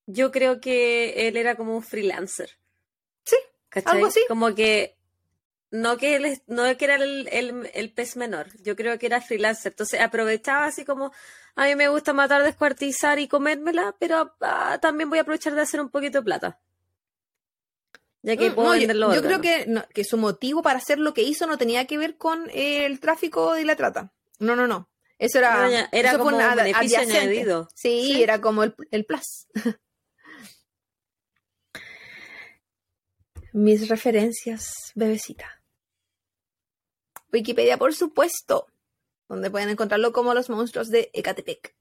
[0.07, 2.57] Yo creo que él era como un freelancer.
[3.23, 3.35] Sí,
[3.85, 4.21] algo así.
[4.27, 4.97] Como que
[5.69, 7.27] no que él no que era el,
[7.73, 9.73] el, pez menor, yo creo que era freelancer.
[9.73, 11.11] Entonces aprovechaba así como,
[11.55, 15.61] a mí me gusta matar, descuartizar y comérmela, pero ah, también voy a aprovechar de
[15.61, 16.59] hacer un poquito de plata.
[18.21, 19.13] Ya que mm, puedo venderlo.
[19.13, 22.15] Yo, creo que, que su motivo para hacer lo que hizo no tenía que ver
[22.15, 24.13] con el tráfico y la trata.
[24.39, 24.89] No, no, no.
[25.19, 27.69] Eso era, era como un beneficio añadido.
[27.73, 29.47] Sí, era como el, el plus.
[33.59, 35.63] Mis referencias, bebecita.
[37.33, 38.67] Wikipedia, por supuesto,
[39.27, 41.75] donde pueden encontrarlo como los monstruos de Ecatepec.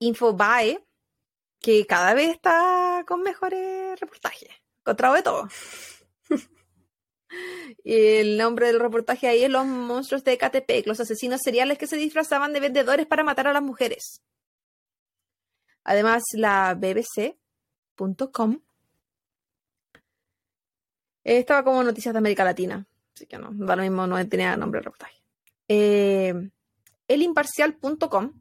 [0.00, 0.84] Infobae,
[1.60, 4.50] que cada vez está con mejores reportajes.
[4.80, 5.48] Encontrado de todo.
[7.84, 11.86] y el nombre del reportaje ahí es Los monstruos de Ecatepec, los asesinos seriales que
[11.86, 14.20] se disfrazaban de vendedores para matar a las mujeres.
[15.84, 18.62] Además, la bbc.com
[21.24, 22.86] estaba como noticias de América Latina.
[23.14, 25.20] Así que no, da mismo, no tenía nombre el reportaje.
[25.68, 26.50] Eh,
[27.08, 28.32] elimparcial.com.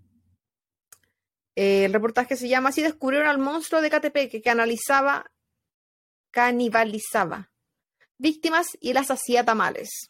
[1.55, 5.31] el reportaje se llama Así descubrieron al monstruo de KTP que analizaba,
[6.31, 7.51] canibalizaba
[8.17, 10.09] víctimas y las hacía tamales.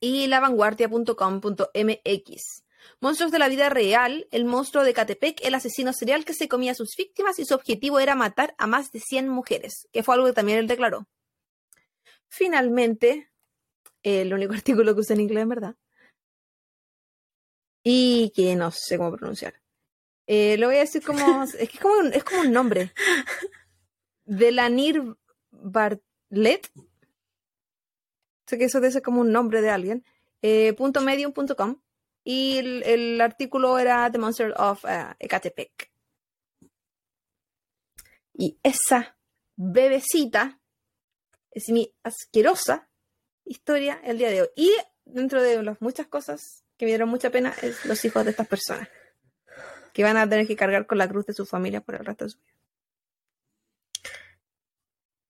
[0.00, 2.62] Y lavanguardia.com.mx.
[3.00, 6.72] Monstruos de la vida real, el monstruo de Catepec, el asesino serial que se comía
[6.72, 10.14] a sus víctimas y su objetivo era matar a más de 100 mujeres, que fue
[10.14, 11.06] algo que también él declaró.
[12.28, 13.30] Finalmente,
[14.02, 15.76] el único artículo que usa en inglés, en verdad,
[17.82, 19.54] y que no sé cómo pronunciar.
[20.26, 21.42] Eh, lo voy a decir como.
[21.58, 22.92] es que es como, un, es como un nombre.
[24.24, 25.02] Delanir
[25.50, 26.70] Bartlett.
[28.46, 30.04] Sé que eso debe ser como un nombre de alguien.
[30.42, 31.80] eh, .medium.com
[32.24, 35.90] y el, el artículo era The Monster of uh, Ecatepec.
[38.34, 39.16] Y esa
[39.56, 40.57] bebecita
[41.50, 42.88] es mi asquerosa
[43.44, 44.48] historia el día de hoy.
[44.56, 44.72] Y
[45.04, 48.46] dentro de las muchas cosas que me dieron mucha pena, es los hijos de estas
[48.46, 48.88] personas
[49.92, 52.24] que van a tener que cargar con la cruz de su familia por el resto
[52.24, 52.54] de su vida.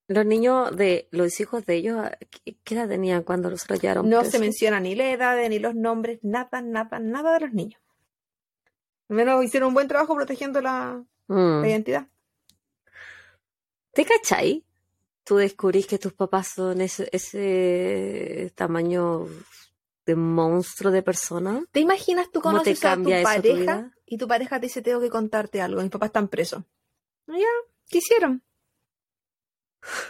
[0.09, 2.07] Los niños de los hijos de ellos,
[2.45, 4.09] ¿qué qué edad tenían cuando los rayaron?
[4.09, 7.81] No se menciona ni la edad, ni los nombres, nada, nada, nada de los niños.
[9.11, 11.61] Al menos hicieron un buen trabajo protegiendo la, Mm.
[11.61, 12.07] la identidad.
[13.93, 14.65] ¿Te cachai?
[15.29, 19.27] Tú descubrís que tus papás son ese, ese tamaño
[20.07, 21.63] de monstruo de persona.
[21.71, 23.93] ¿Te imaginas tú ¿Cómo te conoces a tu tu pareja vida?
[24.07, 26.65] y tu pareja te dice tengo que contarte algo, mis papás están presos?
[27.27, 27.45] Ya,
[27.91, 28.43] ¿qué hicieron?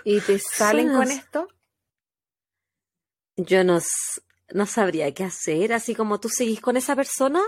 [0.05, 1.49] Y te salen con esto.
[3.36, 3.81] Yo no,
[4.55, 7.43] no sabría qué hacer, así como tú seguís con esa persona,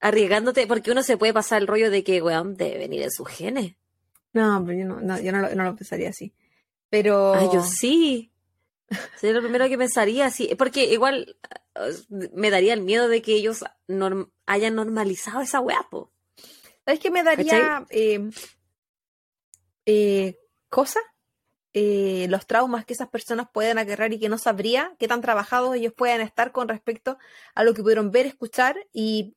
[0.00, 3.28] arriesgándote, porque uno se puede pasar el rollo de que, weón, debe venir de sus
[3.28, 3.76] genes.
[4.32, 6.32] No, pero yo no, no, yo no, lo, no lo pensaría así.
[6.90, 8.32] Pero Ah, yo sí.
[9.16, 11.36] Sería lo primero que pensaría, sí, porque igual
[11.74, 16.10] eh, me daría el miedo de que ellos norm- hayan normalizado esa weá, po.
[16.86, 18.30] ¿sabes qué me daría eh,
[19.86, 20.38] eh,
[20.68, 21.00] cosa?
[21.74, 25.76] Eh, los traumas que esas personas pueden agarrar y que no sabría qué tan trabajados
[25.76, 27.18] ellos puedan estar con respecto
[27.54, 29.36] a lo que pudieron ver, escuchar y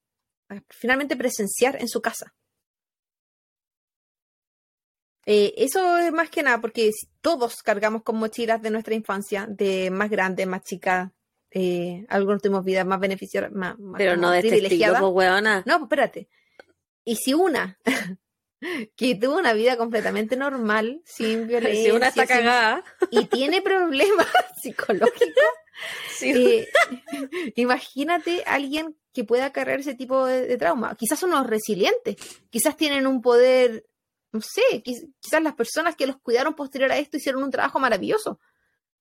[0.50, 2.34] eh, finalmente presenciar en su casa.
[5.26, 6.90] Eh, eso es más que nada porque
[7.22, 11.14] todos cargamos con mochilas de nuestra infancia, de más grande, más chica,
[11.52, 15.64] eh, algunos tuvimos vidas más beneficiarias, más, más Pero no de este estilo, weona.
[15.66, 16.28] No, pues espérate.
[17.04, 17.78] Y si una
[18.96, 22.84] que tuvo una vida completamente normal, sin violencia, Si una está sin- cagada.
[23.12, 24.28] y tiene problemas
[24.62, 25.44] psicológicos,
[26.16, 26.32] Sí.
[26.32, 26.68] eh,
[27.56, 30.96] imagínate alguien que pueda cargar ese tipo de, de trauma.
[30.96, 32.16] Quizás son los resilientes,
[32.50, 33.86] quizás tienen un poder,
[34.32, 37.80] no sé, quiz- quizás las personas que los cuidaron posterior a esto hicieron un trabajo
[37.80, 38.40] maravilloso.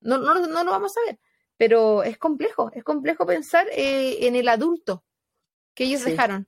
[0.01, 1.20] No, no, no lo vamos a ver,
[1.57, 5.05] pero es complejo, es complejo pensar eh, en el adulto
[5.74, 6.11] que ellos Sí.
[6.11, 6.47] dejaron.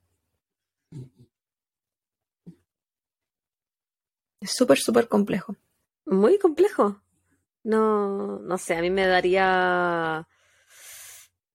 [4.40, 5.56] Es súper, súper complejo.
[6.04, 7.00] Muy complejo.
[7.62, 10.26] No, no sé, a mí me daría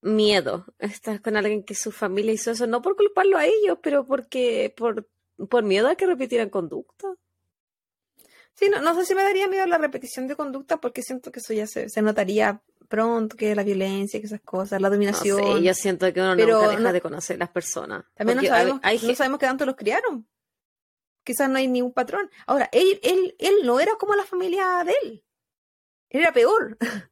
[0.02, 4.06] miedo estar con alguien que su familia hizo eso, no por culparlo a ellos, pero
[4.06, 5.10] porque por,
[5.50, 7.08] por miedo a que repitieran conducta.
[8.56, 11.40] Sí, no, no sé si me daría miedo la repetición de conducta porque siento que
[11.40, 15.58] eso ya se, se notaría pronto, que la violencia, que esas cosas, la No dominación.
[15.58, 18.06] sé, yo siento que uno Pero nunca deja no- de conocer las personas.
[18.16, 20.28] También no hay- sabemos, hay no sabemos qué tanto los criaron.
[21.24, 22.32] Quizás no hay ningún patrón.
[22.48, 25.24] Ahora, él, él, él no era como la familia de él.
[26.10, 26.78] Él era peor.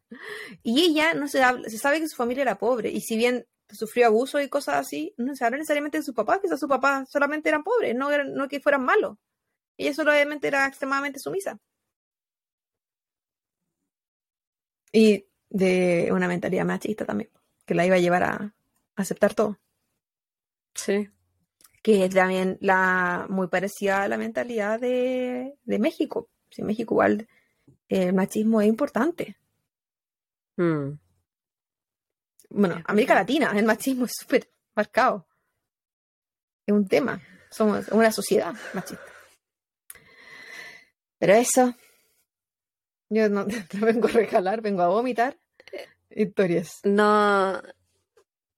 [0.63, 2.89] y ella no se habla, se sabe que su familia era pobre.
[2.89, 6.69] Y si bien sufrió abuso y cosas así, no necesariamente de sus papás, quizás sus
[6.69, 9.17] papás solamente eran pobres, no, eran, no que fueran malos.
[9.77, 11.59] Ella solamente era extremadamente sumisa.
[14.91, 17.29] Y de una mentalidad machista también,
[17.65, 18.53] que la iba a llevar a
[18.95, 19.59] aceptar todo.
[20.73, 21.09] Sí.
[21.81, 26.29] que es también la muy parecida a la mentalidad de, de México.
[26.49, 27.27] Si en México igual
[27.89, 29.37] el machismo es importante.
[30.57, 30.93] Mm.
[32.49, 33.15] Bueno, América.
[33.15, 35.27] Latina, el machismo es súper marcado.
[36.65, 37.21] Es un tema.
[37.49, 39.03] Somos una sociedad machista.
[41.17, 41.73] Pero eso,
[43.09, 45.37] yo no, no vengo a regalar, vengo a vomitar
[46.09, 46.79] historias.
[46.83, 47.61] No,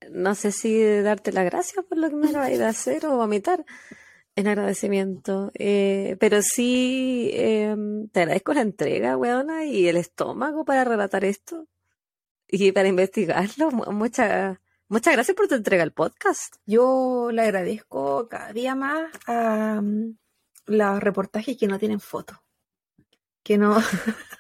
[0.09, 3.65] no sé si darte las gracias por lo que me acabas de hacer o vomitar
[4.35, 5.51] en agradecimiento.
[5.55, 7.75] Eh, pero sí eh,
[8.11, 11.67] te agradezco la entrega, weona, y el estómago para relatar esto
[12.47, 13.71] y para investigarlo.
[13.71, 14.57] Mu- Muchas,
[14.89, 16.55] muchas gracias por tu entrega al podcast.
[16.65, 20.17] Yo le agradezco cada día más a mm,
[20.67, 22.37] los reportajes que no tienen fotos.
[23.43, 23.77] Que no.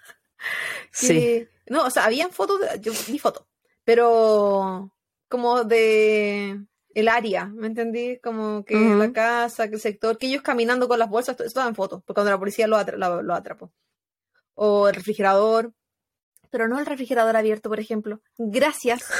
[0.91, 1.47] Sí.
[1.67, 3.45] No, o sea, habían fotos, yo vi fotos,
[3.83, 4.91] pero
[5.27, 6.61] como de
[6.93, 8.19] el área, ¿me entendí?
[8.19, 11.67] Como que la casa, que el sector, que ellos caminando con las bolsas, eso estaba
[11.67, 13.71] en fotos, porque cuando la policía lo, atra- lo- lo atrapó.
[14.55, 15.73] O el refrigerador,
[16.49, 18.21] pero no el refrigerador abierto, por ejemplo.
[18.37, 19.03] Gracias.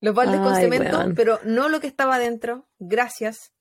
[0.00, 1.14] Los baldes con cemento, weón.
[1.14, 2.66] pero no lo que estaba adentro.
[2.80, 3.52] Gracias.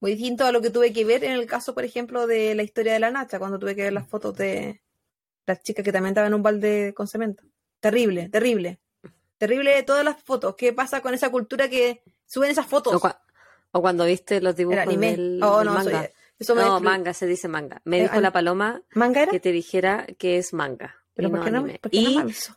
[0.00, 2.62] Muy distinto a lo que tuve que ver en el caso, por ejemplo, de la
[2.62, 4.82] historia de la Nacha, cuando tuve que ver las fotos de
[5.46, 7.44] las chicas que también estaban en un balde con cemento.
[7.80, 8.78] Terrible, terrible.
[9.38, 10.54] Terrible todas las fotos.
[10.56, 12.94] ¿Qué pasa con esa cultura que suben esas fotos?
[12.94, 13.20] O, cua-
[13.72, 16.02] o cuando viste los dibujos del, Oh, del no, manga.
[16.02, 17.80] soy- eso me No, manga, se dice manga.
[17.84, 19.32] Me Eh, dijo la paloma ¿Manga era?
[19.32, 20.96] que te dijera que es manga.
[21.14, 22.56] Pero y ¿por no qué no, por qué no Y me avisó?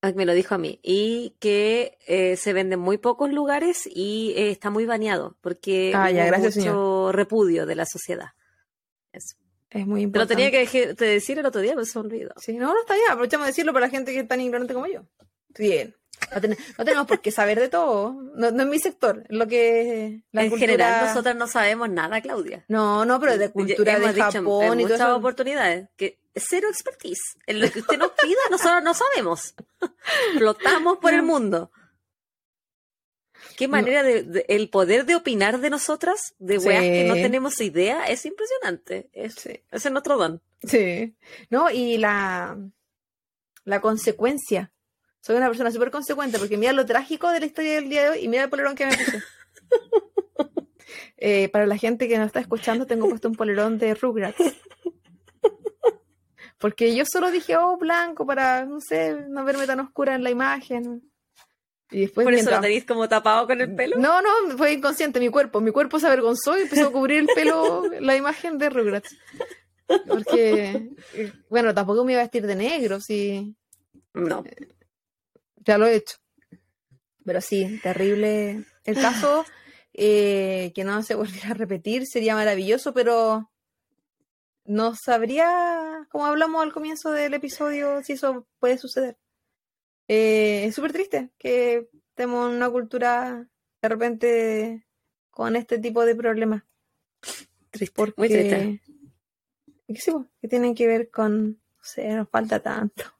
[0.00, 0.78] Ah, Me lo dijo a mí.
[0.82, 5.92] Y que eh, se vende en muy pocos lugares y eh, está muy baneado porque
[5.94, 7.16] Ah, ya, gracias, mucho señor.
[7.16, 8.28] repudio de la sociedad.
[9.12, 9.36] Eso.
[9.70, 10.34] Es muy Te lo importante.
[10.36, 12.32] tenía que te decir el otro día, pero se olvidó.
[12.38, 13.06] Sí, no, no está bien.
[13.10, 15.02] Aprovechamos de decirlo para la gente que es tan ignorante como yo.
[15.58, 15.94] Bien.
[16.34, 18.12] No, ten- no tenemos por qué saber de todo.
[18.34, 19.24] No, no es mi sector.
[19.28, 20.22] Lo que.
[20.32, 22.64] La en cultura- general, nosotras no sabemos nada, Claudia.
[22.68, 25.16] No, no, pero de cultura Hemos de dicho Japón en y todo muchas eso.
[25.16, 27.36] oportunidades que cero expertise.
[27.46, 29.54] En lo que usted nos pida, nosotros no sabemos.
[30.38, 31.70] Flotamos por el mundo.
[33.56, 37.60] Qué manera de, de- el poder de opinar de nosotras, de weas que no tenemos
[37.60, 39.08] idea, es impresionante.
[39.12, 39.50] Es, Sí.
[39.70, 40.42] ese es nuestro don.
[40.62, 41.16] Sí.
[41.50, 42.56] No, y la,
[43.64, 44.72] la consecuencia.
[45.20, 48.10] Soy una persona súper consecuente porque mira lo trágico de la historia del día de
[48.10, 49.22] hoy y mira el polerón que me puse.
[51.20, 54.38] Eh, para la gente que no está escuchando, tengo puesto un polerón de Rugrats.
[56.58, 60.30] Porque yo solo dije, oh, blanco, para, no sé, no verme tan oscura en la
[60.30, 61.02] imagen.
[61.90, 63.96] Y después Por eso lo mientras- tenéis como tapado con el pelo.
[63.98, 65.60] no, no, fue inconsciente mi cuerpo.
[65.60, 69.16] Mi cuerpo se avergonzó y empezó a cubrir el pelo, la imagen de Rugrats.
[70.06, 73.54] Porque, eh, bueno, tampoco me iba a vestir de negro, si
[74.14, 74.44] No.
[75.68, 76.16] Ya lo he hecho.
[77.24, 78.64] Pero sí, terrible.
[78.84, 79.44] El caso,
[79.92, 83.50] eh, que no se volviera a repetir, sería maravilloso, pero
[84.64, 89.18] no sabría, como hablamos al comienzo del episodio, si eso puede suceder.
[90.08, 93.46] Eh, es súper triste que tenemos una cultura
[93.82, 94.86] de repente
[95.30, 96.62] con este tipo de problemas.
[97.70, 97.94] Triste.
[97.94, 98.80] Porque, Muy triste.
[100.40, 103.17] que tienen que ver con, no sé, nos falta tanto.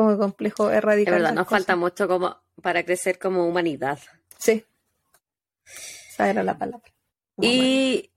[0.00, 1.12] Como complejo erradicar.
[1.12, 1.58] Es verdad, nos cosas.
[1.58, 3.98] falta mucho como para crecer como humanidad.
[4.38, 4.64] Sí.
[6.08, 6.90] Esa era la palabra.
[7.38, 8.10] Y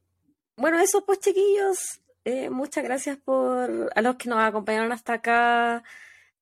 [0.56, 5.84] bueno, eso pues chiquillos, eh, muchas gracias por a los que nos acompañaron hasta acá,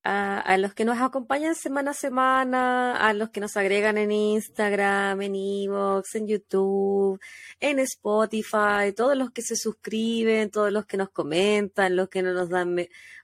[0.04, 5.22] a, los que nos acompañan semana a semana, a los que nos agregan en Instagram,
[5.22, 7.20] en Evox, en YouTube,
[7.60, 12.32] en Spotify, todos los que se suscriben, todos los que nos comentan, los que no
[12.32, 12.76] nos dan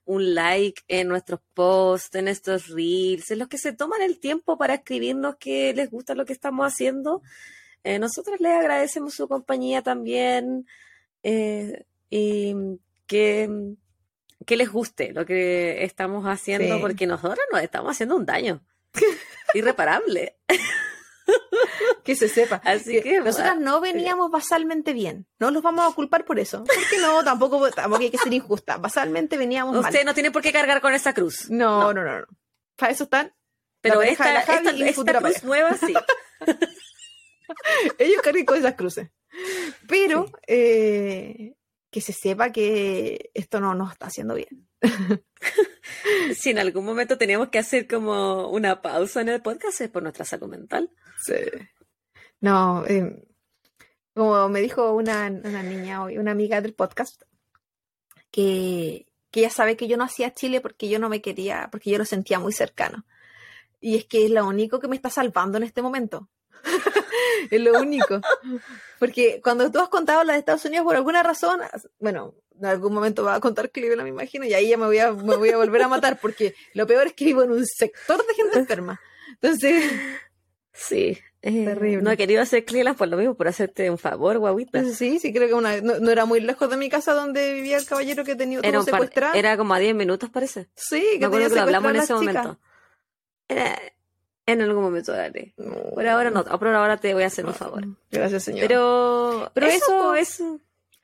[0.05, 4.57] un like en nuestros posts, en estos reels, en los que se toman el tiempo
[4.57, 7.23] para escribirnos que les gusta lo que estamos haciendo.
[7.85, 10.67] Eh, nosotros les agradecemos su compañía también
[11.23, 12.55] eh, y
[13.07, 13.75] que,
[14.47, 16.81] que les guste lo que estamos haciendo, Sí.
[16.81, 18.62] porque nosotros nos estamos haciendo un daño
[19.55, 20.36] irreparable.
[22.05, 22.62] Que se sepa.
[22.65, 25.27] Así que, nosotras no veníamos basalmente bien.
[25.39, 26.65] No los vamos a culpar por eso.
[26.65, 28.78] Porque no, tampoco, tampoco hay que ser injusta.
[28.78, 29.85] Basalmente veníamos mal.
[29.85, 31.51] Usted no tiene por qué cargar con esa cruz.
[31.51, 32.27] No, no, no, no.
[32.77, 33.35] Para eso están.
[33.82, 35.47] Pero esta, la esta, y esta futura cruz pareja.
[35.47, 35.94] nueva sí.
[37.98, 39.10] Ellos cargan con esas cruces.
[39.86, 41.55] Pero eh,
[41.90, 44.69] que se sepa que esto no nos está haciendo bien.
[46.35, 50.02] si en algún momento tenemos que hacer como una pausa en el podcast es por
[50.02, 50.90] nuestra salud mental.
[51.24, 51.35] Sí.
[52.40, 53.24] No, eh,
[54.15, 57.23] como me dijo una, una niña hoy, una amiga del podcast,
[58.31, 61.90] que, que ella sabe que yo no hacía Chile porque yo no me quería, porque
[61.90, 63.05] yo lo sentía muy cercano.
[63.81, 66.28] Y es que es lo único que me está salvando en este momento.
[67.51, 68.21] es lo único.
[68.99, 71.61] Porque cuando tú has contado la de Estados Unidos por alguna razón,
[71.99, 74.99] bueno, en algún momento va a contar Cleveland, me imagino, y ahí ya me voy
[74.99, 77.65] a, me voy a volver a matar, porque lo peor es que vivo en un
[77.67, 79.01] sector de gente enferma.
[79.41, 79.85] Entonces,
[80.73, 81.19] Sí.
[81.43, 82.03] eh, Terrible.
[82.03, 84.83] No he querido hacer Cleveland por lo mismo, por hacerte un favor, guaguita.
[84.85, 87.77] Sí, sí, creo que una, no, no era muy lejos de mi casa donde vivía
[87.77, 89.35] el caballero que tenía Era, par- secuestrada.
[89.35, 90.69] era como a 10 minutos, parece.
[90.75, 92.59] sí, que Me acuerdo que lo hablamos en ese las momento.
[93.49, 93.81] Era-
[94.53, 95.55] en algún momento lo haré.
[95.57, 95.75] No.
[95.95, 97.85] Por ahora no, por ahora te voy a hacer un favor.
[98.11, 98.66] Gracias, señor.
[98.66, 100.61] Pero, Pero eso, eso- eso,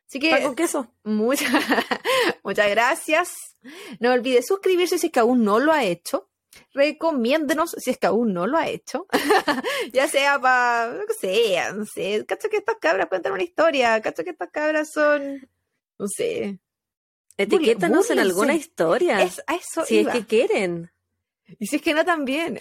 [0.09, 0.87] Así que con queso.
[1.03, 1.51] muchas,
[2.45, 3.33] muchas gracias.
[4.01, 6.29] No olvide suscribirse si es que aún no lo ha hecho.
[6.73, 9.07] Recomiéndenos si es que aún no lo ha hecho.
[9.93, 12.25] ya sea para, lo que sea, no sé.
[12.27, 14.01] Cacho que estas cabras cuentan una historia.
[14.01, 15.49] Cacho que estas cabras son,
[15.99, 16.59] no sé.
[17.37, 19.21] Etiquétanos en alguna historia.
[19.23, 20.13] Es, a eso si iba.
[20.13, 20.93] es que quieren.
[21.59, 22.55] Y si es que no, también.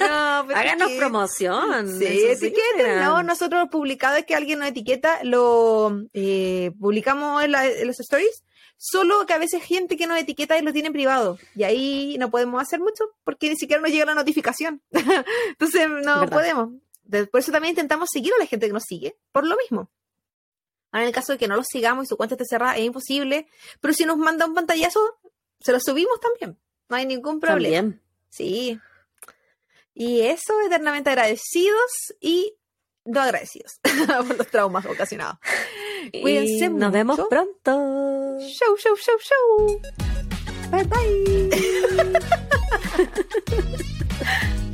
[0.00, 1.98] no, pero es Háganos que- promoción.
[1.98, 7.66] Sí, etiqueten, no, nosotros publicado es que alguien nos etiqueta, lo eh, publicamos en, la-
[7.66, 8.42] en los stories,
[8.76, 12.16] solo que a veces gente que nos etiqueta y lo tiene en privado, y ahí
[12.18, 14.80] no podemos hacer mucho porque ni siquiera nos llega la notificación,
[15.48, 16.28] entonces no Verdad.
[16.30, 16.70] podemos.
[17.04, 19.90] De- Por eso también intentamos seguir a la gente que nos sigue, por lo mismo.
[20.92, 22.84] Ahora, en el caso de que no los sigamos y su cuenta esté cerrada, es
[22.84, 23.46] imposible,
[23.80, 25.00] pero si nos manda un pantallazo,
[25.60, 27.76] se lo subimos también, no hay ningún problema.
[27.76, 28.02] También.
[28.28, 28.80] Sí.
[29.94, 32.54] Y eso, eternamente agradecidos y
[33.04, 33.80] no agradecidos
[34.26, 35.38] por los traumas ocasionados.
[36.22, 38.38] Cuídense y Nos vemos pronto.
[38.40, 39.80] Show, show, show, show.
[40.70, 41.50] Bye bye.